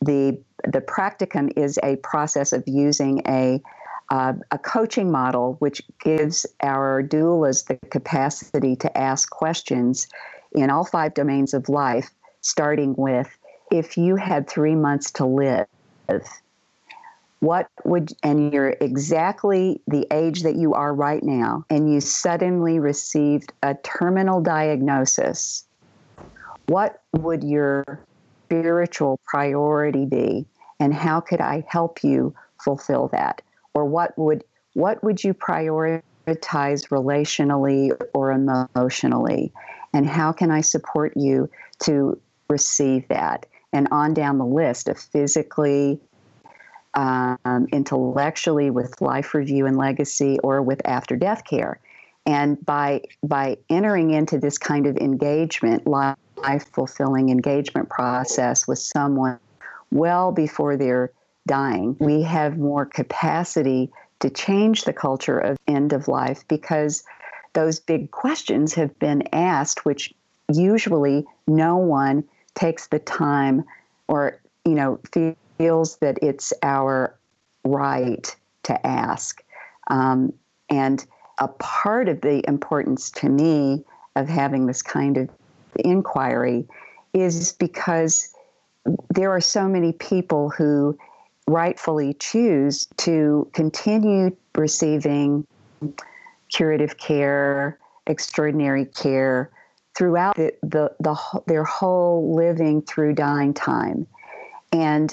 the, 0.00 0.40
the 0.64 0.80
practicum 0.80 1.52
is 1.56 1.78
a 1.82 1.96
process 1.96 2.52
of 2.52 2.64
using 2.66 3.22
a 3.26 3.62
uh, 4.10 4.32
a 4.50 4.58
coaching 4.58 5.10
model 5.10 5.54
which 5.60 5.82
gives 6.02 6.44
our 6.62 7.00
doulas 7.00 7.66
the 7.66 7.76
capacity 7.90 8.74
to 8.74 8.98
ask 8.98 9.30
questions 9.30 10.08
in 10.52 10.68
all 10.68 10.84
five 10.84 11.14
domains 11.14 11.54
of 11.54 11.68
life, 11.68 12.10
starting 12.40 12.94
with 12.96 13.28
if 13.70 13.96
you 13.96 14.16
had 14.16 14.48
three 14.48 14.74
months 14.74 15.12
to 15.12 15.24
live, 15.24 15.66
what 17.38 17.68
would, 17.84 18.12
and 18.22 18.52
you're 18.52 18.76
exactly 18.80 19.80
the 19.86 20.06
age 20.10 20.42
that 20.42 20.56
you 20.56 20.74
are 20.74 20.92
right 20.92 21.22
now, 21.22 21.64
and 21.70 21.92
you 21.92 22.00
suddenly 22.00 22.78
received 22.80 23.52
a 23.62 23.74
terminal 23.82 24.40
diagnosis, 24.40 25.64
what 26.70 27.02
would 27.16 27.42
your 27.42 28.00
spiritual 28.44 29.18
priority 29.24 30.04
be 30.04 30.46
and 30.78 30.94
how 30.94 31.18
could 31.18 31.40
I 31.40 31.64
help 31.66 32.04
you 32.04 32.32
fulfill 32.62 33.08
that? 33.08 33.42
Or 33.74 33.84
what 33.84 34.16
would 34.16 34.44
what 34.74 35.02
would 35.02 35.24
you 35.24 35.34
prioritize 35.34 36.02
relationally 36.28 37.90
or 38.14 38.30
emotionally? 38.30 39.52
And 39.92 40.08
how 40.08 40.30
can 40.30 40.52
I 40.52 40.60
support 40.60 41.12
you 41.16 41.50
to 41.82 42.16
receive 42.48 43.08
that? 43.08 43.46
And 43.72 43.88
on 43.90 44.14
down 44.14 44.38
the 44.38 44.46
list 44.46 44.88
of 44.88 44.96
physically, 44.96 45.98
um, 46.94 47.66
intellectually 47.72 48.70
with 48.70 49.00
life 49.00 49.34
review 49.34 49.66
and 49.66 49.76
legacy 49.76 50.38
or 50.44 50.62
with 50.62 50.80
after 50.84 51.16
death 51.16 51.42
care. 51.44 51.80
And 52.26 52.64
by 52.64 53.02
by 53.24 53.56
entering 53.68 54.12
into 54.12 54.38
this 54.38 54.56
kind 54.56 54.86
of 54.86 54.96
engagement, 54.98 55.84
life 56.42 56.66
fulfilling 56.72 57.30
engagement 57.30 57.88
process 57.88 58.66
with 58.66 58.78
someone 58.78 59.38
well 59.90 60.32
before 60.32 60.76
they're 60.76 61.10
dying, 61.46 61.96
we 61.98 62.22
have 62.22 62.58
more 62.58 62.86
capacity 62.86 63.90
to 64.20 64.30
change 64.30 64.84
the 64.84 64.92
culture 64.92 65.38
of 65.38 65.56
end 65.66 65.92
of 65.92 66.08
life 66.08 66.46
because 66.48 67.02
those 67.54 67.80
big 67.80 68.10
questions 68.10 68.74
have 68.74 68.96
been 68.98 69.22
asked, 69.32 69.84
which 69.84 70.12
usually 70.52 71.24
no 71.48 71.76
one 71.76 72.24
takes 72.54 72.88
the 72.88 72.98
time 72.98 73.64
or 74.08 74.40
you 74.64 74.74
know 74.74 75.00
feels 75.58 75.96
that 75.96 76.18
it's 76.22 76.52
our 76.62 77.14
right 77.64 78.36
to 78.62 78.86
ask. 78.86 79.42
Um, 79.88 80.32
and 80.68 81.04
a 81.38 81.48
part 81.48 82.08
of 82.08 82.20
the 82.20 82.44
importance 82.46 83.10
to 83.10 83.28
me 83.28 83.84
of 84.16 84.28
having 84.28 84.66
this 84.66 84.82
kind 84.82 85.16
of 85.16 85.28
inquiry 85.76 86.66
is 87.12 87.52
because 87.52 88.32
there 89.10 89.30
are 89.30 89.40
so 89.40 89.68
many 89.68 89.92
people 89.92 90.50
who 90.50 90.96
rightfully 91.46 92.14
choose 92.14 92.86
to 92.96 93.48
continue 93.52 94.34
receiving 94.54 95.46
curative 96.52 96.98
care, 96.98 97.78
extraordinary 98.06 98.84
care 98.84 99.50
throughout 99.94 100.36
the, 100.36 100.52
the, 100.62 100.92
the, 101.00 101.42
their 101.46 101.64
whole 101.64 102.34
living 102.34 102.82
through 102.82 103.14
dying 103.14 103.52
time. 103.52 104.06
And 104.72 105.12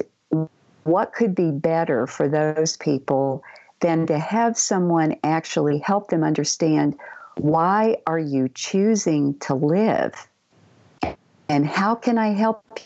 what 0.83 1.13
could 1.13 1.35
be 1.35 1.51
better 1.51 2.07
for 2.07 2.27
those 2.29 2.77
people 2.77 3.43
than 3.81 4.07
to 4.07 4.17
have 4.17 4.57
someone 4.57 5.15
actually 5.23 5.79
help 5.79 6.09
them 6.09 6.23
understand 6.23 6.95
why 7.37 7.97
are 8.07 8.19
you 8.19 8.49
choosing 8.49 9.37
to 9.39 9.53
live 9.53 10.27
and 11.49 11.65
how 11.65 11.95
can 11.95 12.17
i 12.17 12.29
help 12.29 12.79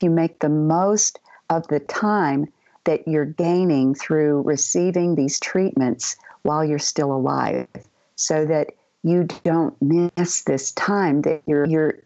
you 0.00 0.10
make 0.10 0.38
the 0.40 0.48
most 0.48 1.18
of 1.50 1.66
the 1.68 1.80
time 1.80 2.46
that 2.84 3.06
you're 3.06 3.24
gaining 3.24 3.94
through 3.94 4.42
receiving 4.42 5.14
these 5.14 5.40
treatments 5.40 6.16
while 6.42 6.64
you're 6.64 6.78
still 6.78 7.12
alive 7.12 7.66
so 8.14 8.46
that 8.46 8.68
you 9.02 9.24
don't 9.44 9.74
miss 9.80 10.42
this 10.44 10.72
time 10.72 11.22
that 11.22 11.42
you're 11.46 11.66
you're 11.66 11.98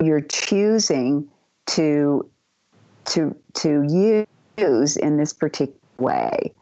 you're 0.00 0.20
choosing 0.20 1.28
to 1.66 2.28
to 3.04 3.34
to 3.54 4.26
use 4.58 4.96
in 4.96 5.16
this 5.16 5.32
particular 5.32 5.78
way. 5.98 6.52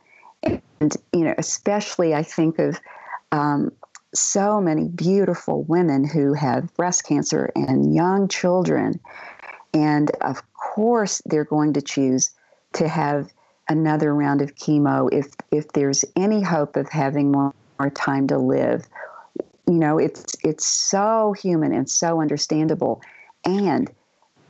And 0.42 0.96
you 1.12 1.24
know, 1.24 1.34
especially 1.38 2.14
I 2.14 2.22
think 2.22 2.58
of 2.58 2.80
um, 3.32 3.72
so 4.14 4.60
many 4.60 4.88
beautiful 4.88 5.64
women 5.64 6.04
who 6.04 6.32
have 6.34 6.74
breast 6.74 7.04
cancer 7.04 7.50
and 7.54 7.94
young 7.94 8.28
children, 8.28 9.00
and 9.74 10.10
of 10.22 10.42
course 10.54 11.22
they're 11.26 11.44
going 11.44 11.72
to 11.74 11.82
choose 11.82 12.30
to 12.74 12.88
have 12.88 13.30
another 13.68 14.14
round 14.14 14.40
of 14.40 14.54
chemo 14.54 15.08
if 15.12 15.26
if 15.50 15.68
there's 15.72 16.04
any 16.16 16.42
hope 16.42 16.76
of 16.76 16.88
having 16.88 17.30
more, 17.30 17.54
more 17.78 17.90
time 17.90 18.26
to 18.28 18.38
live. 18.38 18.86
You 19.66 19.74
know, 19.74 19.98
it's 19.98 20.34
it's 20.42 20.66
so 20.66 21.34
human 21.38 21.72
and 21.74 21.88
so 21.90 22.20
understandable, 22.20 23.02
and 23.44 23.90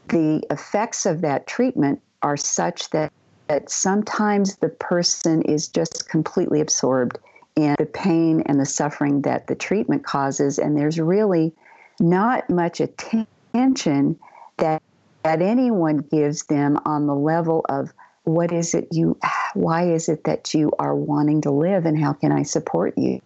the 0.08 0.42
effects 0.50 1.06
of 1.06 1.20
that 1.20 1.46
treatment 1.46 2.00
are 2.22 2.36
such 2.36 2.90
that, 2.90 3.12
that 3.48 3.70
sometimes 3.70 4.56
the 4.56 4.68
person 4.68 5.42
is 5.42 5.68
just 5.68 6.08
completely 6.08 6.60
absorbed 6.60 7.18
in 7.58 7.74
the 7.76 7.86
pain 7.86 8.40
and 8.46 8.60
the 8.60 8.66
suffering 8.66 9.22
that 9.22 9.48
the 9.48 9.54
treatment 9.56 10.04
causes, 10.04 10.60
and 10.60 10.78
there's 10.78 11.00
really 11.00 11.52
not 11.98 12.48
much 12.48 12.80
attention 12.80 14.16
that 14.58 14.80
that 15.24 15.42
anyone 15.42 15.98
gives 15.98 16.44
them 16.44 16.78
on 16.86 17.08
the 17.08 17.14
level 17.14 17.66
of 17.68 17.92
what 18.22 18.52
is 18.52 18.74
it 18.74 18.86
you 18.92 19.18
why 19.54 19.90
is 19.90 20.08
it 20.08 20.22
that 20.22 20.54
you 20.54 20.70
are 20.78 20.94
wanting 20.94 21.40
to 21.40 21.50
live 21.50 21.84
and 21.84 21.98
how 21.98 22.12
can 22.12 22.30
I 22.30 22.44
support 22.44 22.96
you 22.96 23.20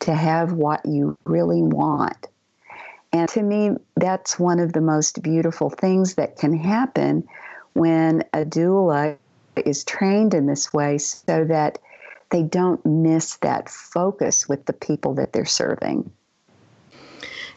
to 0.00 0.14
have 0.14 0.52
what 0.52 0.84
you 0.84 1.16
really 1.24 1.62
want? 1.62 2.26
And 3.12 3.28
to 3.28 3.42
me, 3.42 3.70
that's 3.94 4.36
one 4.40 4.58
of 4.58 4.72
the 4.72 4.80
most 4.80 5.22
beautiful 5.22 5.70
things 5.70 6.14
that 6.14 6.36
can 6.36 6.56
happen 6.56 7.28
when 7.74 8.24
a 8.32 8.44
doula 8.44 9.16
is 9.64 9.84
trained 9.84 10.34
in 10.34 10.46
this 10.46 10.72
way 10.72 10.98
so 10.98 11.44
that 11.44 11.78
they 12.30 12.42
don't 12.42 12.84
miss 12.84 13.36
that 13.36 13.68
focus 13.68 14.48
with 14.48 14.66
the 14.66 14.72
people 14.72 15.14
that 15.14 15.32
they're 15.32 15.44
serving. 15.44 16.10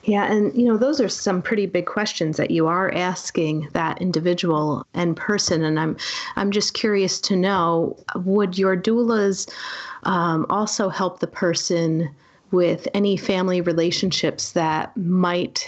Yeah, 0.03 0.31
and 0.31 0.55
you 0.55 0.65
know 0.65 0.77
those 0.77 1.01
are 1.01 1.09
some 1.09 1.41
pretty 1.41 1.65
big 1.65 1.85
questions 1.85 2.37
that 2.37 2.49
you 2.49 2.67
are 2.67 2.93
asking 2.93 3.67
that 3.73 4.01
individual 4.01 4.85
and 4.93 5.17
person, 5.17 5.63
and 5.65 5.77
I'm 5.77 5.97
I'm 6.37 6.51
just 6.51 6.73
curious 6.73 7.19
to 7.21 7.35
know 7.35 7.97
would 8.15 8.57
your 8.57 8.77
doulas 8.77 9.51
um, 10.03 10.45
also 10.49 10.87
help 10.87 11.19
the 11.19 11.27
person 11.27 12.09
with 12.51 12.87
any 12.93 13.17
family 13.17 13.59
relationships 13.59 14.53
that 14.53 14.95
might 14.95 15.67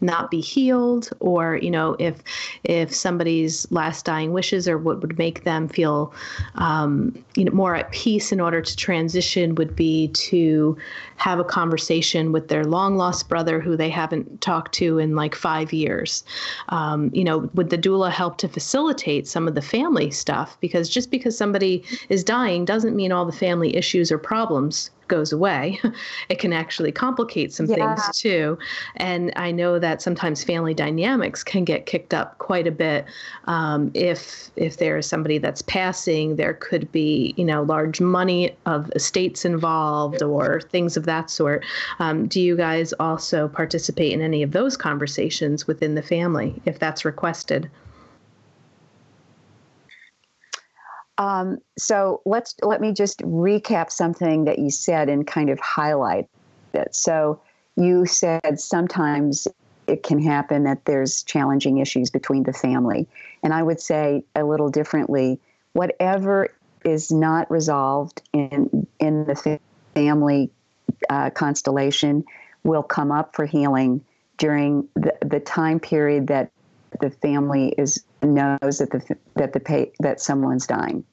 not 0.00 0.30
be 0.30 0.40
healed 0.40 1.10
or 1.20 1.56
you 1.56 1.70
know 1.70 1.96
if 1.98 2.22
if 2.64 2.94
somebody's 2.94 3.70
last 3.70 4.04
dying 4.04 4.32
wishes 4.32 4.68
or 4.68 4.78
what 4.78 5.00
would 5.00 5.18
make 5.18 5.44
them 5.44 5.68
feel 5.68 6.12
um, 6.54 7.16
you 7.34 7.44
know 7.44 7.52
more 7.52 7.76
at 7.76 7.90
peace 7.92 8.32
in 8.32 8.40
order 8.40 8.62
to 8.62 8.76
transition 8.76 9.54
would 9.54 9.76
be 9.76 10.08
to 10.08 10.76
have 11.16 11.38
a 11.38 11.44
conversation 11.44 12.32
with 12.32 12.48
their 12.48 12.64
long 12.64 12.96
lost 12.96 13.28
brother 13.28 13.60
who 13.60 13.76
they 13.76 13.90
haven't 13.90 14.40
talked 14.40 14.72
to 14.72 14.98
in 14.98 15.14
like 15.14 15.34
five 15.34 15.72
years. 15.72 16.24
Um, 16.70 17.10
you 17.12 17.24
know 17.24 17.50
would 17.54 17.70
the 17.70 17.78
doula 17.78 18.10
help 18.10 18.38
to 18.38 18.48
facilitate 18.48 19.28
some 19.28 19.46
of 19.46 19.54
the 19.54 19.62
family 19.62 20.10
stuff? 20.10 20.56
Because 20.60 20.88
just 20.88 21.10
because 21.10 21.36
somebody 21.36 21.84
is 22.08 22.24
dying 22.24 22.64
doesn't 22.64 22.96
mean 22.96 23.12
all 23.12 23.24
the 23.24 23.32
family 23.32 23.76
issues 23.76 24.10
or 24.10 24.18
problems 24.18 24.90
goes 25.10 25.32
away, 25.32 25.78
it 26.30 26.38
can 26.38 26.54
actually 26.54 26.92
complicate 26.92 27.52
some 27.52 27.66
yeah. 27.66 27.94
things 27.94 28.18
too. 28.18 28.58
And 28.96 29.30
I 29.36 29.52
know 29.52 29.78
that 29.78 30.00
sometimes 30.00 30.42
family 30.42 30.72
dynamics 30.72 31.44
can 31.44 31.64
get 31.64 31.84
kicked 31.84 32.14
up 32.14 32.38
quite 32.38 32.66
a 32.66 32.70
bit 32.70 33.04
um, 33.44 33.90
if 33.92 34.50
if 34.56 34.78
there 34.78 34.96
is 34.96 35.06
somebody 35.06 35.36
that's 35.36 35.60
passing. 35.60 36.36
There 36.36 36.54
could 36.54 36.90
be 36.92 37.34
you 37.36 37.44
know 37.44 37.62
large 37.62 38.00
money 38.00 38.56
of 38.64 38.90
estates 38.96 39.44
involved 39.44 40.22
or 40.22 40.62
things 40.62 40.96
of 40.96 41.04
that 41.04 41.28
sort. 41.28 41.62
Um, 41.98 42.26
do 42.26 42.40
you 42.40 42.56
guys 42.56 42.94
also 42.94 43.48
participate 43.48 44.12
in 44.12 44.22
any 44.22 44.42
of 44.42 44.52
those 44.52 44.78
conversations 44.78 45.66
within 45.66 45.94
the 45.94 46.02
family 46.02 46.54
if 46.64 46.78
that's 46.78 47.04
requested? 47.04 47.68
Um, 51.20 51.58
so 51.78 52.22
let's 52.24 52.54
let 52.62 52.80
me 52.80 52.92
just 52.92 53.18
recap 53.20 53.92
something 53.92 54.46
that 54.46 54.58
you 54.58 54.70
said 54.70 55.10
and 55.10 55.26
kind 55.26 55.50
of 55.50 55.60
highlight 55.60 56.30
it. 56.72 56.94
So 56.94 57.38
you 57.76 58.06
said 58.06 58.58
sometimes 58.58 59.46
it 59.86 60.02
can 60.02 60.18
happen 60.18 60.64
that 60.64 60.86
there's 60.86 61.22
challenging 61.24 61.76
issues 61.76 62.10
between 62.10 62.44
the 62.44 62.54
family, 62.54 63.06
and 63.42 63.52
I 63.52 63.62
would 63.62 63.80
say 63.80 64.24
a 64.34 64.44
little 64.44 64.70
differently. 64.70 65.38
Whatever 65.74 66.48
is 66.86 67.12
not 67.12 67.50
resolved 67.50 68.22
in 68.32 68.86
in 68.98 69.26
the 69.26 69.60
family 69.94 70.50
uh, 71.10 71.28
constellation 71.28 72.24
will 72.64 72.82
come 72.82 73.12
up 73.12 73.36
for 73.36 73.44
healing 73.44 74.02
during 74.38 74.88
the, 74.94 75.12
the 75.20 75.40
time 75.40 75.80
period 75.80 76.28
that 76.28 76.50
the 77.02 77.10
family 77.10 77.74
is 77.76 78.02
knows 78.22 78.78
that 78.78 78.90
the 78.90 79.16
that 79.34 79.52
the 79.52 79.90
that 80.00 80.18
someone's 80.22 80.66
dying. 80.66 81.04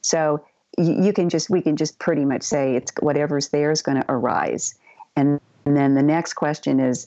So 0.00 0.44
you 0.78 1.12
can 1.12 1.28
just 1.28 1.48
we 1.48 1.62
can 1.62 1.76
just 1.76 1.98
pretty 1.98 2.24
much 2.24 2.42
say 2.42 2.76
it's 2.76 2.92
whatever's 3.00 3.48
there 3.48 3.70
is 3.70 3.82
going 3.82 4.00
to 4.00 4.10
arise, 4.10 4.74
and, 5.16 5.40
and 5.64 5.76
then 5.76 5.94
the 5.94 6.02
next 6.02 6.34
question 6.34 6.80
is 6.80 7.06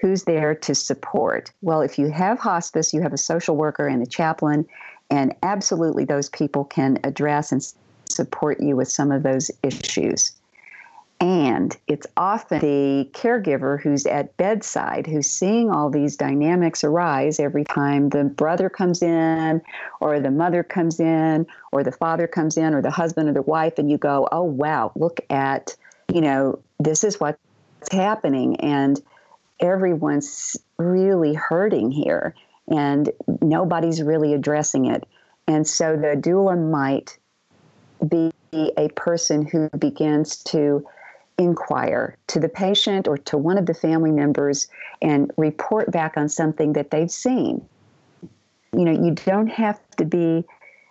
who's 0.00 0.24
there 0.24 0.54
to 0.54 0.74
support? 0.74 1.52
Well, 1.62 1.80
if 1.80 1.98
you 1.98 2.10
have 2.10 2.38
hospice, 2.38 2.92
you 2.92 3.00
have 3.02 3.12
a 3.12 3.18
social 3.18 3.56
worker 3.56 3.86
and 3.86 4.02
a 4.02 4.06
chaplain, 4.06 4.66
and 5.10 5.34
absolutely 5.42 6.04
those 6.04 6.28
people 6.28 6.64
can 6.64 6.98
address 7.04 7.52
and 7.52 7.64
support 8.08 8.60
you 8.60 8.76
with 8.76 8.90
some 8.90 9.12
of 9.12 9.22
those 9.22 9.50
issues. 9.62 10.32
And 11.24 11.74
it's 11.88 12.06
often 12.18 12.60
the 12.60 13.08
caregiver 13.12 13.80
who's 13.80 14.04
at 14.04 14.36
bedside 14.36 15.06
who's 15.06 15.30
seeing 15.30 15.70
all 15.70 15.88
these 15.88 16.18
dynamics 16.18 16.84
arise 16.84 17.40
every 17.40 17.64
time 17.64 18.10
the 18.10 18.24
brother 18.24 18.68
comes 18.68 19.00
in, 19.00 19.62
or 20.00 20.20
the 20.20 20.30
mother 20.30 20.62
comes 20.62 21.00
in, 21.00 21.46
or 21.72 21.82
the 21.82 21.92
father 21.92 22.26
comes 22.26 22.58
in, 22.58 22.74
or 22.74 22.82
the 22.82 22.90
husband 22.90 23.30
or 23.30 23.32
the 23.32 23.40
wife, 23.40 23.78
and 23.78 23.90
you 23.90 23.96
go, 23.96 24.28
oh, 24.32 24.42
wow, 24.42 24.92
look 24.96 25.18
at, 25.30 25.74
you 26.12 26.20
know, 26.20 26.58
this 26.78 27.02
is 27.02 27.18
what's 27.18 27.38
happening. 27.90 28.56
And 28.56 29.00
everyone's 29.60 30.58
really 30.76 31.32
hurting 31.32 31.90
here, 31.90 32.34
and 32.68 33.10
nobody's 33.40 34.02
really 34.02 34.34
addressing 34.34 34.84
it. 34.84 35.08
And 35.46 35.66
so 35.66 35.96
the 35.96 36.20
doula 36.20 36.70
might 36.70 37.16
be 38.06 38.30
a 38.52 38.90
person 38.90 39.46
who 39.46 39.70
begins 39.70 40.42
to 40.44 40.86
inquire 41.38 42.16
to 42.28 42.38
the 42.38 42.48
patient 42.48 43.08
or 43.08 43.18
to 43.18 43.36
one 43.36 43.58
of 43.58 43.66
the 43.66 43.74
family 43.74 44.12
members 44.12 44.68
and 45.02 45.30
report 45.36 45.90
back 45.90 46.16
on 46.16 46.28
something 46.28 46.74
that 46.74 46.90
they've 46.90 47.10
seen. 47.10 47.64
You 48.72 48.84
know, 48.84 48.92
you 48.92 49.12
don't 49.12 49.48
have 49.48 49.80
to 49.96 50.04
be 50.04 50.44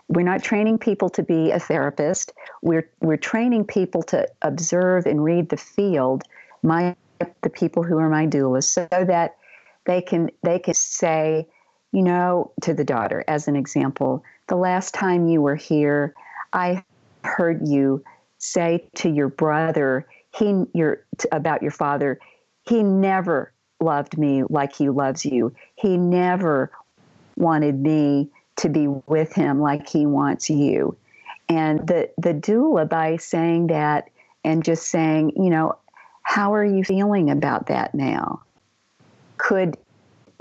we're 0.10 0.22
not 0.22 0.44
training 0.44 0.78
people 0.78 1.10
to 1.10 1.24
be 1.24 1.52
a 1.52 1.60
therapist. 1.60 2.34
We're 2.62 2.90
we're 3.02 3.18
training 3.18 3.66
people 3.66 4.04
to 4.04 4.28
observe 4.42 5.06
and 5.06 5.24
read 5.24 5.50
the 5.50 5.58
field, 5.58 6.24
my 6.62 6.96
the 7.42 7.50
people 7.50 7.84
who 7.84 7.98
are 7.98 8.10
my 8.10 8.28
doulas, 8.28 8.66
so 8.66 8.88
that 8.92 9.38
they 9.86 10.02
can 10.02 10.30
they 10.44 10.60
can 10.60 10.74
say, 10.74 11.48
you 11.92 12.02
know, 12.02 12.52
to 12.62 12.74
the 12.74 12.84
daughter, 12.84 13.24
as 13.28 13.48
an 13.48 13.56
example, 13.56 14.24
the 14.48 14.56
last 14.56 14.94
time 14.94 15.28
you 15.28 15.42
were 15.42 15.56
here, 15.56 16.14
I 16.52 16.84
heard 17.24 17.66
you 17.68 18.04
say 18.38 18.90
to 18.96 19.10
your 19.10 19.30
brother 19.30 20.06
he 20.36 20.66
your 20.74 21.06
about 21.32 21.62
your 21.62 21.72
father 21.72 22.20
he 22.64 22.82
never 22.84 23.54
loved 23.80 24.18
me 24.18 24.44
like 24.50 24.74
he 24.76 24.90
loves 24.90 25.26
you. 25.26 25.54
He 25.76 25.98
never 25.98 26.72
wanted 27.36 27.80
me 27.80 28.30
to 28.58 28.70
be 28.70 28.88
with 28.88 29.34
him 29.34 29.60
like 29.60 29.88
he 29.88 30.06
wants 30.06 30.50
you. 30.50 30.98
And 31.50 31.86
the 31.88 32.10
the 32.18 32.34
doula 32.34 32.88
by 32.88 33.18
saying 33.18 33.68
that 33.68 34.10
and 34.44 34.64
just 34.64 34.88
saying 34.88 35.34
you 35.36 35.50
know 35.50 35.78
how 36.24 36.54
are 36.54 36.66
you 36.66 36.84
feeling 36.84 37.30
about 37.30 37.68
that 37.68 37.94
now? 37.94 38.42
Could 39.38 39.78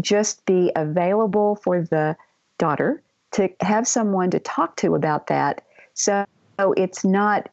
just 0.01 0.45
be 0.47 0.71
available 0.77 1.57
for 1.57 1.83
the 1.83 2.17
daughter 2.59 3.03
to 3.33 3.49
have 3.61 3.89
someone 3.89 4.31
to 4.31 4.39
talk 4.39 4.77
to 4.77 4.95
about 4.95 5.27
that. 5.27 5.65
So 5.95 6.25
it's 6.59 7.05
not 7.05 7.49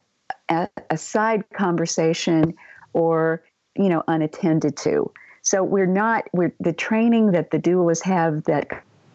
a, 0.50 0.68
side 0.96 1.44
conversation 1.54 2.54
or 2.92 3.42
you 3.76 3.88
know 3.88 4.02
unattended 4.08 4.76
to. 4.78 5.10
So 5.42 5.62
we're 5.62 5.86
not 5.86 6.24
we're 6.32 6.52
the 6.60 6.72
training 6.72 7.32
that 7.32 7.50
the 7.50 7.58
doulas 7.58 8.02
have 8.02 8.44
that 8.44 8.68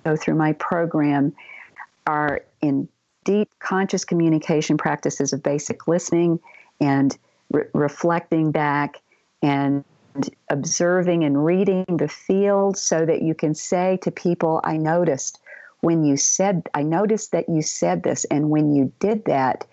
go 0.03 0.15
through 0.15 0.35
my 0.35 0.53
program 0.53 1.33
are 2.07 2.41
in 2.61 2.87
deep 3.23 3.49
conscious 3.59 4.05
communication 4.05 4.77
practices 4.77 5.33
of 5.33 5.43
basic 5.43 5.87
listening 5.87 6.39
and 6.79 7.17
re- 7.51 7.65
reflecting 7.73 8.51
back 8.51 9.01
and 9.41 9.83
observing 10.49 11.23
and 11.23 11.43
reading 11.43 11.85
the 11.89 12.07
field 12.07 12.77
so 12.77 13.05
that 13.05 13.21
you 13.21 13.35
can 13.35 13.53
say 13.53 13.97
to 14.01 14.09
people 14.11 14.61
i 14.63 14.77
noticed 14.77 15.39
when 15.81 16.05
you 16.05 16.15
said 16.15 16.69
i 16.73 16.81
noticed 16.81 17.33
that 17.33 17.49
you 17.49 17.61
said 17.61 18.03
this 18.03 18.23
and 18.25 18.49
when 18.49 18.73
you 18.73 18.93
did 18.99 19.25
that 19.25 19.65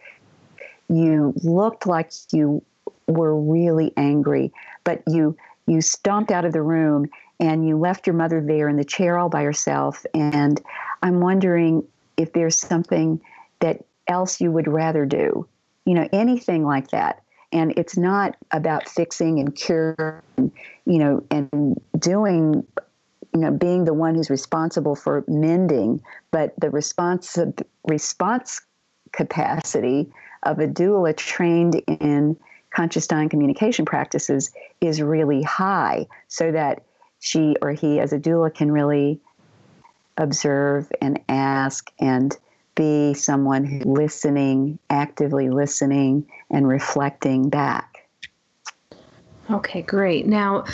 you 0.88 1.32
looked 1.42 1.86
like 1.86 2.12
you 2.32 2.62
were 3.06 3.38
really 3.38 3.92
angry, 3.96 4.52
but 4.84 5.02
you 5.06 5.36
you 5.66 5.80
stomped 5.80 6.30
out 6.30 6.44
of 6.44 6.52
the 6.52 6.62
room 6.62 7.08
and 7.38 7.66
you 7.66 7.78
left 7.78 8.06
your 8.06 8.14
mother 8.14 8.40
there 8.40 8.68
in 8.68 8.76
the 8.76 8.84
chair 8.84 9.18
all 9.18 9.28
by 9.28 9.42
herself. 9.42 10.04
And 10.14 10.60
I'm 11.02 11.20
wondering 11.20 11.86
if 12.16 12.32
there's 12.32 12.56
something 12.56 13.20
that 13.60 13.84
else 14.08 14.40
you 14.40 14.50
would 14.50 14.66
rather 14.66 15.06
do, 15.06 15.46
you 15.84 15.94
know, 15.94 16.08
anything 16.12 16.64
like 16.64 16.90
that. 16.90 17.22
And 17.52 17.74
it's 17.76 17.96
not 17.96 18.36
about 18.50 18.88
fixing 18.88 19.38
and 19.38 19.54
curing, 19.54 20.22
you 20.36 20.98
know, 20.98 21.24
and 21.30 21.80
doing, 21.98 22.66
you 23.34 23.40
know, 23.40 23.50
being 23.50 23.84
the 23.84 23.94
one 23.94 24.14
who's 24.14 24.30
responsible 24.30 24.96
for 24.96 25.24
mending, 25.28 26.00
but 26.30 26.54
the 26.58 26.70
response 26.70 27.38
response 27.86 28.60
capacity 29.12 30.12
of 30.42 30.58
a 30.58 30.66
doula 30.66 31.16
trained 31.16 31.76
in 31.86 32.36
conscious 32.70 33.06
dying 33.06 33.28
communication 33.28 33.84
practices 33.84 34.50
is 34.80 35.02
really 35.02 35.42
high 35.42 36.06
so 36.28 36.50
that 36.50 36.82
she 37.20 37.56
or 37.62 37.72
he 37.72 38.00
as 38.00 38.12
a 38.12 38.18
doula 38.18 38.52
can 38.52 38.72
really 38.72 39.20
observe 40.16 40.90
and 41.00 41.20
ask 41.28 41.90
and 41.98 42.36
be 42.74 43.14
someone 43.14 43.80
listening, 43.84 44.78
actively 44.88 45.50
listening 45.50 46.26
and 46.50 46.66
reflecting 46.66 47.48
back. 47.48 48.08
Okay, 49.50 49.82
great. 49.82 50.26
Now, 50.26 50.64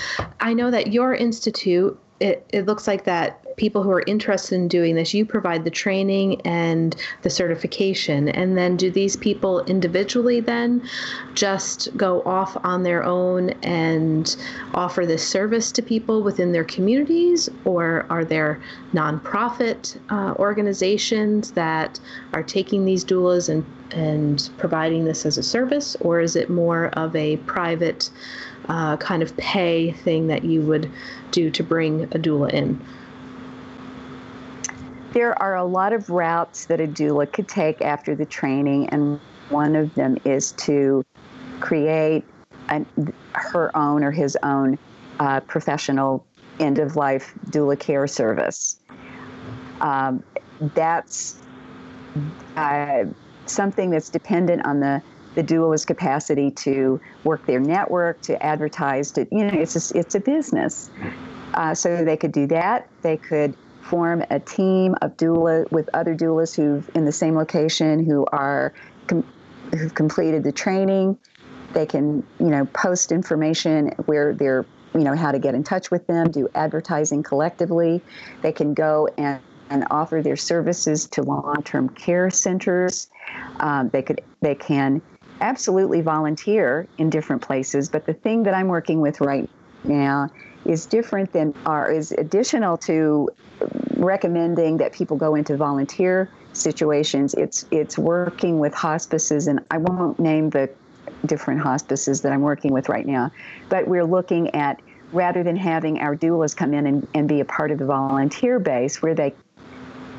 I 0.41 0.55
know 0.55 0.71
that 0.71 0.93
your 0.93 1.15
institute 1.15 1.99
it, 2.21 2.45
it 2.53 2.67
looks 2.67 2.87
like 2.87 3.05
that 3.05 3.45
people 3.59 3.83
who 3.83 3.91
are 3.91 4.05
interested 4.07 4.55
in 4.55 4.69
doing 4.69 4.95
this, 4.95 5.13
you 5.13 5.27
provide 5.27 5.65
the 5.65 5.71
training 5.71 6.41
and 6.43 6.97
the 7.23 7.31
certification. 7.31 8.29
And 8.29 8.57
then 8.57 8.77
do 8.77 8.91
these 8.91 9.17
people 9.17 9.61
individually 9.65 10.41
then 10.41 10.89
just 11.35 11.95
go 11.97 12.23
off 12.23 12.57
on 12.65 12.85
their 12.85 13.05
own 13.05 13.51
and 13.63 14.35
offer 14.75 15.05
this 15.05 15.27
service 15.27 15.71
to 15.73 15.83
people 15.83 16.23
within 16.23 16.53
their 16.53 16.65
communities? 16.65 17.51
Or 17.65 18.07
are 18.09 18.25
there 18.25 18.63
nonprofit 18.95 19.99
uh, 20.09 20.35
organizations 20.39 21.53
that 21.53 22.01
are 22.33 22.43
taking 22.43 22.85
these 22.85 23.05
doulas 23.05 23.49
and, 23.49 23.67
and 23.91 24.49
providing 24.57 25.05
this 25.05 25.27
as 25.27 25.37
a 25.37 25.43
service? 25.43 25.97
Or 26.01 26.21
is 26.21 26.37
it 26.37 26.49
more 26.49 26.87
of 26.95 27.15
a 27.17 27.37
private 27.39 28.11
uh, 28.69 28.97
kind 28.99 29.23
of 29.23 29.37
pay 29.37 29.93
thing 29.93 30.29
that 30.29 30.45
you 30.45 30.63
would 30.63 30.91
do 31.33 31.51
to 31.51 31.63
bring 31.63 32.05
a 32.05 32.19
doula 32.19 32.53
in? 32.53 32.81
There 35.13 35.41
are 35.41 35.57
a 35.57 35.65
lot 35.65 35.93
of 35.93 36.11
routes 36.11 36.67
that 36.67 36.81
a 36.81 36.87
doula 36.87 37.31
could 37.33 37.49
take 37.49 37.83
after 37.83 38.15
the 38.15 38.27
training, 38.27 38.89
and 38.91 39.21
one 39.49 39.77
of 39.77 39.95
them 39.95 40.17
is 40.25 40.53
to 40.53 41.05
create 41.61 42.25
an, 42.69 42.87
her 43.33 43.75
own 43.77 44.05
or 44.05 44.11
his 44.11 44.37
own 44.43 44.79
uh, 45.19 45.41
professional 45.41 46.25
end 46.61 46.79
of 46.79 46.97
life 46.97 47.33
doula 47.47 47.79
care 47.79 48.07
service. 48.07 48.77
Um, 49.81 50.23
that's 50.75 51.39
uh, 52.57 53.05
something 53.47 53.91
that's 53.91 54.11
dependent 54.11 54.67
on 54.67 54.81
the 54.81 55.03
the 55.35 55.45
doula's 55.45 55.85
capacity 55.85 56.51
to 56.51 57.01
work 57.23 57.47
their 57.47 57.61
network, 57.61 58.21
to 58.23 58.43
advertise, 58.43 59.13
to 59.13 59.25
you 59.31 59.45
know, 59.45 59.57
it's 59.57 59.93
a, 59.93 59.99
it's 59.99 60.17
a 60.17 60.21
business. 60.21 60.91
Uh, 61.55 61.73
so 61.75 62.05
they 62.05 62.17
could 62.17 62.33
do 62.33 62.47
that. 62.49 62.89
They 63.03 63.19
could 63.19 63.55
form 63.89 64.23
a 64.31 64.39
team 64.39 64.95
of 65.01 65.17
doula 65.17 65.71
with 65.73 65.89
other 65.95 66.15
doulas 66.15 66.55
who've 66.55 66.89
in 66.95 67.05
the 67.05 67.13
same 67.13 67.35
location 67.35 68.05
who 68.05 68.27
are 68.33 68.75
com- 69.07 69.27
who've 69.73 69.95
completed 69.95 70.45
the 70.45 70.53
training. 70.53 71.19
They 71.73 71.87
can, 71.87 72.23
you 72.39 72.47
know, 72.47 72.67
post 72.67 73.13
information 73.13 73.89
where 74.07 74.35
they're, 74.35 74.67
you 74.95 75.01
know, 75.01 75.15
how 75.15 75.33
to 75.33 75.39
get 75.39 75.55
in 75.55 75.65
touch 75.65 75.91
with 75.91 76.07
them, 76.07 76.31
do 76.31 76.49
advertising 76.55 77.23
collectively. 77.23 78.03
They 78.43 78.53
can 78.53 78.75
go 78.75 79.09
and, 79.19 79.41
and 79.71 79.87
offer 79.91 80.23
their 80.23 80.37
services 80.37 81.07
to 81.09 81.23
long-term 81.23 81.91
care 81.91 82.31
centers. 82.31 83.11
Um, 83.61 83.91
they 83.91 84.03
could, 84.03 84.23
they 84.41 84.55
can 84.55 85.03
absolutely 85.41 86.01
volunteer 86.01 86.87
in 86.97 87.11
different 87.11 87.43
places. 87.43 87.89
But 87.89 88.07
the 88.07 88.15
thing 88.15 88.45
that 88.45 88.55
I'm 88.55 88.69
working 88.69 89.01
with 89.01 89.21
right 89.21 89.49
now 89.85 90.31
is 90.69 90.87
different 90.87 91.33
than 91.33 91.55
or 91.67 91.91
is 91.91 92.13
additional 92.13 92.77
to 92.77 93.29
recommending 93.97 94.77
that 94.77 94.93
people 94.93 95.17
go 95.17 95.35
into 95.35 95.57
volunteer 95.57 96.31
situations. 96.53 97.35
It's 97.35 97.65
it's 97.71 97.99
working 97.99 98.61
with 98.61 98.75
hospices, 98.75 99.49
and 99.49 99.61
I 99.71 99.79
won't 99.79 100.21
name 100.21 100.51
the 100.51 100.71
different 101.27 101.61
hospices 101.61 102.21
that 102.21 102.33
I'm 102.33 102.43
working 102.43 102.73
with 102.73 102.89
right 102.89 103.07
now, 103.07 103.33
but 103.69 103.89
we're 103.89 104.05
looking 104.05 104.55
at 104.55 104.81
rather 105.13 105.43
than 105.43 105.57
having 105.57 105.99
our 106.01 106.15
doulas 106.15 106.55
come 106.55 106.75
in 106.75 106.87
and, 106.87 107.09
and 107.15 107.27
be 107.27 107.41
a 107.41 107.45
part 107.45 107.71
of 107.71 107.79
the 107.79 107.87
volunteer 107.87 108.59
base 108.59 109.01
where 109.01 109.15
they 109.15 109.35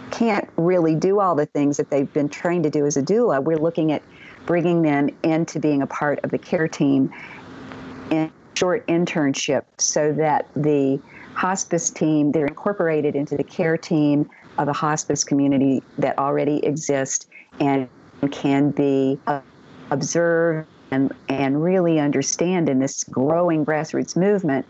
can't 0.09 0.49
really 0.57 0.95
do 0.95 1.19
all 1.19 1.35
the 1.35 1.45
things 1.45 1.77
that 1.77 1.91
they've 1.91 2.11
been 2.11 2.27
trained 2.27 2.63
to 2.63 2.71
do 2.71 2.87
as 2.87 2.97
a 2.97 3.03
doula, 3.03 3.41
we're 3.41 3.57
looking 3.57 3.91
at 3.91 4.01
bringing 4.47 4.81
them 4.81 5.09
into 5.23 5.59
being 5.59 5.83
a 5.83 5.87
part 5.87 6.19
of 6.23 6.31
the 6.31 6.37
care 6.37 6.67
team 6.67 7.13
in 8.09 8.31
short 8.55 8.85
internship 8.87 9.63
so 9.77 10.11
that 10.13 10.47
the 10.55 10.99
hospice 11.33 11.89
team, 11.89 12.31
they're 12.31 12.47
incorporated 12.47 13.15
into 13.15 13.37
the 13.37 13.43
care 13.43 13.77
team 13.77 14.29
of 14.57 14.67
a 14.67 14.73
hospice 14.73 15.23
community 15.23 15.81
that 15.97 16.17
already 16.19 16.57
exists 16.65 17.27
and 17.59 17.87
can 18.31 18.71
be 18.71 19.17
observed 19.91 20.67
and, 20.91 21.13
and 21.29 21.63
really 21.63 21.99
understand 21.99 22.67
in 22.67 22.79
this 22.79 23.03
growing 23.05 23.65
grassroots 23.65 24.17
movement 24.17 24.65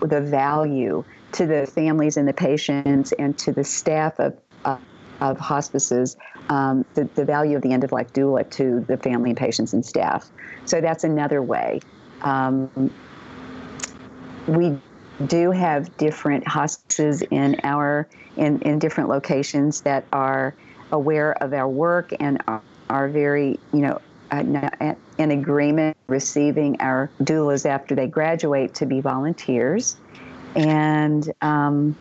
the 0.00 0.20
value 0.20 1.04
to 1.32 1.46
the 1.46 1.66
families 1.66 2.16
and 2.16 2.26
the 2.26 2.32
patients 2.32 3.12
and 3.12 3.38
to 3.38 3.52
the 3.52 3.62
staff 3.62 4.18
of, 4.18 4.36
of, 4.64 4.80
of 5.20 5.38
hospices, 5.38 6.16
um, 6.48 6.84
the, 6.94 7.04
the 7.14 7.24
value 7.24 7.54
of 7.54 7.62
the 7.62 7.72
end 7.72 7.84
of 7.84 7.92
life 7.92 8.12
doula 8.12 8.48
to 8.50 8.80
the 8.88 8.96
family 8.96 9.30
and 9.30 9.38
patients 9.38 9.72
and 9.72 9.84
staff. 9.84 10.28
So 10.64 10.80
that's 10.80 11.04
another 11.04 11.42
way. 11.42 11.80
Um, 12.22 12.90
we 14.48 14.76
do 15.26 15.50
have 15.50 15.94
different 15.96 16.46
hospices 16.46 17.22
in 17.30 17.56
our 17.64 18.08
in, 18.36 18.60
in 18.62 18.78
different 18.78 19.08
locations 19.08 19.80
that 19.82 20.04
are 20.12 20.54
aware 20.92 21.32
of 21.42 21.52
our 21.52 21.68
work 21.68 22.12
and 22.20 22.42
are, 22.46 22.62
are 22.88 23.08
very 23.08 23.58
you 23.72 23.80
know 23.80 24.00
in 24.30 25.30
agreement 25.30 25.96
receiving 26.06 26.80
our 26.80 27.10
doulas 27.22 27.64
after 27.66 27.94
they 27.94 28.06
graduate 28.06 28.74
to 28.74 28.86
be 28.86 29.00
volunteers. 29.00 29.96
And 30.54 31.32
um, 31.40 31.96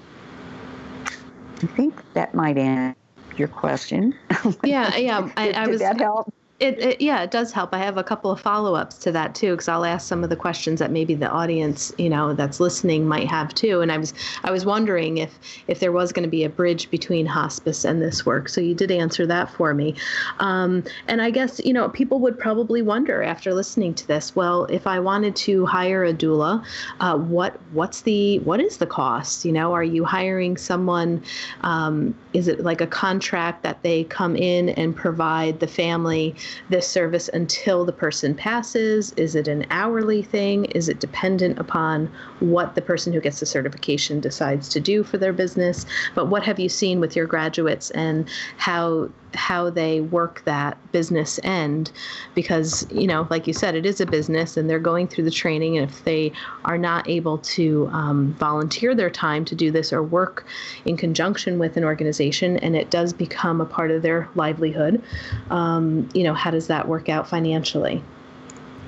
i 1.63 1.67
think 1.67 1.95
that 2.13 2.33
might 2.35 2.57
answer 2.57 2.97
your 3.37 3.47
question. 3.47 4.13
Yeah 4.63 4.95
yeah 4.97 5.31
I, 5.37 5.51
I 5.51 5.67
was 5.67 5.79
that 5.79 5.99
help 5.99 6.33
it, 6.59 6.79
it, 6.79 7.01
yeah, 7.01 7.21
it 7.21 7.29
does 7.29 7.51
help. 7.51 7.71
I 7.71 7.77
have 7.77 7.97
a 7.97 8.03
couple 8.03 8.31
of 8.31 8.41
follow-ups 8.41 8.97
to 8.99 9.11
that 9.11 9.35
too, 9.35 9.51
because 9.51 9.67
I'll 9.67 9.85
ask 9.85 10.07
some 10.07 10.23
of 10.23 10.31
the 10.31 10.35
questions 10.35 10.79
that 10.79 10.89
maybe 10.89 11.13
the 11.13 11.29
audience, 11.29 11.93
you 11.99 12.09
know, 12.09 12.33
that's 12.33 12.59
listening 12.59 13.07
might 13.07 13.27
have 13.27 13.53
too. 13.53 13.81
And 13.81 13.91
I 13.91 13.99
was 13.99 14.11
I 14.43 14.49
was 14.49 14.65
wondering 14.65 15.17
if 15.19 15.37
if 15.67 15.79
there 15.79 15.91
was 15.91 16.11
going 16.11 16.23
to 16.23 16.29
be 16.29 16.43
a 16.43 16.49
bridge 16.49 16.89
between 16.89 17.27
hospice 17.27 17.85
and 17.85 18.01
this 18.01 18.25
work. 18.25 18.49
So 18.49 18.59
you 18.59 18.73
did 18.73 18.89
answer 18.89 19.27
that 19.27 19.51
for 19.51 19.75
me. 19.75 19.93
Um, 20.39 20.83
and 21.07 21.21
I 21.21 21.29
guess 21.29 21.61
you 21.63 21.73
know 21.73 21.89
people 21.89 22.17
would 22.21 22.39
probably 22.39 22.81
wonder 22.81 23.21
after 23.21 23.53
listening 23.53 23.93
to 23.93 24.07
this. 24.07 24.35
Well, 24.35 24.65
if 24.65 24.87
I 24.87 24.99
wanted 24.99 25.35
to 25.35 25.63
hire 25.67 26.05
a 26.05 26.13
doula, 26.13 26.65
uh, 27.01 27.17
what 27.17 27.59
what's 27.71 28.01
the 28.01 28.39
what 28.39 28.59
is 28.59 28.77
the 28.77 28.87
cost? 28.87 29.45
You 29.45 29.51
know, 29.51 29.73
are 29.73 29.83
you 29.83 30.03
hiring 30.03 30.57
someone? 30.57 31.21
Um, 31.61 32.15
is 32.33 32.47
it 32.47 32.61
like 32.61 32.81
a 32.81 32.87
contract 32.87 33.61
that 33.61 33.83
they 33.83 34.05
come 34.05 34.35
in 34.35 34.69
and 34.69 34.95
provide 34.95 35.59
the 35.59 35.67
family? 35.67 36.35
This 36.69 36.87
service 36.87 37.29
until 37.33 37.85
the 37.85 37.91
person 37.91 38.35
passes? 38.35 39.11
Is 39.13 39.35
it 39.35 39.47
an 39.47 39.65
hourly 39.69 40.23
thing? 40.23 40.65
Is 40.65 40.89
it 40.89 40.99
dependent 40.99 41.59
upon 41.59 42.11
what 42.39 42.75
the 42.75 42.81
person 42.81 43.13
who 43.13 43.21
gets 43.21 43.39
the 43.39 43.45
certification 43.45 44.19
decides 44.19 44.69
to 44.69 44.79
do 44.79 45.03
for 45.03 45.17
their 45.17 45.33
business? 45.33 45.85
But 46.15 46.27
what 46.27 46.43
have 46.43 46.59
you 46.59 46.69
seen 46.69 46.99
with 46.99 47.15
your 47.15 47.25
graduates 47.25 47.91
and 47.91 48.27
how 48.57 49.09
how 49.33 49.69
they 49.69 50.01
work 50.01 50.41
that 50.45 50.77
business 50.91 51.39
end 51.43 51.91
because 52.33 52.87
you 52.89 53.05
know 53.05 53.27
like 53.29 53.45
you 53.45 53.53
said 53.53 53.75
it 53.75 53.85
is 53.85 53.99
a 53.99 54.05
business 54.05 54.55
and 54.55 54.69
they're 54.69 54.79
going 54.79 55.07
through 55.07 55.23
the 55.23 55.31
training 55.31 55.77
and 55.77 55.89
if 55.89 56.03
they 56.05 56.31
are 56.65 56.77
not 56.77 57.07
able 57.09 57.37
to 57.39 57.89
um, 57.91 58.33
volunteer 58.39 58.95
their 58.95 59.09
time 59.09 59.43
to 59.43 59.53
do 59.53 59.69
this 59.69 59.91
or 59.91 60.01
work 60.01 60.45
in 60.85 60.95
conjunction 60.95 61.59
with 61.59 61.77
an 61.77 61.83
organization 61.83 62.57
and 62.57 62.75
it 62.75 62.89
does 62.89 63.11
become 63.13 63.59
a 63.59 63.65
part 63.65 63.91
of 63.91 64.01
their 64.01 64.29
livelihood 64.35 65.01
um, 65.49 66.07
you 66.13 66.23
know 66.23 66.33
how 66.37 66.51
does 66.51 66.67
that 66.67 66.87
work 66.87 67.09
out 67.09 67.27
financially 67.27 68.03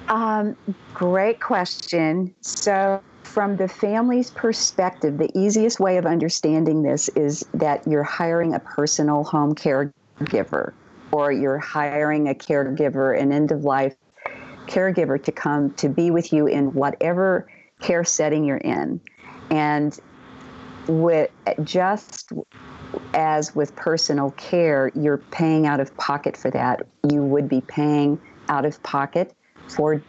um, 0.07 0.55
great 0.93 1.39
question 1.39 2.33
so 2.41 3.01
from 3.29 3.55
the 3.57 3.67
family's 3.67 4.31
perspective, 4.31 5.19
the 5.19 5.29
easiest 5.37 5.79
way 5.79 5.97
of 5.97 6.05
understanding 6.05 6.81
this 6.81 7.09
is 7.09 7.45
that 7.53 7.87
you're 7.87 8.03
hiring 8.03 8.55
a 8.55 8.59
personal 8.59 9.23
home 9.23 9.53
caregiver 9.53 10.73
or 11.11 11.31
you're 11.31 11.59
hiring 11.59 12.27
a 12.27 12.33
caregiver, 12.33 13.19
an 13.19 13.31
end 13.31 13.51
of 13.51 13.63
life 13.63 13.95
caregiver 14.65 15.23
to 15.23 15.31
come 15.31 15.71
to 15.75 15.89
be 15.89 16.09
with 16.09 16.33
you 16.33 16.47
in 16.47 16.73
whatever 16.73 17.47
care 17.81 18.03
setting 18.03 18.43
you're 18.43 18.57
in. 18.57 18.99
And 19.51 19.97
with 20.87 21.29
just 21.63 22.31
as 23.19 23.53
with 23.53 23.75
personal 23.75 24.31
care, 24.31 24.91
you're 24.95 25.17
paying 25.17 25.67
out 25.67 25.79
of 25.79 25.95
pocket 25.97 26.37
for 26.37 26.49
that. 26.51 26.87
You 27.11 27.23
would 27.23 27.49
be 27.49 27.61
paying 27.61 28.19
out 28.47 28.65
of 28.65 28.81
pocket 28.81 29.33
for 29.67 30.01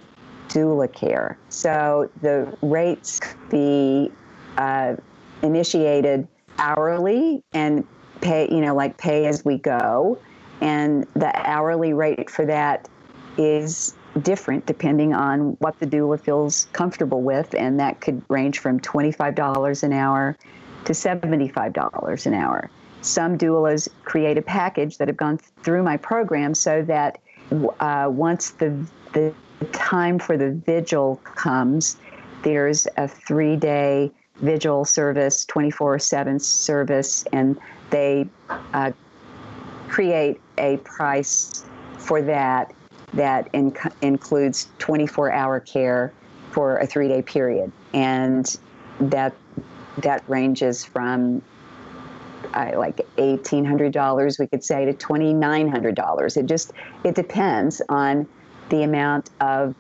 doula 0.48 0.92
care. 0.92 1.36
So 1.48 2.11
the 2.22 2.56
rates 2.62 3.20
be 3.50 4.11
uh, 4.56 4.96
initiated 5.42 6.26
hourly 6.58 7.42
and 7.52 7.86
pay, 8.20 8.48
you 8.50 8.61
know, 8.61 8.74
like 8.74 8.96
pay 8.96 9.26
as 9.26 9.44
we 9.44 9.58
go. 9.58 10.18
And 10.61 11.06
the 11.14 11.32
hourly 11.48 11.92
rate 11.92 12.30
for 12.30 12.46
that 12.46 12.88
is 13.38 13.94
different 14.22 14.66
depending 14.66 15.14
on 15.14 15.56
what 15.61 15.78
the 15.78 15.86
doula 15.86 16.20
feels 16.20 16.66
comfortable 16.72 17.22
with. 17.22 17.54
And 17.54 17.80
that 17.80 18.00
could 18.00 18.22
range 18.28 18.58
from 18.58 18.80
$25 18.80 19.82
an 19.82 19.92
hour 19.92 20.36
to 20.84 20.92
$75 20.92 22.26
an 22.26 22.34
hour. 22.34 22.70
Some 23.03 23.38
doulas 23.38 23.88
create 24.05 24.38
a 24.38 24.42
package 24.42 24.98
that 24.98 25.09
have 25.09 25.16
gone 25.16 25.38
through 25.62 25.82
my 25.82 25.96
program 25.96 26.55
so 26.55 26.82
that 26.82 27.18
uh, 27.80 28.09
once 28.11 28.51
the, 28.51 28.86
the 29.12 29.34
time 29.72 30.18
for 30.18 30.36
the 30.36 30.53
vigil 30.53 31.16
comes, 31.24 31.96
there's 32.42 32.86
a 32.96 33.09
three 33.09 33.57
day 33.57 34.11
vigil 34.36 34.84
service, 34.84 35.44
24 35.46 35.98
7 35.98 36.38
service, 36.38 37.24
and 37.32 37.59
they 37.90 38.26
uh, 38.48 38.92
create 39.88 40.40
a 40.59 40.76
price 40.78 41.64
for 41.98 42.22
that 42.22 42.72
that 43.12 43.53
inc- 43.53 43.92
includes 44.03 44.68
24 44.78 45.32
hour 45.32 45.59
care 45.61 46.12
for 46.53 46.78
a 46.78 46.86
three 46.86 47.09
day 47.09 47.22
period. 47.22 47.72
And 47.92 48.57
that 49.01 49.34
that 49.98 50.22
ranges 50.28 50.84
from 50.84 51.42
uh, 52.55 52.72
like 52.76 53.01
eighteen 53.18 53.64
hundred 53.64 53.92
dollars, 53.92 54.38
we 54.38 54.46
could 54.46 54.64
say, 54.64 54.84
to 54.84 54.92
twenty 54.92 55.32
nine 55.32 55.68
hundred 55.68 55.94
dollars. 55.94 56.36
It 56.36 56.46
just 56.46 56.72
it 57.05 57.14
depends 57.14 57.82
on 57.88 58.26
the 58.68 58.82
amount 58.82 59.30
of 59.40 59.74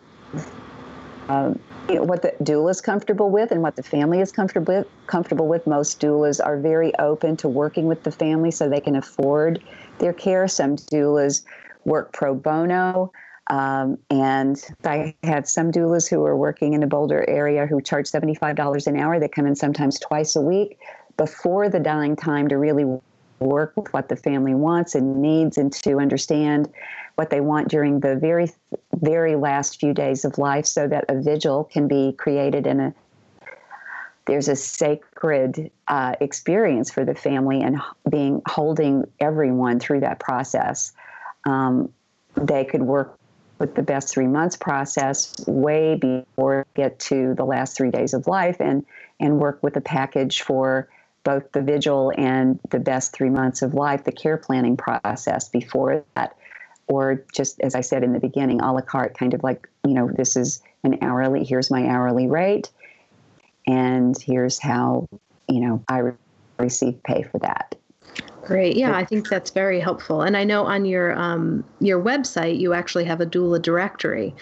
um, 1.28 1.60
you 1.88 1.94
know, 1.94 2.02
what 2.02 2.22
the 2.22 2.34
doula 2.42 2.70
is 2.70 2.80
comfortable 2.80 3.30
with 3.30 3.52
and 3.52 3.62
what 3.62 3.76
the 3.76 3.82
family 3.82 4.20
is 4.20 4.32
comfortable 4.32 4.74
with. 4.74 4.86
Comfortable 5.06 5.46
with. 5.46 5.66
Most 5.66 6.00
doulas 6.00 6.44
are 6.44 6.58
very 6.58 6.96
open 6.98 7.36
to 7.38 7.48
working 7.48 7.86
with 7.86 8.02
the 8.02 8.10
family 8.10 8.50
so 8.50 8.68
they 8.68 8.80
can 8.80 8.96
afford 8.96 9.62
their 9.98 10.12
care. 10.12 10.48
Some 10.48 10.76
doulas 10.76 11.42
work 11.84 12.12
pro 12.12 12.34
bono. 12.34 13.12
Um, 13.48 13.98
and 14.10 14.62
I 14.84 15.14
have 15.24 15.48
some 15.48 15.72
doulas 15.72 16.08
who 16.08 16.24
are 16.24 16.36
working 16.36 16.74
in 16.74 16.80
the 16.80 16.86
Boulder 16.86 17.28
area 17.28 17.66
who 17.66 17.80
charge 17.80 18.06
$75 18.06 18.86
an 18.86 18.96
hour. 18.96 19.18
They 19.18 19.28
come 19.28 19.46
in 19.46 19.56
sometimes 19.56 19.98
twice 19.98 20.36
a 20.36 20.40
week 20.40 20.78
before 21.20 21.68
the 21.68 21.78
dying 21.78 22.16
time 22.16 22.48
to 22.48 22.56
really 22.56 22.98
work 23.40 23.76
with 23.76 23.92
what 23.92 24.08
the 24.08 24.16
family 24.16 24.54
wants 24.54 24.94
and 24.94 25.20
needs 25.20 25.58
and 25.58 25.70
to 25.70 25.98
understand 25.98 26.66
what 27.16 27.28
they 27.28 27.42
want 27.42 27.68
during 27.68 28.00
the 28.00 28.16
very, 28.16 28.50
very 28.94 29.36
last 29.36 29.78
few 29.78 29.92
days 29.92 30.24
of 30.24 30.38
life 30.38 30.64
so 30.64 30.88
that 30.88 31.04
a 31.10 31.20
vigil 31.20 31.64
can 31.64 31.86
be 31.86 32.14
created 32.16 32.66
in 32.66 32.80
a 32.80 32.94
there's 34.24 34.48
a 34.48 34.56
sacred 34.56 35.70
uh, 35.88 36.14
experience 36.22 36.90
for 36.90 37.04
the 37.04 37.14
family 37.14 37.60
and 37.60 37.76
being 38.08 38.40
holding 38.46 39.04
everyone 39.18 39.78
through 39.78 40.00
that 40.00 40.20
process. 40.20 40.92
Um, 41.44 41.92
they 42.34 42.64
could 42.64 42.82
work 42.82 43.18
with 43.58 43.74
the 43.74 43.82
best 43.82 44.08
three 44.08 44.26
months 44.26 44.56
process 44.56 45.34
way 45.46 45.96
before 45.96 46.64
get 46.74 46.98
to 46.98 47.34
the 47.34 47.44
last 47.44 47.76
three 47.76 47.90
days 47.90 48.14
of 48.14 48.26
life 48.26 48.56
and 48.58 48.86
and 49.18 49.38
work 49.38 49.62
with 49.62 49.76
a 49.76 49.82
package 49.82 50.40
for 50.40 50.88
both 51.24 51.52
the 51.52 51.62
vigil 51.62 52.12
and 52.16 52.58
the 52.70 52.78
best 52.78 53.12
three 53.12 53.30
months 53.30 53.62
of 53.62 53.74
life, 53.74 54.04
the 54.04 54.12
care 54.12 54.36
planning 54.36 54.76
process 54.76 55.48
before 55.48 56.04
that, 56.14 56.36
or 56.86 57.24
just 57.34 57.60
as 57.60 57.74
I 57.74 57.82
said 57.82 58.02
in 58.02 58.12
the 58.12 58.20
beginning, 58.20 58.60
a 58.60 58.72
la 58.72 58.80
carte, 58.80 59.16
kind 59.16 59.34
of 59.34 59.42
like, 59.42 59.68
you 59.86 59.94
know, 59.94 60.08
this 60.08 60.36
is 60.36 60.62
an 60.82 60.98
hourly, 61.02 61.44
here's 61.44 61.70
my 61.70 61.86
hourly 61.86 62.26
rate, 62.26 62.70
and 63.66 64.16
here's 64.20 64.58
how, 64.58 65.08
you 65.48 65.60
know, 65.60 65.84
I 65.88 66.12
receive 66.58 67.02
pay 67.02 67.22
for 67.22 67.38
that. 67.38 67.74
Great. 68.50 68.76
Yeah, 68.76 68.96
I 68.96 69.04
think 69.04 69.28
that's 69.28 69.52
very 69.52 69.78
helpful. 69.78 70.22
And 70.22 70.36
I 70.36 70.42
know 70.42 70.64
on 70.64 70.84
your 70.84 71.16
um, 71.16 71.62
your 71.78 72.02
website 72.02 72.58
you 72.58 72.72
actually 72.72 73.04
have 73.04 73.20
a 73.20 73.26
doula 73.26 73.62
directory. 73.62 74.34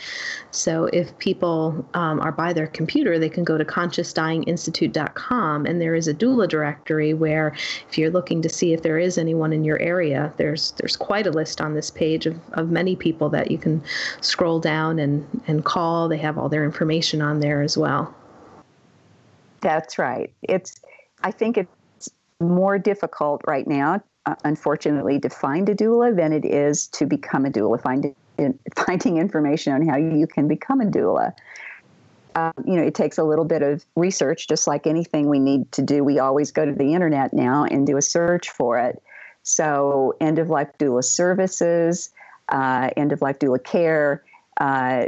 So 0.50 0.88
if 0.94 1.18
people 1.18 1.86
um, 1.92 2.18
are 2.20 2.32
by 2.32 2.54
their 2.54 2.68
computer, 2.68 3.18
they 3.18 3.28
can 3.28 3.44
go 3.44 3.58
to 3.58 3.66
consciousdyinginstitute.com 3.66 5.66
and 5.66 5.78
there 5.78 5.94
is 5.94 6.08
a 6.08 6.14
doula 6.14 6.48
directory 6.48 7.12
where 7.12 7.54
if 7.90 7.98
you're 7.98 8.08
looking 8.08 8.40
to 8.40 8.48
see 8.48 8.72
if 8.72 8.80
there 8.80 8.98
is 8.98 9.18
anyone 9.18 9.52
in 9.52 9.62
your 9.62 9.78
area, 9.78 10.32
there's 10.38 10.70
there's 10.78 10.96
quite 10.96 11.26
a 11.26 11.30
list 11.30 11.60
on 11.60 11.74
this 11.74 11.90
page 11.90 12.24
of, 12.24 12.40
of 12.54 12.70
many 12.70 12.96
people 12.96 13.28
that 13.28 13.50
you 13.50 13.58
can 13.58 13.82
scroll 14.22 14.58
down 14.58 14.98
and, 14.98 15.42
and 15.46 15.66
call. 15.66 16.08
They 16.08 16.16
have 16.16 16.38
all 16.38 16.48
their 16.48 16.64
information 16.64 17.20
on 17.20 17.40
there 17.40 17.60
as 17.60 17.76
well. 17.76 18.14
That's 19.60 19.98
right. 19.98 20.32
It's 20.40 20.80
I 21.22 21.30
think 21.30 21.58
it 21.58 21.68
more 22.40 22.78
difficult 22.78 23.42
right 23.46 23.66
now, 23.66 24.02
uh, 24.26 24.34
unfortunately, 24.44 25.18
to 25.20 25.28
find 25.28 25.68
a 25.68 25.74
doula 25.74 26.14
than 26.14 26.32
it 26.32 26.44
is 26.44 26.86
to 26.88 27.06
become 27.06 27.44
a 27.44 27.50
doula, 27.50 27.80
find 27.80 28.14
in 28.36 28.58
finding 28.86 29.18
information 29.18 29.72
on 29.72 29.86
how 29.86 29.96
you 29.96 30.26
can 30.26 30.48
become 30.48 30.80
a 30.80 30.84
doula. 30.84 31.34
Um, 32.34 32.52
you 32.64 32.76
know, 32.76 32.82
it 32.82 32.94
takes 32.94 33.18
a 33.18 33.24
little 33.24 33.44
bit 33.44 33.62
of 33.62 33.84
research, 33.96 34.46
just 34.46 34.66
like 34.66 34.86
anything 34.86 35.28
we 35.28 35.40
need 35.40 35.70
to 35.72 35.82
do. 35.82 36.04
We 36.04 36.20
always 36.20 36.52
go 36.52 36.64
to 36.64 36.72
the 36.72 36.94
internet 36.94 37.32
now 37.32 37.64
and 37.64 37.86
do 37.86 37.96
a 37.96 38.02
search 38.02 38.50
for 38.50 38.78
it. 38.78 39.02
So, 39.42 40.14
end 40.20 40.38
of 40.38 40.50
life 40.50 40.68
doula 40.78 41.02
services, 41.02 42.10
uh, 42.50 42.90
end 42.96 43.12
of 43.12 43.22
life 43.22 43.38
doula 43.38 43.62
care 43.62 44.22
uh, 44.60 45.06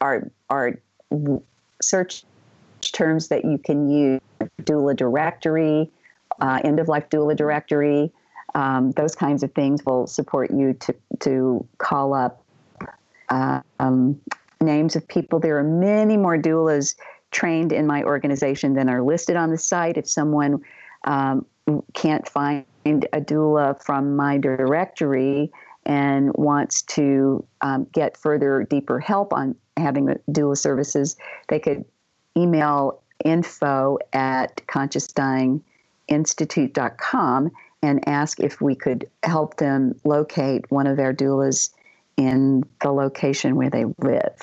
are 0.00 0.30
are 0.48 0.78
search 1.82 2.24
terms 2.80 3.28
that 3.28 3.44
you 3.44 3.58
can 3.58 3.90
use. 3.90 4.20
Doula 4.62 4.96
directory, 4.96 5.90
uh, 6.40 6.60
end 6.64 6.80
of 6.80 6.88
life 6.88 7.08
doula 7.08 7.36
directory, 7.36 8.12
um, 8.54 8.92
those 8.92 9.14
kinds 9.14 9.42
of 9.42 9.52
things 9.52 9.84
will 9.84 10.06
support 10.06 10.50
you 10.50 10.72
to 10.74 10.94
to 11.20 11.66
call 11.78 12.14
up 12.14 12.42
uh, 13.28 13.60
um, 13.80 14.20
names 14.60 14.96
of 14.96 15.06
people. 15.08 15.40
There 15.40 15.58
are 15.58 15.64
many 15.64 16.16
more 16.16 16.38
doulas 16.38 16.94
trained 17.30 17.72
in 17.72 17.86
my 17.86 18.02
organization 18.02 18.74
than 18.74 18.88
are 18.88 19.02
listed 19.02 19.36
on 19.36 19.50
the 19.50 19.58
site. 19.58 19.96
If 19.96 20.08
someone 20.08 20.62
um, 21.04 21.44
can't 21.94 22.26
find 22.28 22.64
a 22.86 23.20
doula 23.20 23.82
from 23.82 24.16
my 24.16 24.38
directory 24.38 25.50
and 25.84 26.32
wants 26.34 26.82
to 26.82 27.44
um, 27.60 27.86
get 27.92 28.16
further, 28.16 28.66
deeper 28.68 28.98
help 28.98 29.32
on 29.32 29.54
having 29.76 30.06
doula 30.30 30.56
services, 30.56 31.16
they 31.48 31.58
could 31.58 31.84
email 32.36 33.02
info 33.24 33.98
at 34.12 34.66
consciousdyinginstitute.com 36.10 37.50
and 37.82 38.08
ask 38.08 38.40
if 38.40 38.60
we 38.60 38.74
could 38.74 39.08
help 39.22 39.56
them 39.56 39.94
locate 40.04 40.70
one 40.70 40.86
of 40.86 40.96
their 40.96 41.12
doulas 41.12 41.70
in 42.16 42.64
the 42.82 42.90
location 42.90 43.56
where 43.56 43.70
they 43.70 43.84
live. 43.98 44.36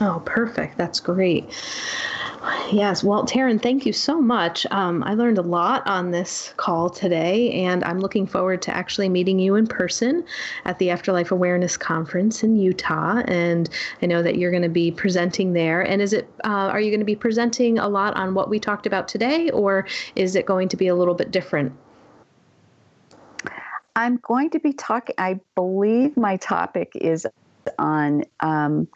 Oh, 0.00 0.22
perfect. 0.24 0.78
That's 0.78 1.00
great. 1.00 1.50
Yes. 2.70 3.02
Well, 3.02 3.26
Tarron, 3.26 3.60
thank 3.60 3.84
you 3.84 3.92
so 3.92 4.20
much. 4.20 4.64
Um, 4.70 5.02
I 5.02 5.14
learned 5.14 5.38
a 5.38 5.42
lot 5.42 5.84
on 5.88 6.12
this 6.12 6.54
call 6.56 6.88
today, 6.88 7.50
and 7.64 7.82
I'm 7.82 7.98
looking 7.98 8.24
forward 8.24 8.62
to 8.62 8.76
actually 8.76 9.08
meeting 9.08 9.40
you 9.40 9.56
in 9.56 9.66
person 9.66 10.24
at 10.64 10.78
the 10.78 10.90
Afterlife 10.90 11.32
Awareness 11.32 11.76
Conference 11.76 12.44
in 12.44 12.56
Utah. 12.56 13.22
And 13.26 13.68
I 14.02 14.06
know 14.06 14.22
that 14.22 14.36
you're 14.36 14.52
going 14.52 14.62
to 14.62 14.68
be 14.68 14.92
presenting 14.92 15.52
there. 15.52 15.82
And 15.82 16.00
is 16.00 16.12
it, 16.12 16.28
uh, 16.44 16.70
are 16.70 16.80
you 16.80 16.90
going 16.92 17.00
to 17.00 17.06
be 17.06 17.16
presenting 17.16 17.80
a 17.80 17.88
lot 17.88 18.14
on 18.16 18.34
what 18.34 18.48
we 18.48 18.60
talked 18.60 18.86
about 18.86 19.08
today, 19.08 19.50
or 19.50 19.88
is 20.14 20.36
it 20.36 20.46
going 20.46 20.68
to 20.68 20.76
be 20.76 20.86
a 20.86 20.94
little 20.94 21.14
bit 21.14 21.32
different? 21.32 21.72
I'm 23.96 24.18
going 24.18 24.50
to 24.50 24.60
be 24.60 24.72
talking, 24.72 25.16
I 25.18 25.40
believe 25.56 26.16
my 26.16 26.36
topic 26.36 26.92
is 26.94 27.26
on. 27.80 28.24
Um, 28.38 28.86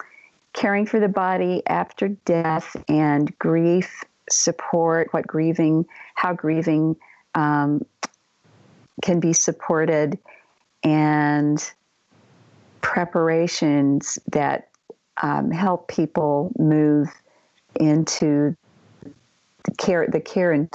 caring 0.52 0.86
for 0.86 1.00
the 1.00 1.08
body 1.08 1.62
after 1.66 2.08
death 2.08 2.76
and 2.88 3.36
grief 3.38 4.04
support, 4.30 5.12
what 5.12 5.26
grieving, 5.26 5.86
how 6.14 6.32
grieving 6.32 6.96
um, 7.34 7.84
can 9.02 9.20
be 9.20 9.32
supported, 9.32 10.18
and 10.84 11.72
preparations 12.80 14.18
that 14.30 14.68
um, 15.22 15.50
help 15.50 15.88
people 15.88 16.52
move 16.58 17.08
into 17.76 18.56
the 19.64 19.74
care, 19.78 20.06
the 20.08 20.20
care 20.20 20.52
and 20.52 20.70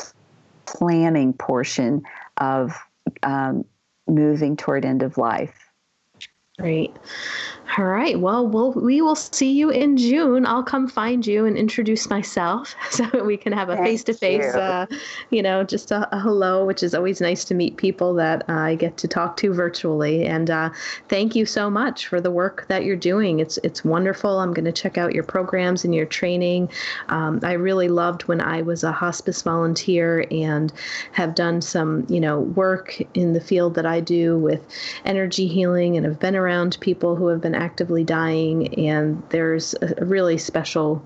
planning 0.65 1.33
portion 1.33 2.01
of 2.37 2.77
um, 3.23 3.65
moving 4.07 4.55
toward 4.55 4.85
end 4.85 5.03
of 5.03 5.17
life. 5.17 5.66
Great. 6.59 6.91
All 7.77 7.85
right. 7.85 8.19
Well, 8.19 8.47
we'll 8.47 8.71
we 8.71 9.01
will 9.01 9.15
see 9.15 9.51
you 9.51 9.69
in 9.69 9.97
June. 9.97 10.47
I'll 10.47 10.63
come 10.63 10.87
find 10.87 11.27
you 11.27 11.45
and 11.45 11.55
introduce 11.55 12.09
myself 12.09 12.73
so 12.89 13.05
we 13.23 13.37
can 13.37 13.53
have 13.53 13.69
a 13.69 13.77
face 13.77 14.03
to 14.05 14.13
face, 14.13 14.43
you 15.29 15.43
know, 15.43 15.63
just 15.63 15.91
a, 15.91 16.15
a, 16.15 16.19
hello, 16.19 16.65
which 16.65 16.81
is 16.81 16.95
always 16.95 17.21
nice 17.21 17.45
to 17.45 17.53
meet 17.53 17.77
people 17.77 18.15
that 18.15 18.49
uh, 18.49 18.53
I 18.53 18.75
get 18.75 18.97
to 18.97 19.07
talk 19.07 19.37
to 19.37 19.53
virtually. 19.53 20.25
And 20.25 20.49
uh, 20.49 20.71
thank 21.09 21.35
you 21.35 21.45
so 21.45 21.69
much 21.69 22.07
for 22.07 22.19
the 22.19 22.31
work 22.31 22.65
that 22.69 22.83
you're 22.83 22.95
doing. 22.95 23.39
It's 23.39 23.57
it's 23.59 23.85
wonderful. 23.85 24.39
I'm 24.39 24.53
going 24.53 24.65
to 24.65 24.71
check 24.71 24.97
out 24.97 25.13
your 25.13 25.23
programs 25.23 25.85
and 25.85 25.93
your 25.93 26.07
training. 26.07 26.71
Um, 27.09 27.39
I 27.43 27.53
really 27.53 27.89
loved 27.89 28.23
when 28.23 28.41
I 28.41 28.63
was 28.63 28.83
a 28.83 28.91
hospice 28.91 29.43
volunteer 29.43 30.25
and 30.31 30.73
have 31.11 31.35
done 31.35 31.61
some, 31.61 32.07
you 32.09 32.19
know, 32.19 32.39
work 32.39 32.99
in 33.13 33.33
the 33.33 33.41
field 33.41 33.75
that 33.75 33.85
I 33.85 33.99
do 33.99 34.39
with 34.39 34.65
energy 35.05 35.47
healing 35.47 35.95
and 35.95 36.05
have 36.05 36.19
been 36.19 36.35
around 36.35 36.46
around 36.47 36.77
people 36.79 37.15
who 37.15 37.27
have 37.27 37.41
been 37.41 37.55
actively 37.55 38.03
dying, 38.03 38.73
and 38.75 39.21
there's 39.29 39.75
a 39.81 40.05
really 40.05 40.37
special 40.37 41.05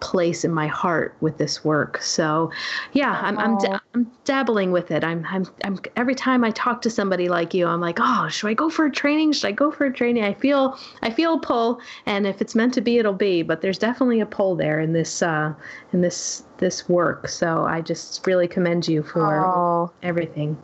place 0.00 0.44
in 0.44 0.52
my 0.52 0.66
heart 0.66 1.14
with 1.20 1.38
this 1.38 1.64
work. 1.64 2.02
So, 2.02 2.50
yeah, 2.92 3.20
I'm 3.22 3.38
I'm, 3.38 3.58
da- 3.58 3.78
I'm, 3.94 4.10
dabbling 4.24 4.72
with 4.72 4.90
it. 4.90 5.04
I'm, 5.04 5.24
I'm 5.30 5.46
I'm 5.62 5.78
every 5.94 6.14
time 6.14 6.42
I 6.42 6.50
talk 6.50 6.82
to 6.82 6.90
somebody 6.90 7.28
like 7.28 7.54
you, 7.54 7.66
I'm 7.66 7.80
like, 7.80 7.98
oh, 8.00 8.28
should 8.28 8.48
I 8.48 8.54
go 8.54 8.68
for 8.68 8.86
a 8.86 8.90
training? 8.90 9.32
Should 9.32 9.48
I 9.48 9.52
go 9.52 9.70
for 9.70 9.84
a 9.84 9.92
training? 9.92 10.24
I 10.24 10.34
feel 10.34 10.78
I 11.02 11.10
feel 11.10 11.34
a 11.34 11.40
pull, 11.40 11.80
and 12.06 12.26
if 12.26 12.40
it's 12.40 12.54
meant 12.54 12.74
to 12.74 12.80
be, 12.80 12.98
it'll 12.98 13.12
be. 13.12 13.42
But 13.42 13.60
there's 13.60 13.78
definitely 13.78 14.20
a 14.20 14.26
pull 14.26 14.56
there 14.56 14.80
in 14.80 14.92
this 14.92 15.22
uh, 15.22 15.54
in 15.92 16.00
this 16.00 16.44
this 16.56 16.88
work. 16.88 17.28
So 17.28 17.64
I 17.64 17.80
just 17.82 18.26
really 18.26 18.48
commend 18.48 18.88
you 18.88 19.02
for 19.02 19.44
oh. 19.44 19.92
everything. 20.02 20.56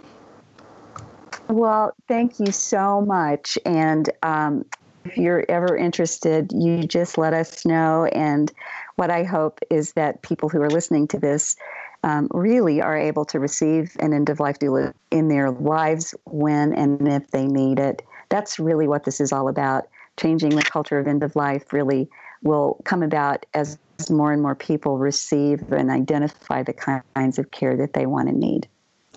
Well, 1.49 1.95
thank 2.07 2.39
you 2.39 2.53
so 2.53 3.01
much. 3.01 3.59
And 3.65 4.11
um, 4.23 4.65
if 5.05 5.17
you're 5.17 5.45
ever 5.49 5.77
interested, 5.77 6.53
you 6.53 6.85
just 6.85 7.17
let 7.17 7.33
us 7.33 7.65
know. 7.65 8.05
And 8.07 8.53
what 8.97 9.11
I 9.11 9.25
hope 9.25 9.61
is 9.71 9.93
that 9.93 10.23
people 10.23 10.51
who 10.51 10.61
are 10.61 10.71
listening 10.71 11.09
to 11.09 11.19
this 11.19 11.57
um, 12.05 12.29
really 12.33 12.81
are 12.81 12.97
able 12.97 13.25
to 13.27 13.41
receive 13.41 13.97
an 13.99 14.13
end 14.13 14.29
of 14.29 14.41
life 14.41 14.59
doula 14.59 14.93
in 15.11 15.29
their 15.29 15.51
lives 15.51 16.15
when 16.25 16.75
and 16.75 17.09
if 17.09 17.31
they 17.31 17.47
need 17.47 17.79
it. 17.79 18.03
That's 18.29 18.59
really 18.59 18.87
what 18.87 19.05
this 19.05 19.21
is 19.21 19.33
all 19.33 19.49
about. 19.49 19.89
Changing 20.19 20.51
the 20.51 20.63
culture 20.63 20.99
of 20.99 21.07
end 21.07 21.23
of 21.23 21.35
life 21.35 21.73
really 21.73 22.09
will 22.43 22.81
come 22.85 23.03
about 23.03 23.47
as 23.55 23.79
more 24.11 24.33
and 24.33 24.43
more 24.43 24.55
people 24.55 24.99
receive 24.99 25.73
and 25.73 25.91
identify 25.91 26.63
the 26.63 26.73
kinds 26.73 27.39
of 27.39 27.51
care 27.51 27.77
that 27.77 27.95
they 27.95 28.07
want 28.07 28.29
and 28.29 28.39
need. 28.39 28.69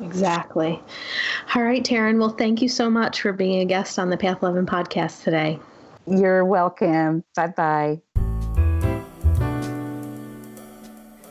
Exactly. 0.02 0.82
All 1.56 1.64
right, 1.64 1.84
Tarron. 1.84 2.20
Well, 2.20 2.30
thank 2.30 2.62
you 2.62 2.70
so 2.70 2.90
much 2.90 3.22
for 3.22 3.34
being 3.34 3.60
a 3.62 3.66
guest 3.66 4.00
on 4.00 4.10
the 4.10 4.18
Path 4.18 4.42
11 4.42 4.66
podcast 4.66 5.24
today. 5.24 5.60
You're 6.08 6.44
welcome. 6.44 7.24
Bye 7.36 7.54
bye. 7.56 8.02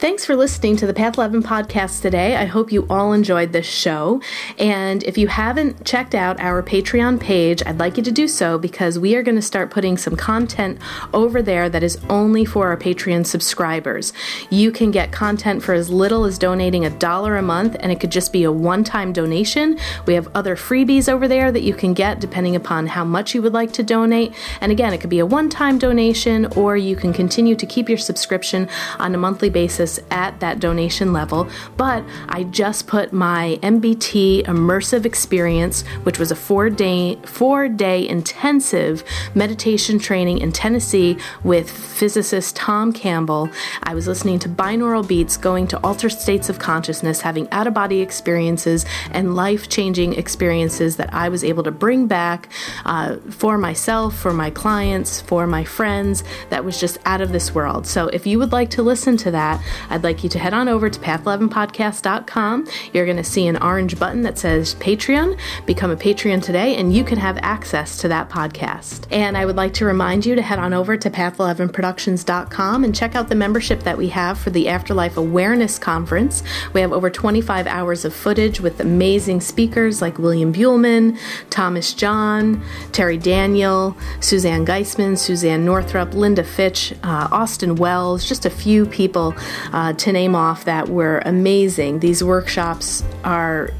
Thanks 0.00 0.24
for 0.24 0.34
listening 0.34 0.76
to 0.76 0.86
the 0.86 0.94
Path 0.94 1.18
11 1.18 1.42
podcast 1.42 2.00
today. 2.00 2.34
I 2.34 2.46
hope 2.46 2.72
you 2.72 2.86
all 2.88 3.12
enjoyed 3.12 3.52
this 3.52 3.66
show. 3.66 4.22
And 4.58 5.02
if 5.02 5.18
you 5.18 5.28
haven't 5.28 5.84
checked 5.84 6.14
out 6.14 6.40
our 6.40 6.62
Patreon 6.62 7.20
page, 7.20 7.62
I'd 7.66 7.78
like 7.78 7.98
you 7.98 8.02
to 8.04 8.10
do 8.10 8.26
so 8.26 8.56
because 8.56 8.98
we 8.98 9.14
are 9.14 9.22
going 9.22 9.34
to 9.34 9.42
start 9.42 9.70
putting 9.70 9.98
some 9.98 10.16
content 10.16 10.78
over 11.12 11.42
there 11.42 11.68
that 11.68 11.82
is 11.82 11.98
only 12.08 12.46
for 12.46 12.68
our 12.68 12.78
Patreon 12.78 13.26
subscribers. 13.26 14.14
You 14.48 14.72
can 14.72 14.90
get 14.90 15.12
content 15.12 15.62
for 15.62 15.74
as 15.74 15.90
little 15.90 16.24
as 16.24 16.38
donating 16.38 16.86
a 16.86 16.90
dollar 16.98 17.36
a 17.36 17.42
month, 17.42 17.76
and 17.80 17.92
it 17.92 18.00
could 18.00 18.10
just 18.10 18.32
be 18.32 18.44
a 18.44 18.50
one 18.50 18.84
time 18.84 19.12
donation. 19.12 19.78
We 20.06 20.14
have 20.14 20.34
other 20.34 20.56
freebies 20.56 21.10
over 21.10 21.28
there 21.28 21.52
that 21.52 21.60
you 21.60 21.74
can 21.74 21.92
get 21.92 22.20
depending 22.20 22.56
upon 22.56 22.86
how 22.86 23.04
much 23.04 23.34
you 23.34 23.42
would 23.42 23.52
like 23.52 23.74
to 23.74 23.82
donate. 23.82 24.32
And 24.62 24.72
again, 24.72 24.94
it 24.94 25.02
could 25.02 25.10
be 25.10 25.18
a 25.18 25.26
one 25.26 25.50
time 25.50 25.76
donation, 25.76 26.46
or 26.56 26.78
you 26.78 26.96
can 26.96 27.12
continue 27.12 27.54
to 27.54 27.66
keep 27.66 27.90
your 27.90 27.98
subscription 27.98 28.66
on 28.98 29.14
a 29.14 29.18
monthly 29.18 29.50
basis 29.50 29.89
at 30.10 30.38
that 30.40 30.60
donation 30.60 31.12
level, 31.12 31.48
but 31.76 32.04
I 32.28 32.44
just 32.44 32.86
put 32.86 33.12
my 33.12 33.58
MBT 33.62 34.44
immersive 34.44 35.04
experience, 35.04 35.82
which 36.04 36.18
was 36.18 36.30
a 36.30 36.36
four 36.36 36.70
day 36.70 37.18
four 37.24 37.68
day 37.68 38.06
intensive 38.08 39.02
meditation 39.34 39.98
training 39.98 40.38
in 40.38 40.52
Tennessee 40.52 41.16
with 41.42 41.70
physicist 41.70 42.56
Tom 42.56 42.92
Campbell. 42.92 43.48
I 43.82 43.94
was 43.94 44.06
listening 44.06 44.38
to 44.40 44.48
binaural 44.48 45.06
beats, 45.06 45.36
going 45.36 45.66
to 45.68 45.78
altered 45.84 46.12
states 46.12 46.48
of 46.48 46.58
consciousness, 46.58 47.20
having 47.20 47.50
out 47.50 47.66
of 47.66 47.74
body 47.74 48.00
experiences 48.00 48.84
and 49.10 49.34
life 49.34 49.68
changing 49.68 50.14
experiences 50.14 50.96
that 50.96 51.12
I 51.12 51.28
was 51.28 51.42
able 51.44 51.62
to 51.64 51.70
bring 51.70 52.06
back 52.06 52.48
uh, 52.84 53.16
for 53.30 53.58
myself, 53.58 54.16
for 54.16 54.32
my 54.32 54.50
clients, 54.50 55.20
for 55.20 55.46
my 55.46 55.64
friends. 55.64 56.22
That 56.50 56.64
was 56.64 56.78
just 56.78 56.98
out 57.04 57.20
of 57.20 57.32
this 57.32 57.54
world. 57.54 57.86
So 57.86 58.08
if 58.08 58.26
you 58.26 58.38
would 58.38 58.52
like 58.52 58.70
to 58.70 58.82
listen 58.82 59.16
to 59.18 59.30
that, 59.30 59.62
I'd 59.88 60.04
like 60.04 60.22
you 60.22 60.28
to 60.30 60.38
head 60.38 60.52
on 60.52 60.68
over 60.68 60.90
to 60.90 61.00
path11podcast.com. 61.00 62.68
You're 62.92 63.04
going 63.04 63.16
to 63.16 63.24
see 63.24 63.46
an 63.46 63.56
orange 63.56 63.98
button 63.98 64.22
that 64.22 64.38
says 64.38 64.74
Patreon. 64.76 65.38
Become 65.66 65.90
a 65.90 65.96
Patreon 65.96 66.42
today, 66.42 66.76
and 66.76 66.94
you 66.94 67.04
can 67.04 67.18
have 67.18 67.38
access 67.38 67.98
to 67.98 68.08
that 68.08 68.28
podcast. 68.28 69.06
And 69.10 69.36
I 69.36 69.44
would 69.46 69.56
like 69.56 69.74
to 69.74 69.84
remind 69.84 70.26
you 70.26 70.34
to 70.34 70.42
head 70.42 70.58
on 70.58 70.72
over 70.72 70.96
to 70.96 71.10
path11productions.com 71.10 72.84
and 72.84 72.94
check 72.94 73.14
out 73.14 73.28
the 73.28 73.34
membership 73.34 73.80
that 73.84 73.96
we 73.96 74.08
have 74.08 74.38
for 74.38 74.50
the 74.50 74.68
Afterlife 74.68 75.16
Awareness 75.16 75.78
Conference. 75.78 76.42
We 76.72 76.80
have 76.80 76.92
over 76.92 77.10
25 77.10 77.66
hours 77.66 78.04
of 78.04 78.14
footage 78.14 78.60
with 78.60 78.80
amazing 78.80 79.40
speakers 79.40 80.02
like 80.02 80.18
William 80.18 80.52
Buhlman, 80.52 81.18
Thomas 81.50 81.94
John, 81.94 82.62
Terri 82.92 83.20
Daniel, 83.22 83.96
Suzanne 84.20 84.66
Giesemann, 84.66 85.18
Suzanne 85.18 85.64
Northrop, 85.64 86.14
Linda 86.14 86.44
Fitch, 86.44 86.92
uh, 87.02 87.28
Austin 87.30 87.76
Wells, 87.76 88.24
just 88.26 88.46
a 88.46 88.50
few 88.50 88.86
people 88.86 89.34
uh, 89.72 89.92
to 89.94 90.12
name 90.12 90.34
off 90.34 90.64
that 90.64 90.88
were 90.88 91.22
amazing. 91.24 92.00
These 92.00 92.22
workshops 92.24 93.02
are 93.24 93.70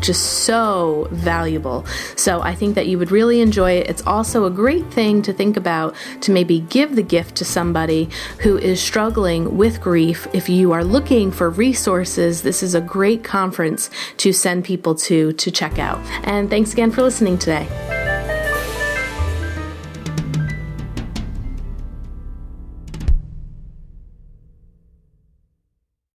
just 0.00 0.44
so 0.44 1.08
valuable. 1.10 1.84
So 2.16 2.40
I 2.42 2.54
think 2.54 2.74
that 2.74 2.86
you 2.86 2.98
would 2.98 3.10
really 3.10 3.40
enjoy 3.40 3.72
it. 3.72 3.88
It's 3.88 4.06
also 4.06 4.44
a 4.44 4.50
great 4.50 4.86
thing 4.92 5.22
to 5.22 5.32
think 5.32 5.56
about 5.56 5.94
to 6.22 6.32
maybe 6.32 6.60
give 6.60 6.96
the 6.96 7.02
gift 7.02 7.36
to 7.36 7.44
somebody 7.44 8.08
who 8.40 8.58
is 8.58 8.80
struggling 8.80 9.56
with 9.56 9.80
grief. 9.80 10.26
If 10.32 10.48
you 10.48 10.72
are 10.72 10.84
looking 10.84 11.30
for 11.30 11.50
resources, 11.50 12.42
this 12.42 12.62
is 12.62 12.74
a 12.74 12.80
great 12.80 13.24
conference 13.24 13.90
to 14.18 14.32
send 14.32 14.64
people 14.64 14.94
to 14.94 15.32
to 15.32 15.50
check 15.50 15.78
out. 15.78 15.98
And 16.24 16.50
thanks 16.50 16.72
again 16.72 16.90
for 16.90 17.02
listening 17.02 17.38
today. 17.38 18.15